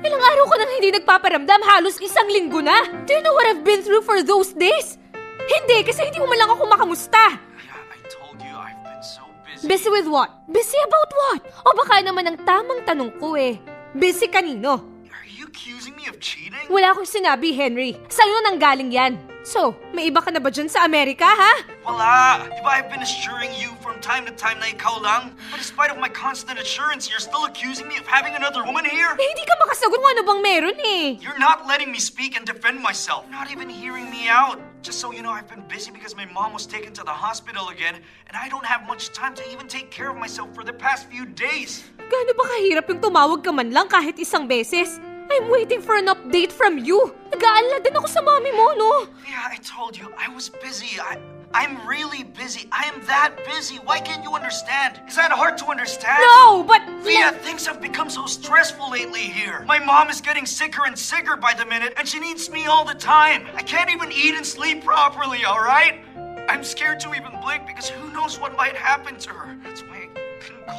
Ilang 0.03 0.23
araw 0.23 0.43
ko 0.51 0.55
nang 0.59 0.71
hindi 0.79 0.89
nagpaparamdam, 0.99 1.61
halos 1.63 1.95
isang 2.03 2.27
linggo 2.27 2.59
na. 2.59 2.75
Do 3.07 3.15
you 3.15 3.23
know 3.23 3.31
what 3.31 3.47
I've 3.47 3.63
been 3.63 3.83
through 3.83 4.03
for 4.03 4.19
those 4.19 4.51
days? 4.51 4.99
Hindi, 5.43 5.83
kasi 5.87 6.07
hindi 6.07 6.19
mo 6.19 6.27
man 6.27 6.43
lang 6.43 6.51
ako 6.51 6.63
makamusta. 6.67 7.39
Yeah, 7.63 7.75
I 7.87 7.99
told 8.11 8.39
you 8.39 8.51
I've 8.51 8.83
been 8.83 9.03
so 9.03 9.23
busy. 9.47 9.63
Busy 9.67 9.89
with 9.91 10.07
what? 10.11 10.31
Busy 10.51 10.79
about 10.83 11.09
what? 11.11 11.39
O 11.67 11.75
baka 11.75 12.03
naman 12.03 12.27
ang 12.27 12.37
tamang 12.43 12.83
tanong 12.83 13.11
ko 13.19 13.39
eh. 13.39 13.59
Busy 13.93 14.25
kanino? 14.27 14.81
Are 15.13 15.29
you 15.29 15.45
accusing 15.45 15.95
me 15.95 16.09
of 16.09 16.17
cheating? 16.19 16.65
Wala 16.65 16.97
akong 16.97 17.05
sinabi, 17.05 17.53
Henry. 17.53 17.93
Sa'yo 18.09 18.41
nang 18.41 18.57
galing 18.57 18.89
yan. 18.89 19.32
So, 19.43 19.75
may 19.91 20.07
iba 20.07 20.23
ka 20.23 20.31
na 20.31 20.39
ba 20.39 20.47
dyan 20.47 20.71
sa 20.71 20.87
Amerika, 20.87 21.27
ha? 21.27 21.67
Wala! 21.83 22.47
Di 22.47 22.63
ba 22.63 22.79
I've 22.79 22.87
been 22.87 23.03
assuring 23.03 23.51
you 23.59 23.75
from 23.83 23.99
time 23.99 24.23
to 24.23 24.31
time 24.31 24.55
na 24.63 24.71
ikaw 24.71 25.03
lang? 25.03 25.35
But 25.51 25.59
despite 25.59 25.91
of 25.91 25.99
my 25.99 26.07
constant 26.07 26.63
assurance, 26.63 27.11
you're 27.11 27.19
still 27.19 27.43
accusing 27.43 27.91
me 27.91 27.99
of 27.99 28.07
having 28.07 28.39
another 28.39 28.63
woman 28.63 28.87
here? 28.87 29.11
Eh, 29.11 29.27
hindi 29.35 29.43
ka 29.43 29.59
makasagot 29.59 29.99
kung 29.99 30.11
ano 30.15 30.21
bang 30.23 30.39
meron 30.39 30.77
eh. 30.79 31.19
You're 31.19 31.35
not 31.43 31.67
letting 31.67 31.91
me 31.91 31.99
speak 31.99 32.39
and 32.39 32.47
defend 32.47 32.79
myself. 32.79 33.27
Not 33.27 33.51
even 33.51 33.67
hearing 33.67 34.07
me 34.07 34.31
out. 34.31 34.63
Just 34.79 35.03
so 35.03 35.11
you 35.11 35.19
know, 35.19 35.35
I've 35.35 35.51
been 35.51 35.67
busy 35.67 35.91
because 35.91 36.15
my 36.15 36.27
mom 36.31 36.55
was 36.55 36.63
taken 36.63 36.95
to 36.95 37.03
the 37.03 37.11
hospital 37.11 37.67
again, 37.67 37.99
and 37.99 38.35
I 38.39 38.47
don't 38.47 38.63
have 38.63 38.87
much 38.87 39.11
time 39.11 39.35
to 39.35 39.43
even 39.51 39.67
take 39.67 39.91
care 39.91 40.07
of 40.07 40.15
myself 40.15 40.55
for 40.55 40.63
the 40.63 40.75
past 40.75 41.11
few 41.11 41.27
days. 41.27 41.83
Gaano 41.99 42.31
ba 42.31 42.43
kahirap 42.47 42.87
yung 42.87 43.03
tumawag 43.03 43.43
ka 43.43 43.51
man 43.51 43.75
lang 43.75 43.91
kahit 43.91 44.15
isang 44.15 44.47
beses? 44.47 45.03
I'm 45.33 45.49
waiting 45.49 45.81
for 45.81 45.97
an 45.97 46.05
update 46.05 46.51
from 46.51 46.77
you. 46.77 47.15
Nag-aalala 47.33 47.81
din 47.81 47.97
ako 47.97 48.05
sa 48.05 48.21
mami 48.21 48.53
mo, 48.53 48.77
no? 48.77 48.91
Yeah, 49.25 49.49
I 49.49 49.57
told 49.65 49.97
you, 49.97 50.13
I 50.13 50.29
was 50.29 50.53
busy. 50.61 51.01
I, 51.01 51.17
I'm 51.57 51.73
really 51.89 52.21
busy. 52.21 52.69
I 52.69 52.85
am 52.93 53.01
that 53.09 53.33
busy. 53.49 53.81
Why 53.81 53.97
can't 53.97 54.21
you 54.21 54.37
understand? 54.37 55.01
Is 55.09 55.17
that 55.17 55.33
hard 55.33 55.57
to 55.57 55.65
understand? 55.73 56.21
No, 56.21 56.61
but... 56.61 56.85
Via, 57.01 57.33
things 57.41 57.65
have 57.65 57.81
become 57.81 58.13
so 58.13 58.29
stressful 58.29 58.93
lately 58.93 59.25
here. 59.25 59.65
My 59.65 59.79
mom 59.81 60.13
is 60.13 60.21
getting 60.21 60.45
sicker 60.45 60.85
and 60.85 60.93
sicker 60.93 61.35
by 61.35 61.57
the 61.57 61.65
minute, 61.65 61.97
and 61.97 62.07
she 62.07 62.21
needs 62.21 62.53
me 62.53 62.69
all 62.69 62.85
the 62.85 62.93
time. 62.93 63.49
I 63.57 63.65
can't 63.65 63.89
even 63.89 64.13
eat 64.13 64.37
and 64.37 64.45
sleep 64.45 64.85
properly, 64.85 65.45
alright? 65.49 66.05
I'm 66.45 66.63
scared 66.63 66.99
to 67.01 67.15
even 67.17 67.33
blink 67.41 67.65
because 67.65 67.89
who 67.89 68.13
knows 68.13 68.37
what 68.37 68.55
might 68.55 68.75
happen 68.75 69.17
to 69.17 69.29
her. 69.31 69.57
That's 69.63 69.81
why 69.81 70.02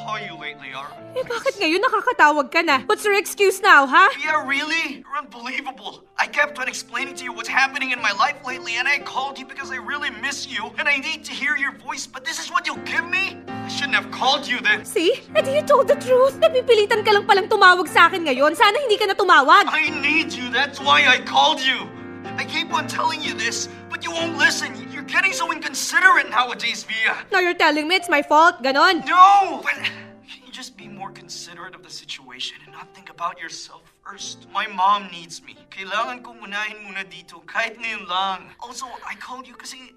call 0.03 0.19
you 0.19 0.35
lately, 0.35 0.75
alright? 0.75 0.99
Eh, 1.15 1.23
bakit 1.23 1.55
ngayon 1.63 1.79
nakakatawag 1.79 2.51
ka 2.51 2.61
na? 2.67 2.83
What's 2.91 3.07
your 3.07 3.15
excuse 3.15 3.63
now, 3.63 3.87
ha? 3.87 4.11
Yeah, 4.19 4.43
really? 4.43 5.07
You're 5.07 5.19
unbelievable. 5.23 6.03
I 6.19 6.27
kept 6.27 6.59
on 6.59 6.67
explaining 6.67 7.15
to 7.21 7.25
you 7.25 7.33
what's 7.33 7.51
happening 7.51 7.95
in 7.95 8.03
my 8.03 8.11
life 8.19 8.35
lately, 8.43 8.77
and 8.83 8.91
I 8.91 8.99
called 8.99 9.39
you 9.39 9.47
because 9.47 9.71
I 9.71 9.79
really 9.79 10.11
miss 10.19 10.51
you, 10.51 10.75
and 10.79 10.91
I 10.91 10.99
need 10.99 11.23
to 11.31 11.33
hear 11.33 11.55
your 11.55 11.71
voice, 11.79 12.07
but 12.11 12.27
this 12.27 12.43
is 12.43 12.51
what 12.51 12.67
you'll 12.67 12.83
give 12.89 13.07
me? 13.07 13.39
I 13.47 13.71
shouldn't 13.71 13.95
have 13.95 14.11
called 14.11 14.43
you 14.47 14.59
then. 14.59 14.83
See? 14.83 15.23
Edi 15.39 15.55
you 15.55 15.63
told 15.63 15.87
the 15.87 15.97
truth. 16.03 16.35
Napipilitan 16.43 17.07
ka 17.07 17.15
lang 17.15 17.25
palang 17.31 17.47
tumawag 17.47 17.87
sa 17.87 18.11
akin 18.11 18.27
ngayon. 18.27 18.59
Sana 18.59 18.75
hindi 18.83 18.99
ka 18.99 19.07
na 19.07 19.15
tumawag. 19.15 19.71
I 19.71 19.95
need 20.03 20.35
you, 20.35 20.51
that's 20.51 20.83
why 20.83 21.07
I 21.07 21.23
called 21.23 21.63
you. 21.63 21.87
I 22.35 22.43
keep 22.43 22.75
on 22.75 22.91
telling 22.91 23.23
you 23.23 23.39
this, 23.39 23.71
but 23.87 24.03
you 24.03 24.11
won't 24.11 24.35
listen. 24.35 24.75
You're 25.05 25.21
getting 25.21 25.35
so 25.35 25.53
inconsiderate 25.53 26.31
nowadays, 26.31 26.83
Via. 26.85 27.27
Now 27.31 27.39
you're 27.41 27.53
telling 27.53 27.87
me 27.87 27.95
it's 27.95 28.09
my 28.09 28.23
fault. 28.23 28.63
Ganon. 28.63 29.05
No! 29.05 29.61
But 29.63 29.75
can 29.75 30.41
you 30.47 30.51
just 30.51 30.79
be 30.79 30.89
more 30.89 31.11
considerate 31.11 31.75
of 31.75 31.83
the 31.83 31.91
situation 31.91 32.57
and 32.65 32.73
not 32.73 32.89
think 32.95 33.11
about 33.11 33.39
yourself 33.39 33.83
first? 34.03 34.49
My 34.51 34.67
mom 34.67 35.09
needs 35.13 35.43
me. 35.45 35.59
Kailangan 35.69 36.25
kong 36.25 36.41
unahin 36.41 36.89
muna 36.89 37.05
dito, 37.05 37.45
kahit 37.45 37.77
ngayon 37.77 38.09
lang. 38.09 38.49
Also, 38.65 38.89
I 39.05 39.13
called 39.21 39.45
you 39.45 39.53
kasi 39.53 39.93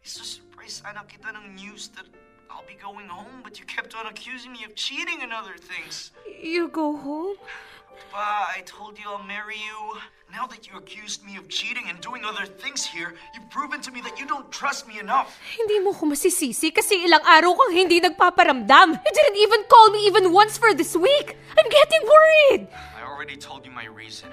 isusurprise 0.00 0.80
sana 0.80 1.04
kita 1.04 1.36
ng 1.36 1.52
news 1.52 1.92
that 1.92 2.08
I'll 2.48 2.64
be 2.64 2.80
going 2.80 3.12
home, 3.12 3.44
but 3.44 3.60
you 3.60 3.68
kept 3.68 3.92
on 3.92 4.08
accusing 4.08 4.56
me 4.56 4.64
of 4.64 4.72
cheating 4.72 5.20
and 5.20 5.36
other 5.36 5.60
things. 5.60 6.16
You 6.24 6.72
go 6.72 6.96
home? 6.96 7.36
Pa, 8.08 8.56
I 8.56 8.64
told 8.64 8.96
you 8.96 9.04
I'll 9.04 9.20
marry 9.20 9.60
you. 9.60 10.00
Now 10.26 10.50
that 10.50 10.66
you 10.66 10.74
accused 10.74 11.22
me 11.22 11.38
of 11.38 11.46
cheating 11.46 11.86
and 11.86 12.02
doing 12.02 12.26
other 12.26 12.50
things 12.50 12.82
here, 12.82 13.14
you've 13.30 13.46
proven 13.46 13.78
to 13.86 13.94
me 13.94 14.02
that 14.02 14.18
you 14.18 14.26
don't 14.26 14.50
trust 14.50 14.90
me 14.90 14.98
enough. 14.98 15.38
Hindi 15.54 15.78
mo 15.78 15.94
ko 15.94 16.10
masisisi 16.10 16.74
kasi 16.74 17.06
ilang 17.06 17.22
araw 17.22 17.54
kang 17.54 17.72
hindi 17.86 18.02
nagpaparamdam. 18.02 18.98
You 18.98 19.12
didn't 19.14 19.38
even 19.38 19.62
call 19.70 19.94
me 19.94 20.02
even 20.10 20.34
once 20.34 20.58
for 20.58 20.74
this 20.74 20.98
week. 20.98 21.38
I'm 21.54 21.70
getting 21.70 22.02
worried. 22.02 22.62
I 22.98 23.06
already 23.06 23.38
told 23.38 23.62
you 23.62 23.70
my 23.70 23.86
reason, 23.86 24.26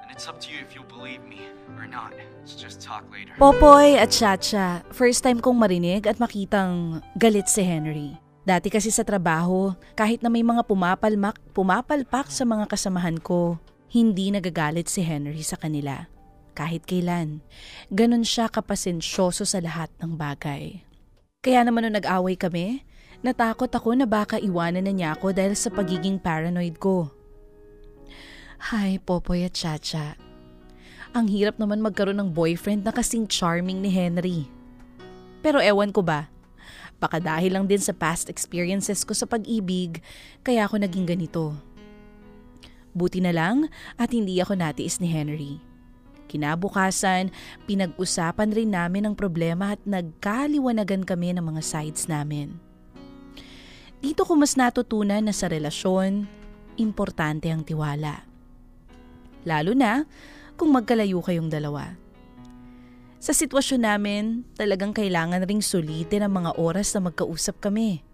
and 0.00 0.08
it's 0.08 0.24
up 0.24 0.40
to 0.40 0.48
you 0.48 0.64
if 0.64 0.72
you'll 0.72 0.88
believe 0.88 1.20
me 1.28 1.44
or 1.76 1.84
not. 1.84 2.16
Let's 2.40 2.56
just 2.56 2.80
talk 2.80 3.04
later. 3.12 3.36
Popoy 3.36 4.00
at 4.00 4.16
Chacha, 4.16 4.88
first 4.88 5.20
time 5.20 5.44
kong 5.44 5.60
marinig 5.60 6.08
at 6.08 6.16
makitang 6.16 7.04
galit 7.20 7.52
si 7.52 7.60
Henry. 7.60 8.16
Dati 8.48 8.72
kasi 8.72 8.88
sa 8.88 9.04
trabaho, 9.04 9.76
kahit 9.92 10.24
na 10.24 10.32
may 10.32 10.40
mga 10.40 10.64
pumapalmak, 10.64 11.36
pumapalpak 11.52 12.32
sa 12.32 12.48
mga 12.48 12.64
kasamahan 12.72 13.20
ko, 13.20 13.60
hindi 13.96 14.28
nagagalit 14.28 14.92
si 14.92 15.00
Henry 15.00 15.40
sa 15.40 15.56
kanila. 15.56 16.04
Kahit 16.52 16.84
kailan. 16.84 17.40
Ganon 17.88 18.28
siya 18.28 18.52
kapasensyoso 18.52 19.48
sa 19.48 19.56
lahat 19.64 19.88
ng 20.04 20.20
bagay. 20.20 20.84
Kaya 21.40 21.64
naman 21.64 21.88
nung 21.88 21.96
nag-away 21.96 22.36
kami, 22.36 22.84
natakot 23.24 23.72
ako 23.72 23.96
na 23.96 24.04
baka 24.04 24.36
iwanan 24.36 24.84
na 24.84 24.92
niya 24.92 25.08
ako 25.16 25.32
dahil 25.32 25.56
sa 25.56 25.72
pagiging 25.72 26.20
paranoid 26.20 26.76
ko. 26.76 27.08
Hay, 28.68 29.00
Popoy 29.00 29.48
at 29.48 29.56
Chacha. 29.56 30.20
Ang 31.16 31.32
hirap 31.32 31.56
naman 31.56 31.80
magkaroon 31.80 32.20
ng 32.20 32.36
boyfriend 32.36 32.84
na 32.84 32.92
kasing 32.92 33.24
charming 33.24 33.80
ni 33.80 33.88
Henry. 33.88 34.44
Pero 35.40 35.56
ewan 35.56 35.88
ko 35.88 36.04
ba, 36.04 36.28
baka 37.00 37.16
dahil 37.16 37.56
lang 37.56 37.64
din 37.64 37.80
sa 37.80 37.96
past 37.96 38.28
experiences 38.28 39.08
ko 39.08 39.16
sa 39.16 39.24
pag-ibig, 39.24 40.04
kaya 40.44 40.68
ako 40.68 40.84
naging 40.84 41.08
ganito. 41.08 41.56
Buti 42.96 43.20
na 43.20 43.36
lang 43.36 43.68
at 44.00 44.16
hindi 44.16 44.40
ako 44.40 44.56
natiis 44.56 45.04
ni 45.04 45.12
Henry. 45.12 45.60
Kinabukasan, 46.32 47.28
pinag-usapan 47.68 48.50
rin 48.56 48.72
namin 48.72 49.04
ang 49.04 49.14
problema 49.14 49.76
at 49.76 49.80
nagkaliwanagan 49.84 51.04
kami 51.04 51.36
ng 51.36 51.44
mga 51.44 51.62
sides 51.62 52.08
namin. 52.08 52.56
Dito 54.00 54.24
ko 54.24 54.32
mas 54.34 54.56
natutunan 54.56 55.20
na 55.20 55.36
sa 55.36 55.46
relasyon, 55.52 56.24
importante 56.80 57.52
ang 57.52 57.62
tiwala. 57.62 58.24
Lalo 59.46 59.72
na 59.76 60.08
kung 60.58 60.72
magkalayo 60.72 61.20
kayong 61.20 61.52
dalawa. 61.52 61.94
Sa 63.20 63.32
sitwasyon 63.32 63.82
namin, 63.82 64.24
talagang 64.56 64.92
kailangan 64.92 65.44
ring 65.44 65.64
sulitin 65.64 66.26
ang 66.26 66.32
mga 66.36 66.56
oras 66.60 66.92
na 66.96 67.08
magkausap 67.08 67.60
kami. 67.60 68.04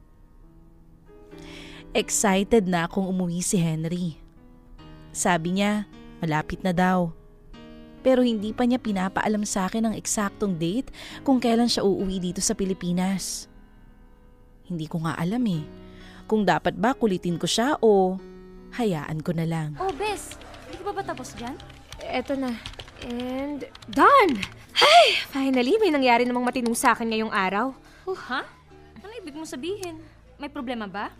Excited 1.92 2.64
na 2.64 2.88
akong 2.88 3.05
umuwi 3.05 3.45
si 3.45 3.61
Henry. 3.61 4.21
Sabi 5.12 5.61
niya, 5.61 5.85
malapit 6.25 6.64
na 6.64 6.72
daw. 6.72 7.12
Pero 8.03 8.27
hindi 8.27 8.51
pa 8.51 8.66
niya 8.66 8.83
pinapaalam 8.83 9.46
sa 9.46 9.70
akin 9.70 9.92
ang 9.92 9.94
eksaktong 9.94 10.59
date 10.59 10.90
kung 11.22 11.38
kailan 11.38 11.70
siya 11.70 11.87
uuwi 11.87 12.18
dito 12.18 12.42
sa 12.42 12.57
Pilipinas. 12.59 13.46
Hindi 14.66 14.90
ko 14.90 15.07
nga 15.07 15.14
alam 15.14 15.44
eh, 15.46 15.62
kung 16.27 16.42
dapat 16.42 16.75
ba 16.75 16.96
kulitin 16.96 17.38
ko 17.38 17.46
siya 17.46 17.79
o 17.79 18.18
hayaan 18.75 19.22
ko 19.22 19.31
na 19.37 19.46
lang. 19.46 19.79
Oh, 19.79 19.92
Bes, 19.94 20.35
hindi 20.66 20.83
ka 20.83 20.90
pa 20.90 20.92
ba 20.98 21.03
tapos 21.05 21.37
dyan? 21.38 21.55
Eto 22.03 22.35
na. 22.35 22.57
And 23.07 23.68
done! 23.92 24.42
Ay, 24.72 25.20
finally, 25.29 25.77
may 25.79 25.92
nangyari 25.92 26.25
namang 26.25 26.48
matino 26.48 26.72
sa 26.72 26.96
akin 26.96 27.07
ngayong 27.12 27.31
araw. 27.31 27.77
Oh, 28.09 28.16
ha? 28.16 28.42
Ano 28.98 29.12
ibig 29.20 29.37
mo 29.37 29.44
sabihin? 29.44 30.01
May 30.40 30.51
problema 30.51 30.90
ba? 30.90 31.12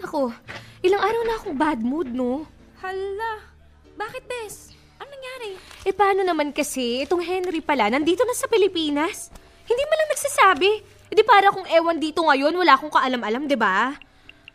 Naku, 0.00 0.32
ilang 0.80 1.02
araw 1.04 1.22
na 1.26 1.34
akong 1.36 1.56
bad 1.58 1.80
mood, 1.84 2.08
no? 2.08 2.48
Hala, 2.80 3.44
bakit, 3.92 4.24
Bes? 4.24 4.72
Ano 4.96 5.12
nangyari? 5.12 5.60
Eh, 5.84 5.92
paano 5.92 6.24
naman 6.24 6.48
kasi, 6.48 7.04
itong 7.04 7.20
Henry 7.20 7.60
pala, 7.60 7.92
nandito 7.92 8.24
na 8.24 8.32
sa 8.32 8.48
Pilipinas? 8.48 9.28
Hindi 9.68 9.84
mo 9.84 9.92
lang 9.92 10.08
nagsasabi. 10.08 10.70
Eh, 11.12 11.14
di 11.14 11.20
para 11.20 11.52
kung 11.52 11.68
ewan 11.68 12.00
dito 12.00 12.24
ngayon, 12.24 12.56
wala 12.56 12.80
akong 12.80 12.88
kaalam-alam, 12.88 13.44
di 13.44 13.52
ba? 13.52 13.92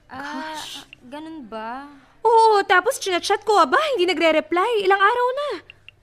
Ah, 0.09 0.57
ganun 1.05 1.45
ba? 1.45 1.85
Oo, 2.25 2.65
tapos 2.65 2.97
chinachat 2.97 3.45
ko, 3.45 3.61
aba, 3.61 3.77
hindi 3.93 4.09
nagre-reply. 4.09 4.81
Ilang 4.81 5.01
araw 5.05 5.27
na. 5.29 5.49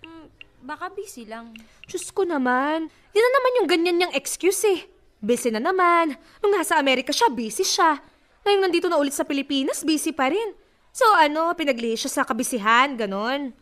Hmm, 0.06 0.26
baka 0.62 0.94
busy 0.94 1.26
lang. 1.26 1.50
Diyos 1.90 2.06
ko 2.14 2.22
naman. 2.22 2.86
Yan 2.86 3.24
na 3.26 3.30
naman 3.34 3.56
yung 3.58 3.68
ganyan 3.68 3.96
niyang 3.98 4.14
excuse 4.14 4.62
eh. 4.70 4.86
Busy 5.18 5.50
na 5.50 5.58
naman. 5.58 6.14
Nung 6.38 6.54
nasa 6.54 6.78
Amerika 6.78 7.10
siya, 7.10 7.26
busy 7.34 7.66
siya. 7.66 7.98
Ngayong 8.46 8.62
nandito 8.62 8.86
na 8.86 9.02
ulit 9.02 9.10
sa 9.10 9.26
Pilipinas, 9.26 9.82
busy 9.82 10.14
pa 10.14 10.30
rin. 10.30 10.61
So 10.92 11.08
ano, 11.16 11.56
pinaglihi 11.56 11.96
siya 11.96 12.20
sa 12.20 12.28
kabisihan, 12.28 12.92
ganon. 13.00 13.56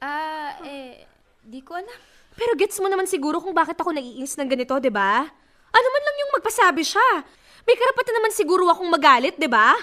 Ah, 0.00 0.56
eh, 0.64 1.04
di 1.44 1.60
ko 1.60 1.76
alam. 1.76 2.00
Pero 2.36 2.56
gets 2.56 2.80
mo 2.80 2.88
naman 2.88 3.04
siguro 3.04 3.36
kung 3.40 3.52
bakit 3.52 3.76
ako 3.76 3.92
naiinis 3.92 4.36
ng 4.40 4.48
ganito, 4.48 4.76
di 4.80 4.88
ba? 4.88 5.24
Ano 5.72 5.88
man 5.92 6.02
lang 6.04 6.16
yung 6.24 6.32
magpasabi 6.40 6.80
siya. 6.80 7.24
May 7.68 7.76
karapatan 7.76 8.16
naman 8.16 8.32
siguro 8.32 8.64
akong 8.72 8.88
magalit, 8.88 9.36
di 9.36 9.48
ba? 9.48 9.76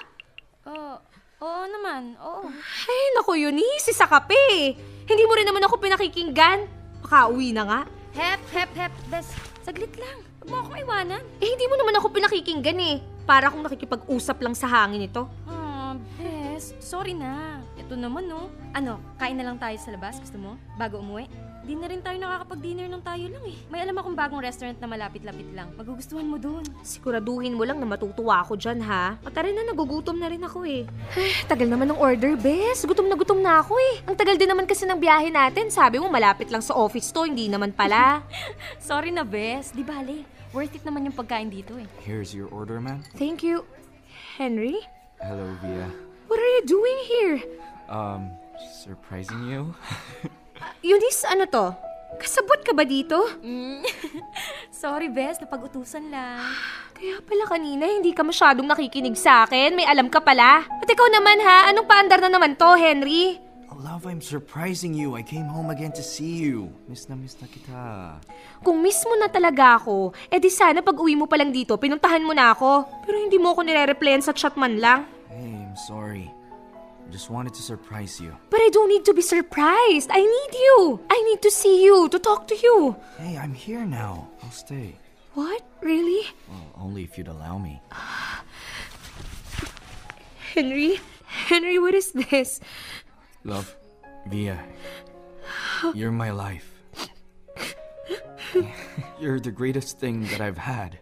Oh, 0.66 0.98
oo 1.38 1.64
naman, 1.70 2.18
oo. 2.18 2.50
Ay, 2.90 3.02
naku 3.14 3.38
Eunice, 3.38 3.94
sa 3.94 4.10
kape. 4.10 4.74
Hindi 5.06 5.24
mo 5.30 5.34
rin 5.38 5.46
naman 5.46 5.66
ako 5.66 5.78
pinakikinggan. 5.78 6.66
Makauwi 7.06 7.54
na 7.54 7.64
nga. 7.66 7.82
Hep, 8.18 8.42
hep, 8.54 8.72
hep, 8.74 8.94
Bes. 9.10 9.30
Saglit 9.62 9.94
lang. 10.02 10.22
Huwag 10.42 10.50
mo 10.50 10.56
akong 10.66 10.80
iwanan. 10.82 11.24
Eh, 11.42 11.50
hindi 11.50 11.66
mo 11.70 11.76
naman 11.78 11.94
ako 11.98 12.10
pinakikinggan 12.10 12.80
eh. 12.80 12.98
Para 13.24 13.50
akong 13.50 13.64
nakikipag-usap 13.66 14.38
lang 14.44 14.56
sa 14.56 14.68
hangin 14.68 15.08
ito. 15.08 15.26
Ah, 15.48 15.63
Bes. 15.98 16.54
Bes, 16.54 16.78
sorry 16.80 17.18
na. 17.18 17.60
Ito 17.76 17.98
naman, 17.98 18.30
no. 18.30 18.48
Ano, 18.78 19.02
kain 19.18 19.36
na 19.36 19.46
lang 19.50 19.58
tayo 19.58 19.74
sa 19.82 19.90
labas? 19.90 20.22
Gusto 20.22 20.38
mo? 20.38 20.52
Bago 20.78 21.02
umuwi? 21.02 21.26
Di 21.64 21.80
na 21.80 21.88
rin 21.88 22.04
tayo 22.04 22.20
nakakapag-dinner 22.20 22.92
ng 22.92 23.04
tayo 23.04 23.26
lang 23.32 23.44
eh. 23.48 23.58
May 23.72 23.82
alam 23.82 23.96
akong 23.96 24.14
bagong 24.14 24.44
restaurant 24.44 24.76
na 24.78 24.88
malapit-lapit 24.88 25.48
lang. 25.56 25.72
Magugustuhan 25.80 26.28
mo 26.28 26.36
dun. 26.36 26.62
Siguraduhin 26.84 27.56
mo 27.56 27.64
lang 27.64 27.80
na 27.80 27.88
matutuwa 27.88 28.44
ako 28.44 28.60
dyan, 28.60 28.84
ha? 28.84 29.16
At 29.24 29.32
tara 29.32 29.48
na, 29.50 29.64
nagugutom 29.64 30.20
na 30.20 30.28
rin 30.28 30.44
ako 30.44 30.68
eh. 30.68 30.84
Ay, 31.16 31.32
tagal 31.48 31.72
naman 31.72 31.88
ng 31.96 32.00
order, 32.00 32.36
bes. 32.36 32.84
Gutom 32.84 33.08
na 33.08 33.16
gutom 33.16 33.40
na 33.40 33.64
ako 33.64 33.80
eh. 33.80 34.04
Ang 34.06 34.20
tagal 34.20 34.36
din 34.36 34.52
naman 34.52 34.68
kasi 34.68 34.84
ng 34.84 35.00
biyahe 35.00 35.32
natin. 35.32 35.72
Sabi 35.72 36.04
mo, 36.04 36.12
malapit 36.12 36.52
lang 36.52 36.62
sa 36.62 36.76
office 36.76 37.16
to, 37.16 37.24
hindi 37.24 37.48
naman 37.48 37.72
pala. 37.72 38.28
Sorry 38.84 39.16
na, 39.16 39.24
Bes. 39.24 39.72
Di 39.72 39.88
bale. 39.88 40.28
Worth 40.52 40.78
it 40.78 40.86
naman 40.86 41.08
yung 41.10 41.16
pagkain 41.16 41.50
dito 41.50 41.80
eh. 41.80 41.88
Here's 42.04 42.36
your 42.36 42.52
order, 42.52 42.78
ma'am. 42.84 43.02
Thank 43.16 43.42
you. 43.42 43.64
Henry? 44.38 44.84
Hello, 45.24 45.56
Via. 45.64 45.88
What 46.28 46.36
are 46.36 46.52
you 46.60 46.64
doing 46.68 47.00
here? 47.08 47.38
Um, 47.88 48.36
surprising 48.60 49.48
you? 49.48 49.72
Eunice, 50.84 51.24
ano 51.24 51.48
to? 51.48 51.72
Kasabot 52.20 52.60
ka 52.60 52.76
ba 52.76 52.84
dito? 52.84 53.24
Sorry, 54.84 55.08
Bes. 55.08 55.40
Napag-utusan 55.40 56.12
lang. 56.12 56.44
Kaya 56.92 57.24
pala 57.24 57.48
kanina, 57.48 57.88
hindi 57.88 58.12
ka 58.12 58.28
masyadong 58.28 58.68
nakikinig 58.68 59.16
sa 59.16 59.48
akin. 59.48 59.80
May 59.80 59.88
alam 59.88 60.12
ka 60.12 60.20
pala. 60.20 60.68
At 60.68 60.92
ikaw 60.92 61.08
naman 61.08 61.40
ha, 61.40 61.72
anong 61.72 61.88
paandar 61.88 62.20
na 62.20 62.28
naman 62.28 62.60
to, 62.60 62.76
Henry? 62.76 63.43
Love, 63.84 64.08
I'm 64.08 64.24
surprising 64.24 64.96
you. 64.96 65.20
I 65.20 65.28
came 65.28 65.44
home 65.44 65.68
again 65.68 65.92
to 66.00 66.00
see 66.00 66.40
you. 66.40 66.72
Miss 66.88 67.12
na 67.12 67.20
miss 67.20 67.36
na 67.44 67.52
kita. 67.52 68.16
Kung 68.64 68.80
miss 68.80 69.04
mo 69.04 69.12
na 69.20 69.28
talaga 69.28 69.76
ako, 69.76 70.16
eh 70.32 70.40
di 70.40 70.48
sana 70.48 70.80
pag 70.80 70.96
uwi 70.96 71.20
mo 71.20 71.28
pa 71.28 71.36
lang 71.36 71.52
dito, 71.52 71.76
pinuntahan 71.76 72.24
mo 72.24 72.32
na 72.32 72.56
ako. 72.56 72.88
Pero 73.04 73.20
hindi 73.20 73.36
mo 73.36 73.52
ako 73.52 73.68
nire-replyan 73.68 74.24
sa 74.24 74.32
chat 74.32 74.56
man 74.56 74.80
lang. 74.80 75.04
Hey, 75.28 75.52
I'm 75.52 75.76
sorry. 75.76 76.32
I 77.04 77.12
just 77.12 77.28
wanted 77.28 77.52
to 77.60 77.60
surprise 77.60 78.24
you. 78.24 78.32
But 78.48 78.64
I 78.64 78.72
don't 78.72 78.88
need 78.88 79.04
to 79.04 79.12
be 79.12 79.20
surprised. 79.20 80.08
I 80.08 80.24
need 80.24 80.54
you. 80.56 81.04
I 81.12 81.20
need 81.28 81.44
to 81.44 81.52
see 81.52 81.84
you, 81.84 82.08
to 82.08 82.24
talk 82.24 82.48
to 82.48 82.56
you. 82.56 82.96
Hey, 83.20 83.36
I'm 83.36 83.52
here 83.52 83.84
now. 83.84 84.32
I'll 84.48 84.56
stay. 84.56 84.96
What? 85.36 85.60
Really? 85.84 86.32
Well, 86.48 86.72
only 86.80 87.04
if 87.04 87.20
you'd 87.20 87.28
allow 87.28 87.60
me. 87.60 87.84
Henry? 90.56 91.04
Henry, 91.28 91.84
what 91.84 91.92
is 91.92 92.16
this? 92.16 92.64
Love, 93.46 93.76
Via, 94.28 94.58
you're 95.94 96.12
my 96.12 96.32
life. 96.32 96.74
You're 99.20 99.40
the 99.40 99.52
greatest 99.52 100.00
thing 100.00 100.24
that 100.28 100.40
I've 100.40 100.58
had, 100.58 100.98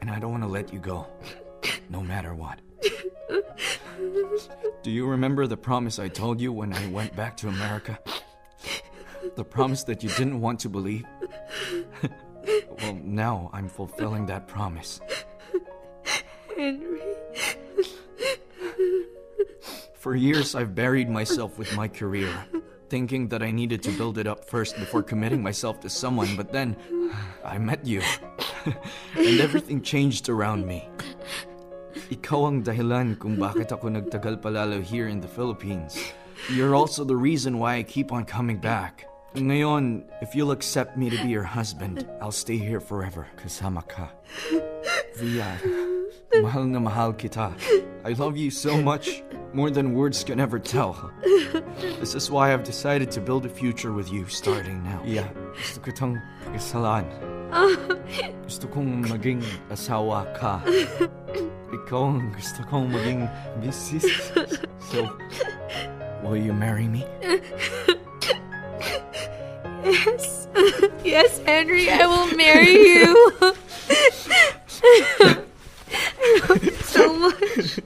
and 0.00 0.10
I 0.10 0.18
don't 0.18 0.32
want 0.32 0.42
to 0.42 0.48
let 0.48 0.72
you 0.72 0.80
go, 0.80 1.06
no 1.88 2.02
matter 2.02 2.34
what. 2.34 2.58
Do 4.82 4.90
you 4.90 5.06
remember 5.06 5.46
the 5.46 5.56
promise 5.56 6.00
I 6.00 6.08
told 6.08 6.40
you 6.40 6.52
when 6.52 6.72
I 6.72 6.88
went 6.88 7.14
back 7.14 7.36
to 7.38 7.48
America? 7.48 7.98
The 9.36 9.44
promise 9.44 9.84
that 9.84 10.02
you 10.02 10.08
didn't 10.10 10.40
want 10.40 10.58
to 10.60 10.68
believe? 10.68 11.04
well, 12.82 12.98
now 13.02 13.50
I'm 13.52 13.68
fulfilling 13.68 14.26
that 14.26 14.48
promise. 14.48 15.00
Henry. 16.56 17.00
For 20.06 20.14
years, 20.14 20.54
I've 20.54 20.72
buried 20.72 21.10
myself 21.10 21.58
with 21.58 21.74
my 21.74 21.88
career, 21.88 22.30
thinking 22.88 23.26
that 23.34 23.42
I 23.42 23.50
needed 23.50 23.82
to 23.82 23.90
build 23.90 24.18
it 24.18 24.28
up 24.28 24.44
first 24.44 24.78
before 24.78 25.02
committing 25.02 25.42
myself 25.42 25.80
to 25.80 25.90
someone, 25.90 26.36
but 26.36 26.52
then 26.52 26.76
I 27.44 27.58
met 27.58 27.84
you. 27.84 28.02
and 29.16 29.40
everything 29.40 29.82
changed 29.82 30.28
around 30.28 30.64
me. 30.64 30.88
Ikaw 32.14 32.46
ang 32.46 32.62
dahilan 32.62 33.18
kung 33.18 33.34
bakit 33.34 33.74
ako 33.74 33.90
nagtagal 33.98 34.38
palalo 34.46 34.78
here 34.78 35.10
in 35.10 35.18
the 35.18 35.26
Philippines. 35.26 35.98
You're 36.54 36.78
also 36.78 37.02
the 37.02 37.18
reason 37.18 37.58
why 37.58 37.82
I 37.82 37.82
keep 37.82 38.14
on 38.14 38.30
coming 38.30 38.62
back. 38.62 39.10
Ngayon, 39.34 40.06
if 40.22 40.38
you'll 40.38 40.54
accept 40.54 40.94
me 40.94 41.10
to 41.10 41.18
be 41.18 41.34
your 41.34 41.42
husband, 41.42 42.06
I'll 42.22 42.30
stay 42.30 42.62
here 42.62 42.78
forever. 42.78 43.26
Kasama 43.42 43.82
ka. 43.82 44.14
Via, 45.18 45.58
mahal 46.38 46.70
na 46.70 46.78
mahal 46.78 47.10
kita. 47.10 47.50
I 48.06 48.14
love 48.14 48.38
you 48.38 48.54
so 48.54 48.78
much, 48.78 49.26
more 49.56 49.70
than 49.70 49.94
words 49.94 50.22
can 50.22 50.38
ever 50.38 50.58
tell. 50.58 51.10
This 51.98 52.14
is 52.14 52.30
why 52.30 52.52
I've 52.52 52.62
decided 52.62 53.10
to 53.12 53.20
build 53.20 53.46
a 53.46 53.48
future 53.48 53.92
with 53.92 54.12
you 54.12 54.26
starting 54.28 54.84
now. 54.84 55.00
Yeah, 55.02 55.32
gusto 55.56 55.80
kitang 55.80 56.20
pagkasalan. 56.44 57.08
Gusto 58.46 58.66
kong 58.68 59.06
maging 59.06 59.40
asawa 59.72 60.26
ka. 60.36 60.60
Ikaw 61.72 62.02
ang 62.04 62.34
gusto 62.34 62.62
kong 62.68 62.90
maging 62.92 63.30
misis. 63.62 64.06
So, 64.92 65.08
will 66.22 66.36
you 66.36 66.52
marry 66.52 66.86
me? 66.86 67.06
Yes. 69.82 70.50
Yes, 71.02 71.38
Henry, 71.46 71.88
I 71.90 72.06
will 72.06 72.30
marry 72.36 72.74
you. 72.76 73.10
I 76.18 76.26
love 76.50 76.62
you 76.62 76.76
so 76.82 77.14
much. 77.14 77.80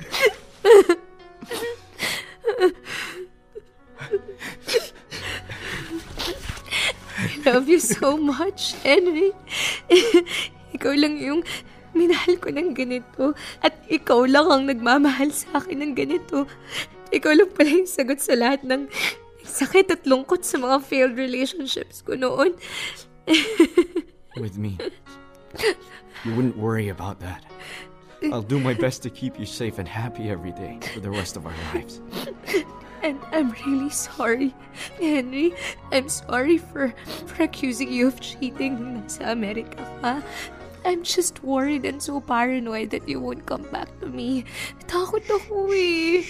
Love 7.51 7.67
you 7.69 7.83
so 7.83 8.17
much, 8.17 8.79
Henry. 8.87 9.35
Ikaw 10.77 10.95
lang 10.95 11.19
yung 11.19 11.43
minahal 11.95 12.39
ko 12.39 12.55
ng 12.55 12.71
ganito. 12.79 13.35
At 13.59 13.75
ikaw 13.91 14.23
lang 14.23 14.47
ang 14.47 14.63
nagmamahal 14.71 15.35
sa 15.35 15.59
akin 15.59 15.83
ng 15.83 15.93
ganito. 15.99 16.47
Ikaw 17.11 17.33
lang 17.35 17.51
pala 17.51 17.71
yung 17.83 17.91
sagot 17.91 18.23
sa 18.23 18.39
lahat 18.39 18.63
ng 18.63 18.87
sakit 19.43 19.91
at 19.91 20.07
lungkot 20.07 20.47
sa 20.47 20.63
mga 20.63 20.79
failed 20.87 21.19
relationships 21.19 22.07
ko 22.07 22.15
noon. 22.15 22.55
With 24.39 24.55
me. 24.55 24.79
You 26.23 26.31
wouldn't 26.39 26.55
worry 26.55 26.95
about 26.95 27.19
that. 27.21 27.43
I'll 28.31 28.47
do 28.47 28.61
my 28.61 28.75
best 28.77 29.03
to 29.03 29.11
keep 29.11 29.41
you 29.41 29.49
safe 29.49 29.83
and 29.83 29.89
happy 29.89 30.31
every 30.31 30.53
day 30.53 30.79
for 30.95 31.01
the 31.01 31.11
rest 31.11 31.35
of 31.35 31.47
our 31.49 31.57
lives. 31.75 31.99
And 33.03 33.19
I'm 33.33 33.57
really 33.65 33.91
sorry, 33.91 34.55
Henry. 35.01 35.55
I'm 35.93 36.09
sorry 36.09 36.59
for, 36.59 36.93
for 37.27 37.43
accusing 37.43 37.93
you 37.93 38.09
of 38.09 38.21
cheating 38.21 38.77
nung 38.77 39.03
nasa 39.05 39.33
Amerika 39.33 39.81
ka. 40.05 40.21
I'm 40.85 41.05
just 41.05 41.45
worried 41.45 41.85
and 41.85 42.01
so 42.01 42.21
paranoid 42.21 42.91
that 42.91 43.09
you 43.09 43.21
won't 43.21 43.45
come 43.45 43.65
back 43.69 43.89
to 44.01 44.09
me. 44.09 44.45
Takot 44.89 45.25
ako 45.29 45.69
eh. 45.77 46.25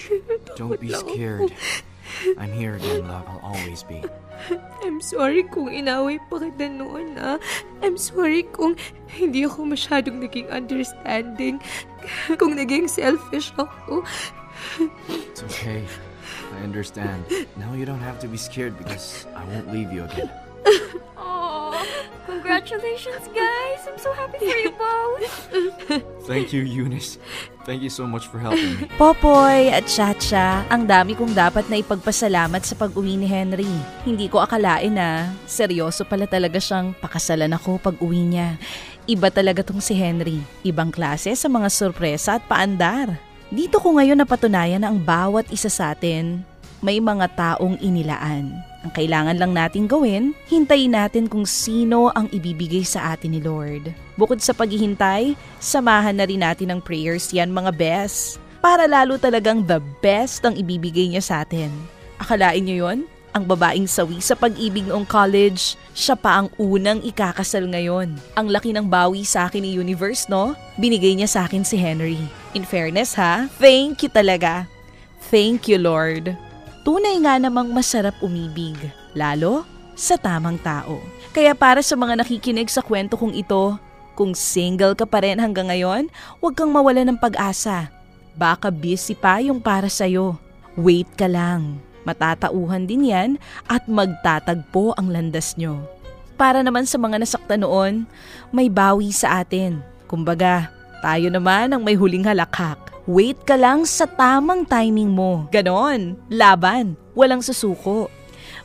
Don't 0.58 0.78
be 0.78 0.90
scared. 0.90 1.54
I'm 2.38 2.50
here 2.50 2.74
again, 2.74 3.06
love. 3.06 3.26
I'll 3.30 3.54
always 3.54 3.82
be. 3.86 4.02
I'm 4.82 4.98
sorry 4.98 5.46
kung 5.46 5.70
inaway 5.70 6.18
pa 6.26 6.42
kita 6.42 6.66
noon, 6.66 7.14
ah. 7.22 7.38
I'm 7.82 7.94
sorry 7.94 8.42
kung 8.50 8.74
hindi 9.06 9.46
ako 9.46 9.70
masyadong 9.70 10.18
naging 10.18 10.50
understanding. 10.50 11.62
Kung 12.34 12.58
naging 12.58 12.90
selfish 12.90 13.54
ako. 13.54 14.02
It's 15.06 15.46
okay. 15.46 15.86
I 16.60 16.68
understand. 16.68 17.24
Now 17.56 17.72
you 17.72 17.88
don't 17.88 18.04
have 18.04 18.20
to 18.20 18.28
be 18.28 18.36
scared 18.36 18.76
because 18.76 19.24
I 19.32 19.48
won't 19.48 19.72
leave 19.72 19.88
you 19.88 20.04
again. 20.04 20.28
Aw, 21.16 21.72
congratulations, 22.28 23.32
guys. 23.32 23.80
I'm 23.88 23.96
so 23.96 24.12
happy 24.12 24.36
for 24.44 24.58
you 24.60 24.72
both. 24.76 25.24
Thank 26.28 26.52
you, 26.52 26.60
Eunice. 26.60 27.16
Thank 27.64 27.80
you 27.80 27.88
so 27.88 28.04
much 28.04 28.28
for 28.28 28.36
helping 28.36 28.76
me. 28.76 28.92
Popoy 29.00 29.72
at 29.72 29.88
Chacha, 29.88 30.68
ang 30.68 30.84
dami 30.84 31.16
kong 31.16 31.32
dapat 31.32 31.64
na 31.72 31.80
ipagpasalamat 31.80 32.60
sa 32.60 32.76
pag-uwi 32.76 33.16
ni 33.16 33.24
Henry. 33.24 33.72
Hindi 34.04 34.28
ko 34.28 34.44
akalain 34.44 34.92
na 34.92 35.32
seryoso 35.48 36.04
pala 36.04 36.28
talaga 36.28 36.60
siyang 36.60 36.92
pakasalan 37.00 37.56
ako 37.56 37.80
pag 37.80 37.96
uwi 38.04 38.36
niya. 38.36 38.60
Iba 39.08 39.32
talaga 39.32 39.64
tong 39.64 39.80
si 39.80 39.96
Henry. 39.96 40.44
Ibang 40.60 40.92
klase 40.92 41.32
sa 41.32 41.48
mga 41.48 41.72
sorpresa 41.72 42.36
at 42.36 42.44
paandar. 42.44 43.16
Dito 43.48 43.80
ko 43.80 43.96
ngayon 43.96 44.20
napatunayan 44.20 44.84
na 44.84 44.92
ang 44.92 45.00
bawat 45.00 45.48
isa 45.48 45.72
sa 45.72 45.96
atin 45.96 46.49
may 46.80 46.98
mga 47.00 47.28
taong 47.36 47.76
inilaan. 47.80 48.52
Ang 48.80 48.92
kailangan 48.96 49.36
lang 49.36 49.52
nating 49.52 49.84
gawin, 49.84 50.32
hintayin 50.48 50.96
natin 50.96 51.28
kung 51.28 51.44
sino 51.44 52.08
ang 52.16 52.32
ibibigay 52.32 52.80
sa 52.80 53.12
atin 53.12 53.36
ni 53.36 53.40
Lord. 53.44 53.92
Bukod 54.16 54.40
sa 54.40 54.56
paghihintay, 54.56 55.36
samahan 55.60 56.16
na 56.16 56.24
rin 56.24 56.40
natin 56.40 56.72
ng 56.72 56.80
prayers 56.80 57.28
yan 57.32 57.52
mga 57.52 57.76
best. 57.76 58.40
Para 58.64 58.88
lalo 58.88 59.20
talagang 59.20 59.64
the 59.64 59.80
best 60.00 60.44
ang 60.44 60.56
ibibigay 60.56 61.12
niya 61.12 61.24
sa 61.24 61.34
atin. 61.44 61.68
Akalain 62.20 62.64
niyo 62.64 62.88
yon? 62.88 63.08
Ang 63.30 63.46
babaeng 63.46 63.86
sawi 63.86 64.18
sa 64.18 64.34
pag-ibig 64.34 64.90
noong 64.90 65.06
college, 65.06 65.78
siya 65.94 66.18
pa 66.18 66.42
ang 66.42 66.48
unang 66.58 66.98
ikakasal 67.06 67.62
ngayon. 67.62 68.18
Ang 68.34 68.46
laki 68.50 68.74
ng 68.74 68.90
bawi 68.90 69.22
sa 69.22 69.46
akin 69.46 69.62
ni 69.62 69.70
Universe, 69.78 70.26
no? 70.26 70.58
Binigay 70.74 71.14
niya 71.14 71.30
sa 71.30 71.40
akin 71.46 71.62
si 71.62 71.78
Henry. 71.78 72.18
In 72.58 72.66
fairness 72.66 73.14
ha, 73.14 73.46
thank 73.62 74.02
you 74.02 74.10
talaga. 74.10 74.66
Thank 75.30 75.70
you, 75.70 75.78
Lord. 75.78 76.49
Tunay 76.90 77.22
nga 77.22 77.38
namang 77.38 77.70
masarap 77.70 78.18
umibig, 78.18 78.74
lalo 79.14 79.62
sa 79.94 80.18
tamang 80.18 80.58
tao. 80.58 80.98
Kaya 81.30 81.54
para 81.54 81.86
sa 81.86 81.94
mga 81.94 82.18
nakikinig 82.18 82.66
sa 82.66 82.82
kwento 82.82 83.14
kong 83.14 83.30
ito, 83.30 83.78
kung 84.18 84.34
single 84.34 84.98
ka 84.98 85.06
pa 85.06 85.22
rin 85.22 85.38
hanggang 85.38 85.70
ngayon, 85.70 86.10
huwag 86.42 86.58
kang 86.58 86.74
mawala 86.74 87.06
ng 87.06 87.14
pag-asa. 87.14 87.94
Baka 88.34 88.74
busy 88.74 89.14
pa 89.14 89.38
yung 89.38 89.62
para 89.62 89.86
sa'yo. 89.86 90.34
Wait 90.74 91.06
ka 91.14 91.30
lang. 91.30 91.78
Matatauhan 92.02 92.90
din 92.90 93.06
yan 93.06 93.30
at 93.70 93.86
magtatagpo 93.86 94.90
ang 94.98 95.14
landas 95.14 95.54
nyo. 95.54 95.86
Para 96.34 96.58
naman 96.58 96.90
sa 96.90 96.98
mga 96.98 97.22
nasaktan 97.22 97.62
noon, 97.62 98.02
may 98.50 98.66
bawi 98.66 99.14
sa 99.14 99.46
atin. 99.46 99.78
Kumbaga, 100.10 100.74
tayo 101.06 101.30
naman 101.30 101.70
ang 101.70 101.86
may 101.86 101.94
huling 101.94 102.26
halakhak. 102.26 102.82
Wait 103.10 103.42
ka 103.42 103.58
lang 103.58 103.82
sa 103.90 104.06
tamang 104.06 104.62
timing 104.62 105.10
mo. 105.10 105.50
Ganon. 105.50 106.14
Laban. 106.30 106.94
Walang 107.18 107.42
susuko. 107.42 108.06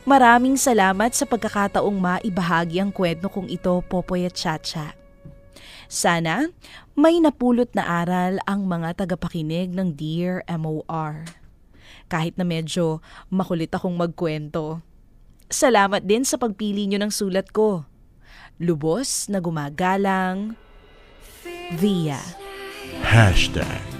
Maraming 0.06 0.54
salamat 0.54 1.10
sa 1.18 1.26
pagkakataong 1.26 1.98
maibahagi 1.98 2.78
ang 2.78 2.94
kwento 2.94 3.26
kong 3.26 3.50
ito, 3.50 3.82
Popoy 3.90 4.22
at 4.22 4.38
Chacha. 4.38 4.94
Sana 5.90 6.46
may 6.94 7.18
napulot 7.18 7.74
na 7.74 8.06
aral 8.06 8.38
ang 8.46 8.70
mga 8.70 9.02
tagapakinig 9.02 9.74
ng 9.74 9.98
Dear 9.98 10.46
MOR. 10.46 11.26
Kahit 12.06 12.38
na 12.38 12.46
medyo 12.46 13.02
makulit 13.26 13.74
akong 13.74 13.98
magkwento. 13.98 14.78
Salamat 15.50 16.06
din 16.06 16.22
sa 16.22 16.38
pagpili 16.38 16.86
nyo 16.86 17.02
ng 17.02 17.10
sulat 17.10 17.50
ko. 17.50 17.82
Lubos 18.62 19.26
na 19.26 19.42
gumagalang, 19.42 20.54
Via. 21.82 22.22
Hashtag 23.02 23.95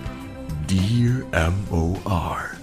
Dear 0.66 1.22
M.O.R. 1.30 2.58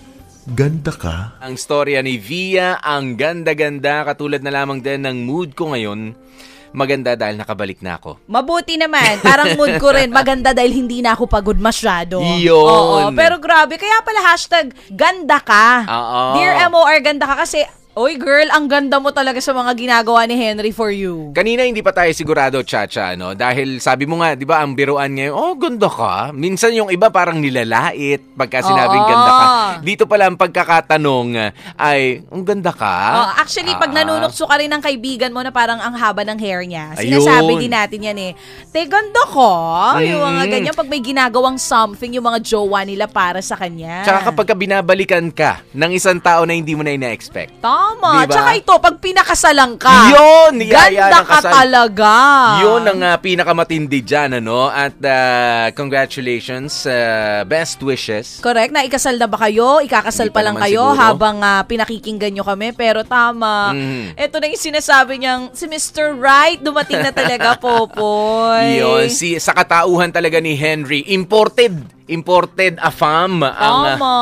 Ganda 0.59 0.91
ka? 0.91 1.39
Ang 1.39 1.55
storya 1.55 2.03
ni 2.03 2.19
Via, 2.19 2.75
ang 2.83 3.15
ganda-ganda, 3.15 4.03
katulad 4.03 4.43
na 4.43 4.51
lamang 4.51 4.83
din 4.83 5.07
ng 5.07 5.23
mood 5.23 5.55
ko 5.55 5.71
ngayon. 5.71 6.11
Maganda 6.75 7.15
dahil 7.15 7.39
nakabalik 7.39 7.79
na 7.79 7.95
ako. 7.95 8.19
Mabuti 8.27 8.75
naman. 8.75 9.23
Parang 9.23 9.55
mood 9.55 9.79
ko 9.79 9.95
rin. 9.95 10.11
Maganda 10.11 10.51
dahil 10.51 10.75
hindi 10.83 10.99
na 10.99 11.15
ako 11.15 11.31
pagod 11.31 11.55
masyado. 11.55 12.19
Yun. 12.19 12.51
Oo, 12.51 13.07
pero 13.15 13.39
grabe. 13.39 13.79
Kaya 13.79 14.03
pala 14.03 14.35
hashtag 14.35 14.75
ganda 14.91 15.39
ka. 15.39 15.87
Oo. 15.87 16.21
Dear 16.35 16.59
MOR, 16.67 16.99
ganda 16.99 17.23
ka 17.23 17.47
kasi 17.47 17.63
Oy 17.93 18.17
girl, 18.17 18.49
ang 18.49 18.65
ganda 18.65 18.97
mo 18.97 19.13
talaga 19.13 19.37
sa 19.37 19.53
mga 19.53 19.69
ginagawa 19.77 20.25
ni 20.25 20.33
Henry 20.33 20.73
for 20.73 20.89
you. 20.89 21.29
Kanina 21.29 21.61
hindi 21.61 21.85
pa 21.85 21.93
tayo 21.93 22.09
sigurado, 22.09 22.57
Chacha, 22.65 23.13
no? 23.13 23.37
Dahil 23.37 23.77
sabi 23.77 24.09
mo 24.09 24.17
nga, 24.17 24.33
di 24.33 24.49
ba, 24.49 24.65
ang 24.65 24.73
biruan 24.73 25.13
ngayon, 25.13 25.29
oh, 25.29 25.53
ganda 25.53 25.85
ka. 25.85 26.33
Minsan 26.33 26.73
yung 26.73 26.89
iba 26.89 27.13
parang 27.13 27.37
nilalait 27.37 28.17
pagka 28.33 28.65
sinabing 28.65 28.97
Oo. 28.97 29.09
ganda 29.13 29.29
ka. 29.31 29.45
Dito 29.85 30.09
pala 30.09 30.25
ang 30.25 30.33
pagkakatanong 30.33 31.53
ay, 31.77 32.25
ang 32.33 32.41
ganda 32.41 32.73
ka. 32.73 32.97
Oh, 33.13 33.31
actually, 33.37 33.77
pag 33.77 33.93
Ah. 33.93 34.01
nanunukso 34.01 34.49
ka 34.49 34.57
rin 34.57 34.73
ng 34.73 34.81
kaibigan 34.81 35.29
mo 35.29 35.45
na 35.45 35.53
parang 35.53 35.77
ang 35.77 35.93
haba 35.93 36.25
ng 36.25 36.41
hair 36.41 36.65
niya, 36.65 36.97
Ayun. 36.97 37.21
sinasabi 37.21 37.61
din 37.61 37.73
natin 37.77 38.09
yan 38.09 38.17
eh, 38.17 38.31
te, 38.73 38.89
ganda 38.89 39.21
ko. 39.29 39.49
Yung 40.01 40.17
mga 40.33 40.41
Mm. 40.41 40.49
ganyan, 40.49 40.73
pag 40.73 40.89
may 40.89 40.97
ginagawang 40.97 41.61
something, 41.61 42.09
yung 42.09 42.25
mga 42.25 42.41
jowa 42.41 42.81
nila 42.81 43.05
para 43.05 43.37
sa 43.37 43.53
kanya. 43.53 44.01
Tsaka 44.01 44.33
kapag 44.33 44.49
ka 44.49 44.55
binabalikan 44.57 45.29
ka 45.29 45.61
ng 45.77 45.93
isang 45.93 46.17
tao 46.17 46.41
na 46.41 46.57
hindi 46.57 46.73
mo 46.73 46.81
na 46.81 46.89
ina-expect. 46.89 47.61
Tama. 47.61 47.82
Diba? 47.93 48.29
Tsaka 48.29 48.51
ito, 48.53 48.73
pag 48.77 48.95
pinakasalan 48.99 49.71
ka, 49.75 49.95
Yun! 50.11 50.53
Ganda 50.63 51.23
ka 51.23 51.39
kasal. 51.39 51.51
talaga. 51.53 52.13
Yun 52.61 52.83
ang 52.85 52.99
ah, 53.01 53.17
pinakamatindi 53.17 53.99
dyan, 54.01 54.29
ano? 54.37 54.67
At 54.67 54.95
ah, 55.01 55.67
congratulations, 55.71 56.85
ah, 56.85 57.41
best 57.43 57.79
wishes. 57.79 58.39
Correct, 58.39 58.71
na 58.71 58.83
ikasal 58.83 59.15
na 59.15 59.25
ba 59.25 59.39
kayo? 59.39 59.79
Ikakasal 59.79 60.29
Hindi 60.29 60.35
pa 60.35 60.39
pa 60.39 60.45
lang 60.45 60.57
kayo 60.59 60.83
siguro. 60.91 60.99
habang 60.99 61.37
ah, 61.39 61.63
pinakikinggan 61.63 62.31
nyo 62.31 62.43
kami. 62.43 62.71
Pero 62.73 63.01
tama. 63.03 63.71
Mhm. 63.71 64.15
Ito 64.15 64.35
na 64.37 64.45
yung 64.47 64.63
sinasabi 64.63 65.13
niyang, 65.17 65.41
si 65.51 65.65
Mr. 65.65 66.13
Right, 66.13 66.59
dumating 66.59 66.99
na 66.99 67.11
talaga, 67.11 67.55
Popoy. 67.63 68.77
Yun, 68.77 69.07
si, 69.09 69.39
sa 69.39 69.51
katauhan 69.51 70.11
talaga 70.11 70.37
ni 70.37 70.53
Henry, 70.53 71.03
imported. 71.07 72.02
Imported 72.03 72.75
afam 72.83 73.47
ang 73.47 73.95
Tama. 73.95 74.15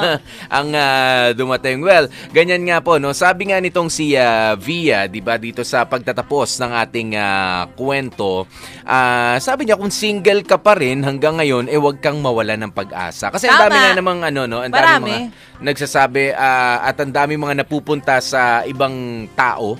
ang 0.58 0.68
ah, 0.74 1.30
dumating. 1.30 1.78
Well, 1.78 2.10
ganyan 2.34 2.66
nga 2.66 2.82
po 2.82 2.98
no. 2.98 3.14
Sabi 3.14 3.54
nga 3.54 3.62
nitong 3.62 3.86
si 3.86 4.18
ah, 4.18 4.58
Via, 4.58 5.06
'di 5.06 5.22
ba, 5.22 5.38
dito 5.38 5.62
sa 5.62 5.86
pagtatapos 5.86 6.58
ng 6.58 6.72
ating 6.74 7.10
ah, 7.14 7.70
kwento, 7.78 8.50
ah, 8.82 9.38
sabi 9.38 9.70
niya 9.70 9.78
kung 9.78 9.94
single 9.94 10.42
ka 10.42 10.58
pa 10.58 10.74
rin 10.74 11.06
hanggang 11.06 11.38
ngayon 11.38 11.70
eh 11.70 11.78
wag 11.78 12.02
kang 12.02 12.18
mawala 12.18 12.58
ng 12.58 12.74
pag-asa. 12.74 13.30
Kasi 13.30 13.46
ang 13.46 13.62
dami 13.62 13.78
nga 13.78 13.94
namang 13.94 14.20
ano 14.26 14.50
no, 14.50 14.58
ang 14.66 14.74
dami 14.74 15.30
mga 15.30 15.62
nagsasabi 15.62 16.34
ah, 16.34 16.82
at 16.82 16.98
ang 16.98 17.14
dami 17.14 17.38
mga 17.38 17.62
napupunta 17.62 18.18
sa 18.18 18.66
ibang 18.66 19.30
tao 19.38 19.78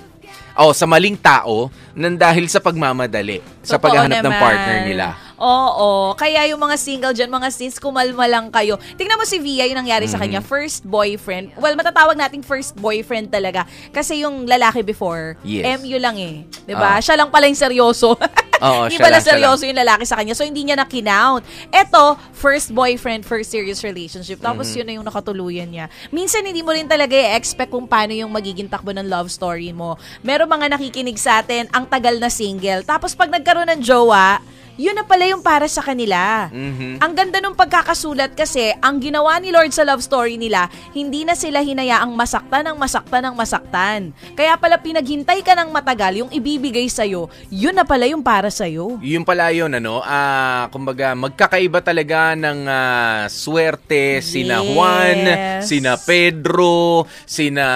o 0.60 0.76
sa 0.76 0.84
maling 0.84 1.16
tao 1.16 1.72
nang 1.96 2.14
dahil 2.20 2.44
sa 2.46 2.60
pagmamadali 2.60 3.40
sa 3.64 3.80
Totoo 3.80 3.84
paghahanap 3.88 4.20
ng 4.20 4.24
naman. 4.28 4.42
partner 4.42 4.78
nila. 4.84 5.06
Oo. 5.40 6.12
Kaya 6.14 6.44
yung 6.46 6.60
mga 6.60 6.76
single 6.76 7.10
dyan, 7.10 7.26
mga 7.26 7.48
sis, 7.48 7.80
kumalma 7.80 8.28
lang 8.28 8.52
kayo. 8.52 8.76
Tingnan 8.94 9.16
mo 9.16 9.24
si 9.24 9.40
Via, 9.40 9.64
yung 9.64 9.80
nangyari 9.80 10.04
sa 10.04 10.14
Mm-hmm. 10.14 10.36
kanya. 10.36 10.40
First 10.44 10.84
boyfriend. 10.84 11.56
Well, 11.56 11.72
matatawag 11.74 12.12
nating 12.14 12.44
first 12.44 12.76
boyfriend 12.76 13.32
talaga. 13.32 13.64
Kasi 13.88 14.20
yung 14.20 14.44
lalaki 14.44 14.84
before, 14.84 15.40
Yes. 15.40 15.80
MU 15.80 15.96
lang 15.96 16.20
eh. 16.20 16.44
ba? 16.68 16.96
Ah. 16.96 17.00
Siya 17.00 17.16
lang 17.16 17.32
pala 17.32 17.48
yung 17.48 17.56
seryoso. 17.56 18.12
Oo, 18.60 18.84
hindi 18.84 19.00
siya 19.00 19.08
pala 19.08 19.16
lang, 19.16 19.24
seryoso 19.24 19.64
yung 19.64 19.80
lalaki 19.80 20.04
sa 20.04 20.20
kanya. 20.20 20.36
So, 20.36 20.44
hindi 20.44 20.60
niya 20.60 20.76
na-count. 20.76 21.40
Eto, 21.72 22.20
first 22.30 22.68
boyfriend, 22.70 23.24
first 23.24 23.48
serious 23.48 23.80
relationship. 23.80 24.36
Tapos, 24.38 24.68
Mm-hmm. 24.68 24.76
yun 24.76 24.84
na 24.84 24.94
yung 25.00 25.06
nakatuluyan 25.08 25.64
niya. 25.66 25.86
Minsan, 26.10 26.44
hindi 26.44 26.60
mo 26.60 26.68
rin 26.70 26.84
talaga 26.84 27.16
i-expect 27.16 27.72
kung 27.72 27.88
paano 27.88 28.12
yung 28.12 28.28
magiging 28.28 28.68
takbo 28.68 28.92
ng 28.92 29.08
love 29.08 29.32
story 29.32 29.72
mo. 29.72 29.96
Meron 30.20 30.44
mga 30.46 30.76
nakikinig 30.76 31.16
sa 31.16 31.40
atin, 31.40 31.64
ang 31.70 31.88
tagal 31.88 32.20
na 32.20 32.28
single. 32.28 32.84
Tapos, 32.84 33.16
pag 33.16 33.32
nagkaroon 33.32 33.64
ng 33.66 33.80
jowa, 33.80 34.44
yun 34.80 34.96
na 34.96 35.04
pala 35.04 35.28
yung 35.28 35.44
para 35.44 35.68
sa 35.68 35.84
kanila. 35.84 36.48
Mhm. 36.48 37.04
Ang 37.04 37.12
ganda 37.12 37.36
nung 37.44 37.52
pagkakasulat 37.52 38.32
kasi 38.32 38.72
ang 38.80 38.96
ginawa 38.96 39.36
ni 39.36 39.52
Lord 39.52 39.76
sa 39.76 39.84
love 39.84 40.00
story 40.00 40.40
nila, 40.40 40.72
hindi 40.96 41.28
na 41.28 41.36
sila 41.36 41.60
hinayaang 41.60 42.16
masaktan 42.16 42.64
ng 42.64 42.76
masaktan 42.80 43.28
ng 43.28 43.36
masaktan. 43.36 44.00
Kaya 44.32 44.56
pala 44.56 44.80
pinaghintay 44.80 45.44
ka 45.44 45.52
ng 45.52 45.68
matagal 45.68 46.24
yung 46.24 46.30
ibibigay 46.32 46.88
sa'yo, 46.88 47.28
yun 47.52 47.76
na 47.76 47.84
pala 47.84 48.08
yung 48.08 48.24
para 48.24 48.48
sa'yo. 48.48 48.96
Yun 49.04 49.20
pala 49.20 49.52
yun, 49.52 49.68
ano, 49.76 50.00
ah, 50.00 50.72
kumbaga, 50.72 51.12
magkakaiba 51.12 51.84
talaga 51.84 52.32
ng 52.32 52.64
ah, 52.64 53.28
swerte 53.28 54.24
sina 54.24 54.64
Juan, 54.64 55.28
sina 55.60 56.00
Pedro, 56.00 57.04
sina 57.28 57.66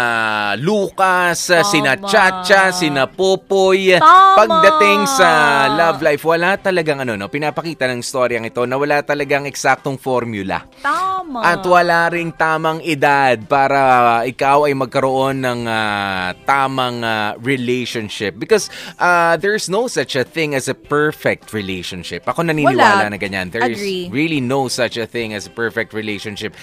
Lucas, 0.57 1.52
Tama. 1.52 1.68
sina 1.68 1.92
Chacha, 2.00 2.72
sina 2.72 3.05
Popoy. 3.05 4.00
Tama. 4.00 4.38
Pagdating 4.40 5.00
sa 5.11 5.28
love 5.68 6.00
life, 6.00 6.24
wala 6.24 6.57
talagang 6.95 7.11
ano, 7.11 7.18
no, 7.18 7.28
pinapakita 7.30 7.90
ng 7.90 8.03
storyang 8.03 8.47
ito 8.47 8.62
na 8.64 8.78
wala 8.78 9.03
talagang 9.03 9.51
eksaktong 9.51 9.99
formula. 9.99 10.62
Tama. 10.78 11.42
At 11.42 11.66
wala 11.66 12.07
ring 12.11 12.30
tamang 12.30 12.78
edad 12.86 13.42
para 13.51 14.22
ikaw 14.22 14.70
ay 14.70 14.74
magkaroon 14.78 15.42
ng 15.42 15.61
ah, 15.66 16.30
tamang 16.47 17.03
ah, 17.03 17.34
relationship. 17.42 18.38
Because 18.38 18.70
ah, 19.03 19.34
there's 19.34 19.66
no 19.66 19.90
such 19.90 20.14
a 20.14 20.22
thing 20.22 20.55
as 20.55 20.70
a 20.70 20.76
perfect 20.76 21.51
relationship. 21.51 22.22
Ako 22.30 22.47
naniniwala 22.47 23.11
Wala. 23.11 23.11
na 23.11 23.18
ganyan. 23.18 23.51
There's 23.51 23.74
Agree. 23.74 24.07
really 24.14 24.38
no 24.38 24.70
such 24.70 24.95
a 24.95 25.07
thing 25.07 25.34
as 25.34 25.51
a 25.51 25.53
perfect 25.53 25.90
relationship. 25.92 26.55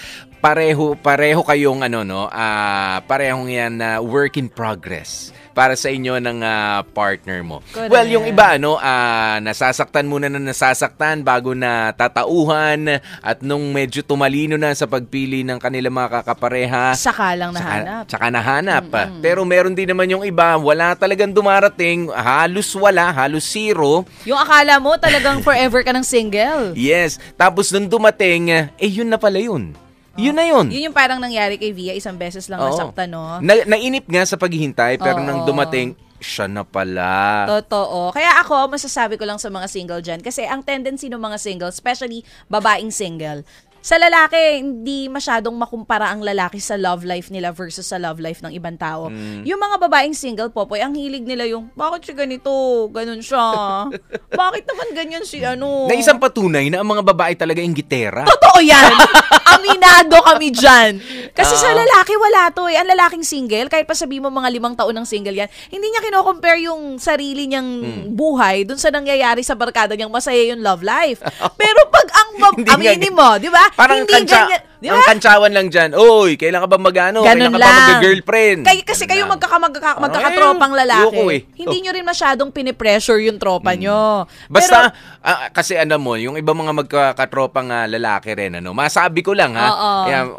Pareho 0.42 0.98
pareho 0.98 1.44
kayong 1.44 1.84
ano 1.86 2.02
no, 2.08 2.22
ah, 2.32 3.04
parehong 3.04 3.52
yan 3.52 3.84
na 3.84 4.00
work 4.00 4.40
in 4.40 4.48
progress 4.48 5.36
para 5.52 5.76
sa 5.76 5.88
inyo 5.88 6.18
ng 6.18 6.40
ah, 6.42 6.82
partner 6.92 7.40
mo. 7.44 7.60
Correct. 7.72 7.92
Well, 7.92 8.08
yung 8.08 8.26
iba 8.26 8.56
ano, 8.56 8.76
ah, 8.76 9.38
nasasaktan 9.40 10.08
muna 10.08 10.28
na 10.28 10.40
nasasaktan 10.40 11.22
bago 11.22 11.52
na 11.52 11.92
tatauhan 11.92 13.00
at 13.22 13.38
nung 13.42 13.72
medyo 13.72 14.02
tumalino 14.02 14.56
na 14.56 14.72
sa 14.72 14.88
pagpili 14.88 15.44
ng 15.44 15.60
kanilang 15.60 15.94
mga 15.94 16.24
kakapareha, 16.24 16.96
Saka 16.96 17.36
lang 17.36 17.52
nahanap. 17.52 18.04
tsaka 18.08 18.26
nahanap. 18.28 18.84
Pero 19.20 19.44
meron 19.44 19.76
din 19.76 19.92
naman 19.92 20.10
yung 20.10 20.24
iba, 20.24 20.56
wala 20.56 20.96
talagang 20.96 21.32
dumarating, 21.32 22.08
halos 22.12 22.72
wala, 22.76 23.12
halos 23.12 23.44
zero. 23.46 24.08
Yung 24.24 24.40
akala 24.40 24.80
mo 24.80 24.96
talagang 24.96 25.44
forever 25.44 25.84
ka 25.84 25.92
ng 25.92 26.06
single. 26.06 26.72
Yes. 26.74 27.20
Tapos 27.36 27.70
nung 27.72 27.88
dumating, 27.88 28.50
eh 28.52 28.90
yun 28.90 29.08
na 29.08 29.20
pala 29.20 29.38
yun. 29.38 29.74
Yun 30.20 30.36
na 30.36 30.44
yun. 30.44 30.68
Yun 30.68 30.92
yung 30.92 30.98
parang 30.98 31.24
nangyari 31.24 31.56
kay 31.56 31.72
Via, 31.72 31.96
isang 31.96 32.20
beses 32.20 32.52
lang 32.52 32.60
Oo. 32.60 32.68
nasaktan, 32.68 33.08
no? 33.08 33.40
Na, 33.40 33.64
nainip 33.64 34.04
nga 34.08 34.28
sa 34.28 34.36
paghihintay, 34.36 35.00
pero 35.00 35.24
Oo. 35.24 35.28
nang 35.28 35.48
dumating, 35.48 35.96
siya 36.22 36.46
na 36.46 36.62
pala. 36.62 37.50
Totoo. 37.50 38.14
Kaya 38.14 38.38
ako, 38.46 38.70
masasabi 38.70 39.18
ko 39.18 39.26
lang 39.26 39.42
sa 39.42 39.50
mga 39.50 39.68
single 39.68 40.02
dyan. 40.06 40.22
Kasi 40.22 40.46
ang 40.46 40.62
tendency 40.62 41.10
ng 41.10 41.18
mga 41.18 41.38
single, 41.42 41.74
especially 41.74 42.22
babaeng 42.46 42.94
single, 42.94 43.42
sa 43.82 43.98
lalaki, 43.98 44.62
hindi 44.62 45.10
masyadong 45.10 45.58
makumpara 45.58 46.14
ang 46.14 46.22
lalaki 46.22 46.62
sa 46.62 46.78
love 46.78 47.02
life 47.02 47.34
nila 47.34 47.50
versus 47.50 47.84
sa 47.84 47.98
love 47.98 48.22
life 48.22 48.40
ng 48.40 48.54
ibang 48.54 48.78
tao. 48.78 49.10
Mm. 49.10 49.42
Yung 49.42 49.58
mga 49.58 49.82
babaeng 49.82 50.14
single, 50.14 50.54
Popoy, 50.54 50.80
ang 50.80 50.94
hilig 50.94 51.26
nila 51.26 51.50
yung, 51.50 51.74
bakit 51.74 52.06
siya 52.06 52.22
ganito? 52.22 52.54
Ganun 52.88 53.20
siya. 53.20 53.42
bakit 54.42 54.70
naman 54.70 54.88
ganyan 54.94 55.26
si 55.26 55.42
ano? 55.42 55.90
Na 55.90 55.98
isang 55.98 56.22
patunay 56.22 56.70
na 56.70 56.80
ang 56.80 56.88
mga 56.88 57.02
babae 57.04 57.34
talaga 57.34 57.58
yung 57.58 57.74
gitera. 57.74 58.22
Totoo 58.24 58.62
yan. 58.62 58.94
Aminado 59.58 60.22
kami 60.24 60.54
dyan. 60.54 61.02
Kasi 61.34 61.54
sa 61.58 61.74
Oo. 61.74 61.78
lalaki, 61.78 62.14
wala 62.16 62.54
to 62.54 62.70
eh. 62.70 62.78
Ang 62.78 62.88
lalaking 62.88 63.26
single, 63.26 63.68
kahit 63.68 63.84
pa 63.84 63.98
sabihin 63.98 64.24
mo 64.24 64.30
mga 64.30 64.48
limang 64.48 64.78
taon 64.78 64.94
ng 64.94 65.04
single 65.04 65.36
yan, 65.36 65.50
hindi 65.68 65.90
niya 65.90 66.00
kino-compare 66.00 66.62
yung 66.64 67.02
sarili 67.02 67.50
niyang 67.50 67.70
Hmm. 67.82 68.14
buhay 68.14 68.64
dun 68.64 68.78
sa 68.78 68.94
nangyayari 68.94 69.42
sa 69.42 69.58
barkada 69.58 69.98
niyang 69.98 70.14
masaya 70.14 70.54
yung 70.54 70.62
love 70.62 70.86
life. 70.86 71.20
Pero 71.62 71.82
pag 71.90 72.08
ang 72.14 72.31
nga 72.40 72.74
aminin 72.76 73.14
mo, 73.14 73.30
di 73.38 73.50
ba? 73.52 73.64
Parang 73.76 74.04
hindi 74.04 74.14
kantsa, 74.14 74.48
ganyan. 74.48 74.71
Di 74.82 74.90
Ang 74.90 75.06
kantsawan 75.06 75.54
lang 75.54 75.70
dyan, 75.70 75.94
Oy, 75.94 76.34
kailan 76.36 76.58
ka 76.58 76.66
ba 76.66 76.76
mag-ano? 76.76 77.22
Ganun 77.22 77.38
kailan 77.38 77.54
ka 77.54 77.60
ba 77.60 77.62
lang. 77.62 77.90
mag-girlfriend? 77.94 78.62
Kay, 78.66 78.78
kasi 78.82 79.06
kayo 79.06 79.30
magkaka, 79.30 79.62
magkaka, 79.62 79.90
Ah, 79.92 80.02
magkakatropang 80.02 80.74
lalaki. 80.74 81.18
eh. 81.30 81.42
Hindi 81.54 81.78
Oh. 81.78 81.82
nyo 81.86 81.92
rin 81.94 82.02
masyadong 82.04 82.50
pinipressure 82.50 83.22
yung 83.22 83.38
tropa 83.38 83.78
nyo. 83.78 84.26
Basta, 84.50 84.90
ah, 85.22 85.54
kasi 85.54 85.78
ano 85.78 85.96
mo, 85.96 86.18
yung 86.18 86.34
iba 86.34 86.50
mga 86.52 86.74
magkakatropang 86.76 87.70
ah, 87.70 87.86
lalaki 87.86 88.34
rin, 88.34 88.58
ano, 88.58 88.74
masabi 88.74 89.22
ko 89.22 89.38
lang 89.38 89.54
ha. 89.54 89.68
Oo. 89.70 89.92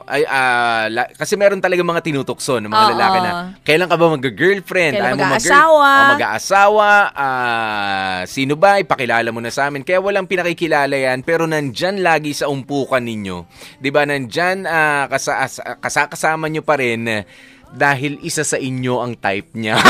Ay, 0.05 0.27
ah, 0.27 0.91
la- 0.91 1.07
kasi 1.09 1.39
meron 1.39 1.63
talaga 1.63 1.79
mga 1.81 2.03
tinutukso 2.03 2.59
ng 2.59 2.67
mga 2.67 2.83
Oo. 2.83 2.93
lalaki 2.93 3.19
na, 3.21 3.31
kailan 3.63 3.87
ka 3.87 3.95
ba 3.95 4.11
mag-girlfriend? 4.11 4.93
Kailan 4.93 5.07
Ayaw 5.07 5.17
mo 5.17 5.25
mag-girl- 5.25 5.55
mag-aasawa? 5.55 5.87
O 5.87 6.11
mag-aasawa? 6.11 6.91
ah, 7.15 8.21
sino 8.25 8.55
ba? 8.55 8.77
Ipakilala 8.77 9.31
mo 9.31 9.39
na 9.39 9.49
sa 9.49 9.71
amin. 9.71 9.83
Kaya 9.83 9.99
walang 9.99 10.27
pinakikilala 10.27 10.93
yan, 10.93 11.23
pero 11.23 11.47
nandyan 11.47 12.03
lagi 12.03 12.33
sa 12.33 12.47
umpukan 12.49 12.99
ninyo. 12.99 13.47
'Di 13.79 13.91
ba 13.91 14.03
Nandyan, 14.03 14.32
ah, 14.65 15.05
kasa, 15.07 15.33
as- 15.39 15.65
kasakasama 15.79 16.49
nyo 16.49 16.63
pa 16.63 16.77
rin 16.77 17.05
eh, 17.05 17.23
dahil 17.69 18.21
isa 18.21 18.43
sa 18.43 18.57
inyo 18.57 19.01
ang 19.01 19.17
type 19.17 19.53
niya. 19.55 19.77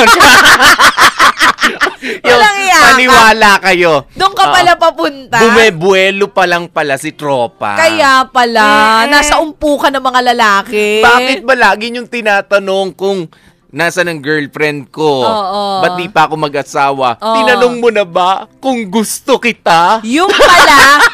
Yung. 2.02 2.42
Maniwala 2.82 3.62
kayo. 3.62 4.10
Doon 4.18 4.34
ka 4.34 4.50
pala 4.50 4.74
papunta. 4.74 5.38
Bumebuelo 5.38 6.26
pa 6.28 6.44
lang 6.50 6.66
pala 6.66 6.98
si 6.98 7.14
tropa. 7.14 7.78
Kaya 7.78 8.26
pala, 8.26 9.06
Eh. 9.06 9.10
nasa 9.10 9.38
umpukan 9.38 9.94
ng 9.94 10.02
mga 10.02 10.20
lalaki. 10.34 11.00
Bakit 11.00 11.46
ba 11.46 11.54
lagi 11.54 11.94
yung 11.94 12.10
tinatanong 12.10 12.98
kung 12.98 13.30
nasa 13.70 14.02
ng 14.02 14.18
girlfriend 14.18 14.90
ko? 14.90 15.22
Oo. 15.22 15.62
Ba't 15.80 15.94
di 15.96 16.10
pa 16.10 16.26
ako 16.26 16.34
mag-asawa? 16.36 17.16
Oo. 17.16 17.34
Tinanong 17.38 17.76
mo 17.78 17.88
na 17.88 18.02
ba 18.02 18.50
kung 18.58 18.82
gusto 18.90 19.38
kita? 19.38 20.02
Yung 20.02 20.28
pala, 20.28 21.00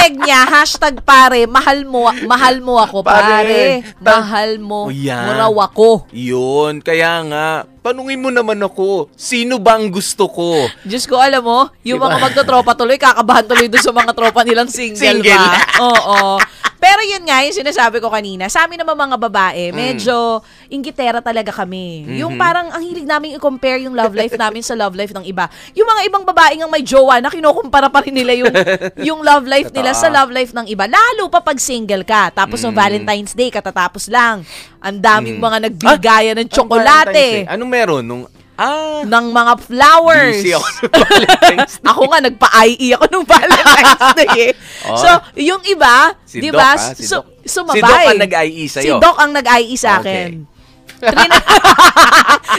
peg 0.00 0.16
niya, 0.16 0.40
hashtag 0.46 0.96
pare, 1.02 1.44
mahal 1.44 1.84
mo, 1.84 2.08
mahal 2.24 2.56
mo 2.58 2.80
ako, 2.80 3.04
Pare, 3.04 3.20
pare. 3.20 3.60
mahal 4.00 4.56
mo, 4.56 4.88
O 4.88 4.90
yan. 4.90 5.28
mo 5.28 5.32
raw 5.34 5.52
ako. 5.62 6.08
Yun, 6.10 6.80
kaya 6.80 7.20
nga, 7.22 7.46
tanungin 7.80 8.16
mo 8.18 8.28
naman 8.28 8.56
ako, 8.58 9.12
sino 9.12 9.60
ba 9.60 9.76
ang 9.76 9.88
gusto 9.88 10.24
ko? 10.24 10.64
Diyos 10.82 11.04
ko, 11.04 11.16
alam 11.16 11.40
mo, 11.40 11.68
yung 11.82 12.00
Diba? 12.00 12.08
mga 12.08 12.18
magtotropa 12.18 12.72
tuloy, 12.72 12.96
kakabahan 12.96 13.44
tuloy 13.44 13.68
doon 13.68 13.80
sa 13.82 13.92
mga 13.92 14.12
tropa 14.12 14.40
nilang 14.40 14.68
single, 14.68 15.20
Single. 15.20 15.36
ba? 15.36 15.52
Oo. 15.78 16.18
Pero 16.80 17.04
yun 17.04 17.22
nga, 17.22 17.44
yung 17.44 17.52
sinasabi 17.52 18.00
ko 18.00 18.08
kanina, 18.08 18.48
sa 18.48 18.64
amin 18.64 18.80
naman 18.80 18.96
mga 18.96 19.20
babae, 19.20 19.68
Mm. 19.68 19.76
medyo 19.76 20.40
inggitera 20.66 21.20
talaga 21.20 21.52
kami. 21.52 22.08
Yung 22.16 22.34
Mhm. 22.34 22.40
parang 22.40 22.66
ang 22.72 22.80
hilig 22.80 23.04
namin 23.04 23.36
i-compare 23.36 23.84
yung 23.84 23.92
love 23.92 24.16
life 24.16 24.32
namin 24.32 24.64
sa 24.64 24.72
love 24.72 24.96
life 24.96 25.12
ng 25.12 25.22
iba. 25.22 25.44
Yung 25.76 25.84
mga 25.84 26.02
ibang 26.08 26.24
babae 26.24 26.56
nga 26.56 26.66
may 26.66 26.80
jowa 26.80 27.20
na 27.20 27.28
kinukumpara 27.28 27.92
pa 27.92 28.00
rin 28.00 28.16
nila 28.16 28.32
yung, 28.32 28.48
yung 29.12 29.20
love 29.20 29.44
life 29.44 29.68
nila 29.70 29.92
sa 29.92 30.08
love 30.08 30.32
life 30.32 30.56
ng 30.56 30.66
iba. 30.66 30.88
Lalo 30.88 31.28
pa 31.28 31.44
pag 31.44 31.60
single 31.60 32.00
ka. 32.02 32.32
Tapos 32.32 32.64
ng 32.64 32.72
Mm. 32.72 32.80
Valentine's 32.80 33.36
Day, 33.36 33.52
katatapos 33.52 34.08
lang. 34.08 34.40
Ang 34.80 34.96
daming 34.98 35.36
Mm. 35.36 35.44
mga 35.44 35.58
nagbigayan 35.68 36.34
ng 36.40 36.48
Valentine's 36.48 36.56
tsokolate. 36.56 37.44
Anong 37.44 37.68
meron? 37.68 38.02
Nung, 38.02 38.24
ah, 38.60 39.00
ng 39.02 39.26
mga 39.30 39.52
flowers. 39.58 40.36
busy 40.36 40.52
ako 40.52 40.66
sa 40.68 40.84
Valentine's 40.86 41.74
Day. 41.78 41.88
Ako 41.88 42.00
nga, 42.04 42.18
nagpa-IE 42.20 42.88
ako 42.92 43.04
nung 43.08 43.24
Valentine's 43.24 43.96
Day 44.18 44.32
eh. 44.36 44.52
Oh. 44.84 44.94
So, 44.94 45.08
yung 45.34 45.62
iba, 45.64 46.12
Si 46.22 46.38
di 46.38 46.52
ba, 46.52 46.76
ah, 46.76 46.92
si 46.92 47.02
su- 47.02 47.16
Doc. 47.16 47.40
sumabay. 47.42 47.74
Si 47.74 47.82
Doc 47.82 48.04
ang 48.06 48.20
nag-IE 48.20 48.64
sa'yo. 48.66 48.84
Si 48.84 49.00
Doc 49.00 49.16
ang 49.16 49.32
nag-IE 49.32 49.74
sa 49.74 49.90
akin. 49.98 50.28
Okay. 50.44 50.58
Trina- 51.10 51.44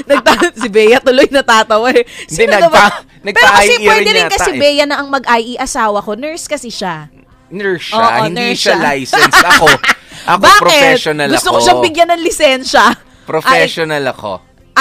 Nagta- 0.01 0.55
si 0.55 0.67
Bea 0.67 0.97
tuloy 0.97 1.29
natatawa 1.29 1.87
eh. 1.91 2.01
Hindi, 2.25 2.45
nagpa- 2.47 2.71
ba- 2.71 2.95
nagpa-IE 3.21 3.35
Pero 3.35 3.51
kasi 3.53 3.73
pwede 3.83 4.09
rin 4.09 4.25
kasi 4.27 4.49
eh. 4.49 4.57
Bea 4.57 4.83
na 4.83 4.97
ang 4.97 5.07
mag-IE 5.07 5.55
asawa 5.55 6.01
ko. 6.01 6.17
Nurse 6.17 6.49
kasi 6.49 6.67
siya. 6.67 7.05
Nurse 7.47 7.91
siya, 7.91 7.99
Oo, 7.99 8.25
hindi 8.25 8.41
nurse 8.49 8.63
siya 8.63 8.75
licensed. 8.79 9.43
Ako, 9.45 9.67
ako 10.25 10.39
Bakit? 10.39 10.61
professional 10.63 11.29
Gusto 11.29 11.49
ako. 11.49 11.53
ko 11.53 11.61
siyang 11.61 11.81
bigyan 11.83 12.09
ng 12.09 12.21
lisensya. 12.21 12.85
Professional 13.23 14.03
ako. 14.07 14.31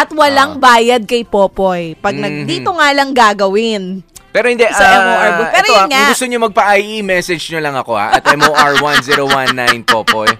At 0.00 0.08
walang 0.16 0.56
bayad 0.56 1.04
kay 1.04 1.28
Popoy. 1.28 1.92
Pag 2.00 2.16
nag, 2.16 2.32
Mhm. 2.32 2.46
dito 2.48 2.72
nga 2.72 2.88
lang 2.96 3.12
gagawin. 3.12 4.00
Pero 4.32 4.46
hindi, 4.48 4.64
Sa 4.70 4.80
ah, 4.80 4.98
MOR 5.04 5.28
booth. 5.36 5.52
Pero 5.52 5.66
ito, 5.66 5.74
yun 5.74 5.82
ah, 5.84 5.88
nga. 5.90 5.98
Kung 6.00 6.10
gusto 6.14 6.24
nyo 6.24 6.38
magpa-IE, 6.48 6.96
message 7.02 7.44
nyo 7.52 7.60
lang 7.60 7.76
ako 7.76 7.92
ha, 7.98 8.06
at 8.16 8.24
MOR1019 8.24 9.84
Popoy. 9.84 10.30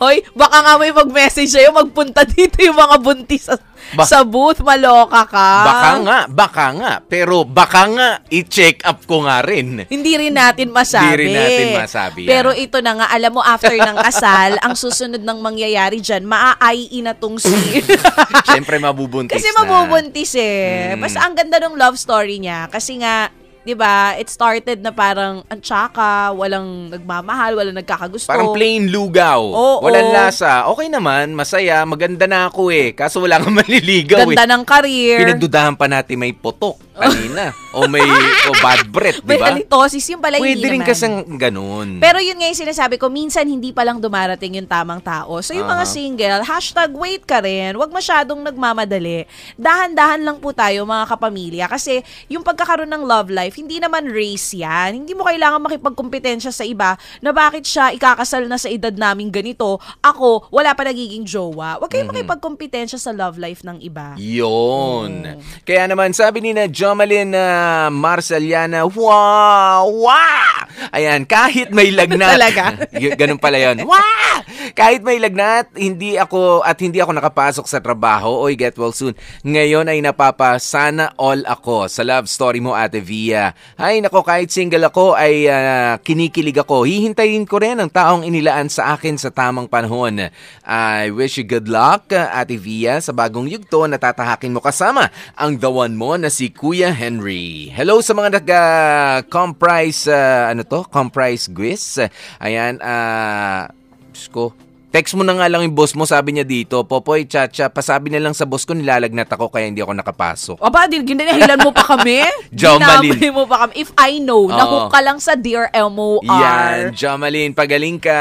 Hoy, 0.00 0.24
baka 0.32 0.58
nga 0.64 0.74
may 0.80 0.92
mag-message 0.92 1.52
sa'yo, 1.52 1.72
magpunta 1.72 2.24
dito 2.24 2.60
yung 2.60 2.76
mga 2.76 2.96
buntis 3.00 3.46
sa, 3.46 3.56
Ba- 3.94 4.02
sa 4.02 4.26
booth, 4.26 4.66
maloka 4.66 5.30
ka. 5.30 5.50
Baka 5.62 5.90
nga, 6.02 6.18
baka 6.26 6.66
nga. 6.74 6.92
Pero 7.06 7.46
baka 7.46 7.82
nga, 7.86 8.08
i-check 8.32 8.82
up 8.82 9.06
ko 9.06 9.22
nga 9.22 9.46
rin. 9.46 9.86
Hindi 9.86 10.12
rin 10.18 10.34
natin 10.34 10.74
masabi. 10.74 11.06
Hindi 11.14 11.22
rin 11.22 11.32
natin 11.38 11.66
masabi 11.78 12.18
yan. 12.26 12.30
Pero 12.34 12.50
ito 12.50 12.78
na 12.82 12.92
nga, 12.98 13.06
alam 13.14 13.30
mo, 13.30 13.42
after 13.46 13.76
ng 13.76 13.98
kasal, 14.02 14.58
ang 14.58 14.74
susunod 14.74 15.22
ng 15.22 15.38
mangyayari 15.38 16.02
dyan, 16.02 16.26
maa-IE 16.26 16.98
na 17.06 17.14
tong 17.14 17.38
si... 17.38 17.52
Siyempre, 18.50 18.82
mabubuntis 18.82 19.38
kasi 19.38 19.48
na. 19.54 19.62
mabubuntis 19.62 20.34
eh. 20.34 20.96
Mm. 20.96 21.00
Basta 21.06 21.22
ang 21.22 21.34
ganda 21.38 21.62
ng 21.62 21.78
love 21.78 21.94
story 21.94 22.42
niya. 22.42 22.66
Kasi 22.66 22.98
nga, 22.98 23.30
'di 23.66 23.74
ba? 23.74 24.14
It 24.14 24.30
started 24.30 24.78
na 24.78 24.94
parang 24.94 25.42
ang 25.50 25.58
tsaka, 25.58 26.30
walang 26.30 26.94
nagmamahal, 26.94 27.58
walang 27.58 27.74
nagkakagusto. 27.74 28.30
Parang 28.30 28.54
plain 28.54 28.86
lugaw. 28.86 29.42
Oo. 29.42 29.82
Walang 29.82 30.14
lasa. 30.14 30.70
Okay 30.70 30.86
naman, 30.86 31.34
masaya, 31.34 31.82
maganda 31.82 32.30
na 32.30 32.46
ako 32.46 32.70
eh. 32.70 32.94
Kaso 32.94 33.18
wala 33.18 33.42
kang 33.42 33.58
maliligaw 33.60 34.22
Ganda 34.22 34.46
eh. 34.46 34.50
ng 34.54 34.62
career. 34.62 35.18
Pinagdudahan 35.26 35.74
pa 35.74 35.90
natin 35.90 36.22
may 36.22 36.30
potok 36.30 36.85
kanina. 36.96 37.52
o 37.70 37.84
may 37.84 38.00
o 38.42 38.52
bad 38.58 38.88
breath, 38.88 39.20
di 39.20 39.28
May 39.28 39.38
ba? 39.38 39.52
halitosis 39.52 40.08
yung 40.08 40.18
pala 40.18 40.36
Pwede 40.36 40.64
rin 40.64 40.80
naman. 40.80 40.88
kasing 40.88 41.16
ganun. 41.36 41.88
Pero 41.98 42.16
yun 42.18 42.34
nga 42.34 42.46
yung 42.46 42.56
sinasabi 42.58 42.96
ko, 42.96 43.06
minsan 43.06 43.44
hindi 43.44 43.68
pa 43.68 43.84
lang 43.84 44.00
dumarating 44.00 44.56
yung 44.56 44.66
tamang 44.66 44.98
tao. 44.98 45.38
So 45.38 45.52
yung 45.52 45.66
mga 45.66 45.84
Aha. 45.84 45.92
single, 45.92 46.40
hashtag 46.42 46.90
wait 46.90 47.22
ka 47.22 47.38
rin. 47.38 47.76
Huwag 47.76 47.90
masyadong 47.90 48.40
nagmamadali. 48.40 49.28
Dahan-dahan 49.54 50.22
lang 50.22 50.38
po 50.38 50.50
tayo 50.50 50.82
mga 50.82 51.04
kapamilya. 51.06 51.66
Kasi 51.66 52.00
yung 52.26 52.40
pagkakaroon 52.40 52.88
ng 52.88 53.04
love 53.04 53.28
life, 53.28 53.54
hindi 53.54 53.76
naman 53.76 54.06
race 54.06 54.54
yan. 54.54 54.96
Hindi 54.98 55.12
mo 55.12 55.22
kailangan 55.22 55.60
makipagkompetensya 55.60 56.48
sa 56.48 56.64
iba 56.64 56.94
na 57.20 57.30
bakit 57.30 57.62
siya 57.62 57.92
ikakasal 57.92 58.44
na 58.44 58.56
sa 58.56 58.66
edad 58.66 58.90
naming 58.90 59.28
ganito. 59.28 59.76
Ako, 60.00 60.48
wala 60.48 60.72
pa 60.72 60.82
nagiging 60.82 61.22
jowa. 61.22 61.76
Huwag 61.76 61.90
kayong 61.90 62.08
Mhm. 62.08 62.14
makipagkompetensya 62.16 62.96
sa 62.96 63.12
love 63.12 63.36
life 63.36 63.60
ng 63.62 63.80
iba. 63.80 64.16
Yun. 64.16 65.44
Kaya 65.62 65.84
naman, 65.84 66.10
sabi 66.10 66.40
ni 66.40 66.50
na 66.50 66.64
Jomalyn 66.86 67.34
na 67.34 67.44
Marceliana, 67.90 68.86
wow, 68.86 69.90
wow! 69.90 70.54
Ayan, 70.94 71.26
kahit 71.26 71.74
may 71.74 71.90
lagnat. 71.98 72.38
Talaga? 72.38 72.64
Ganun 73.18 73.42
pala 73.42 73.58
yun. 73.58 73.82
Wow! 73.82 74.38
Kahit 74.70 75.02
may 75.02 75.18
lagnat, 75.18 75.74
hindi 75.74 76.14
ako, 76.14 76.62
at 76.62 76.78
hindi 76.78 77.02
ako 77.02 77.10
nakapasok 77.18 77.66
sa 77.66 77.82
trabaho, 77.82 78.38
oy, 78.38 78.54
get 78.54 78.78
well 78.78 78.94
soon. 78.94 79.18
Ngayon 79.42 79.90
ay 79.90 79.98
napapa, 79.98 80.54
sana 80.62 81.10
all 81.18 81.42
ako 81.42 81.90
sa 81.90 82.06
love 82.06 82.30
story 82.30 82.62
mo, 82.62 82.70
Ate 82.70 83.02
Via. 83.02 83.50
Ay, 83.74 83.98
nako, 83.98 84.22
kahit 84.22 84.54
single 84.54 84.86
ako, 84.86 85.18
ay 85.18 85.50
ah, 85.50 85.98
kinikilig 85.98 86.54
ako. 86.62 86.86
Hihintayin 86.86 87.50
ko 87.50 87.58
rin 87.58 87.82
ang 87.82 87.90
taong 87.90 88.22
inilaan 88.22 88.70
sa 88.70 88.94
akin 88.94 89.18
sa 89.18 89.34
tamang 89.34 89.66
panahon. 89.66 90.30
I 90.62 91.10
wish 91.10 91.34
you 91.34 91.46
good 91.48 91.66
luck, 91.66 92.14
Ate 92.14 92.54
Via, 92.54 93.02
sa 93.02 93.10
bagong 93.10 93.50
yugto 93.50 93.90
na 93.90 93.98
tatahakin 93.98 94.54
mo 94.54 94.62
kasama 94.62 95.10
ang 95.34 95.58
the 95.58 95.66
one 95.66 95.98
mo 95.98 96.14
na 96.14 96.30
si 96.30 96.52
Kuya 96.52 96.75
Henry. 96.84 97.72
Hello 97.72 98.04
sa 98.04 98.12
mga 98.12 98.40
nag-comprise, 98.40 100.12
ano 100.52 100.60
to? 100.68 100.84
Comprise 100.92 101.48
quiz. 101.48 101.96
Ayan, 102.36 102.76
ah, 102.84 103.72
Diyos 104.12 104.28
ko, 104.28 104.52
Text 104.96 105.12
mo 105.12 105.20
na 105.28 105.36
nga 105.36 105.44
lang 105.52 105.60
yung 105.60 105.76
boss 105.76 105.92
mo, 105.92 106.08
sabi 106.08 106.32
niya 106.32 106.48
dito, 106.48 106.80
Popoy, 106.80 107.28
Chacha, 107.28 107.68
pasabi 107.68 108.08
na 108.08 108.16
lang 108.16 108.32
sa 108.32 108.48
boss 108.48 108.64
ko, 108.64 108.72
nilalagnat 108.72 109.28
ako 109.28 109.52
kaya 109.52 109.68
hindi 109.68 109.84
ako 109.84 109.92
nakapasok. 109.92 110.56
Aba, 110.56 110.88
din 110.88 111.04
ginahilan 111.04 111.60
mo 111.60 111.68
pa 111.68 111.84
kami? 111.84 112.24
Jomalyn. 112.56 113.12
Dinamay 113.12 113.28
mo 113.28 113.44
pa 113.44 113.68
kami. 113.68 113.72
If 113.76 113.92
I 114.00 114.24
know, 114.24 114.48
Oo. 114.48 114.56
nahook 114.56 114.88
ka 114.88 115.04
lang 115.04 115.20
sa 115.20 115.36
Dear 115.36 115.68
MOR. 115.68 116.24
Yan, 116.24 116.96
Jamalyn, 116.96 117.52
pagaling 117.52 118.00
ka. 118.00 118.16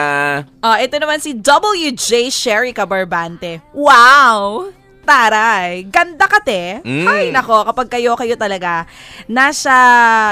Ah, 0.60 0.78
ito 0.84 1.00
naman 1.00 1.24
si 1.24 1.32
WJ 1.40 2.28
Sherry 2.28 2.76
Cabarbante. 2.76 3.64
Wow! 3.72 4.68
Taray, 5.06 5.86
ganda 5.88 6.26
ka 6.26 6.42
te. 6.42 6.82
Mm. 6.82 7.06
Ay 7.08 7.30
nako, 7.32 7.62
kapag 7.70 7.88
kayo 7.94 8.18
kayo 8.18 8.36
talaga 8.36 8.90
nasa 9.26 9.74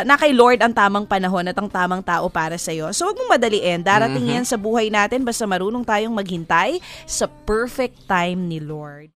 na 0.03 0.17
kay 0.17 0.33
Lord 0.33 0.59
ang 0.61 0.73
tamang 0.73 1.05
panahon 1.05 1.47
at 1.47 1.57
ang 1.57 1.69
tamang 1.69 2.03
tao 2.03 2.27
para 2.29 2.57
sa 2.57 2.73
iyo. 2.73 2.89
So 2.93 3.09
wag 3.09 3.17
mong 3.17 3.39
madaliin. 3.39 3.81
Darating 3.85 4.25
Mhm. 4.25 4.33
yan 4.41 4.45
sa 4.45 4.57
buhay 4.57 4.91
natin 4.91 5.23
basta 5.23 5.45
marunong 5.45 5.85
tayong 5.85 6.13
maghintay 6.13 6.77
sa 7.05 7.25
perfect 7.45 8.05
time 8.05 8.45
ni 8.45 8.59
Lord. 8.59 9.09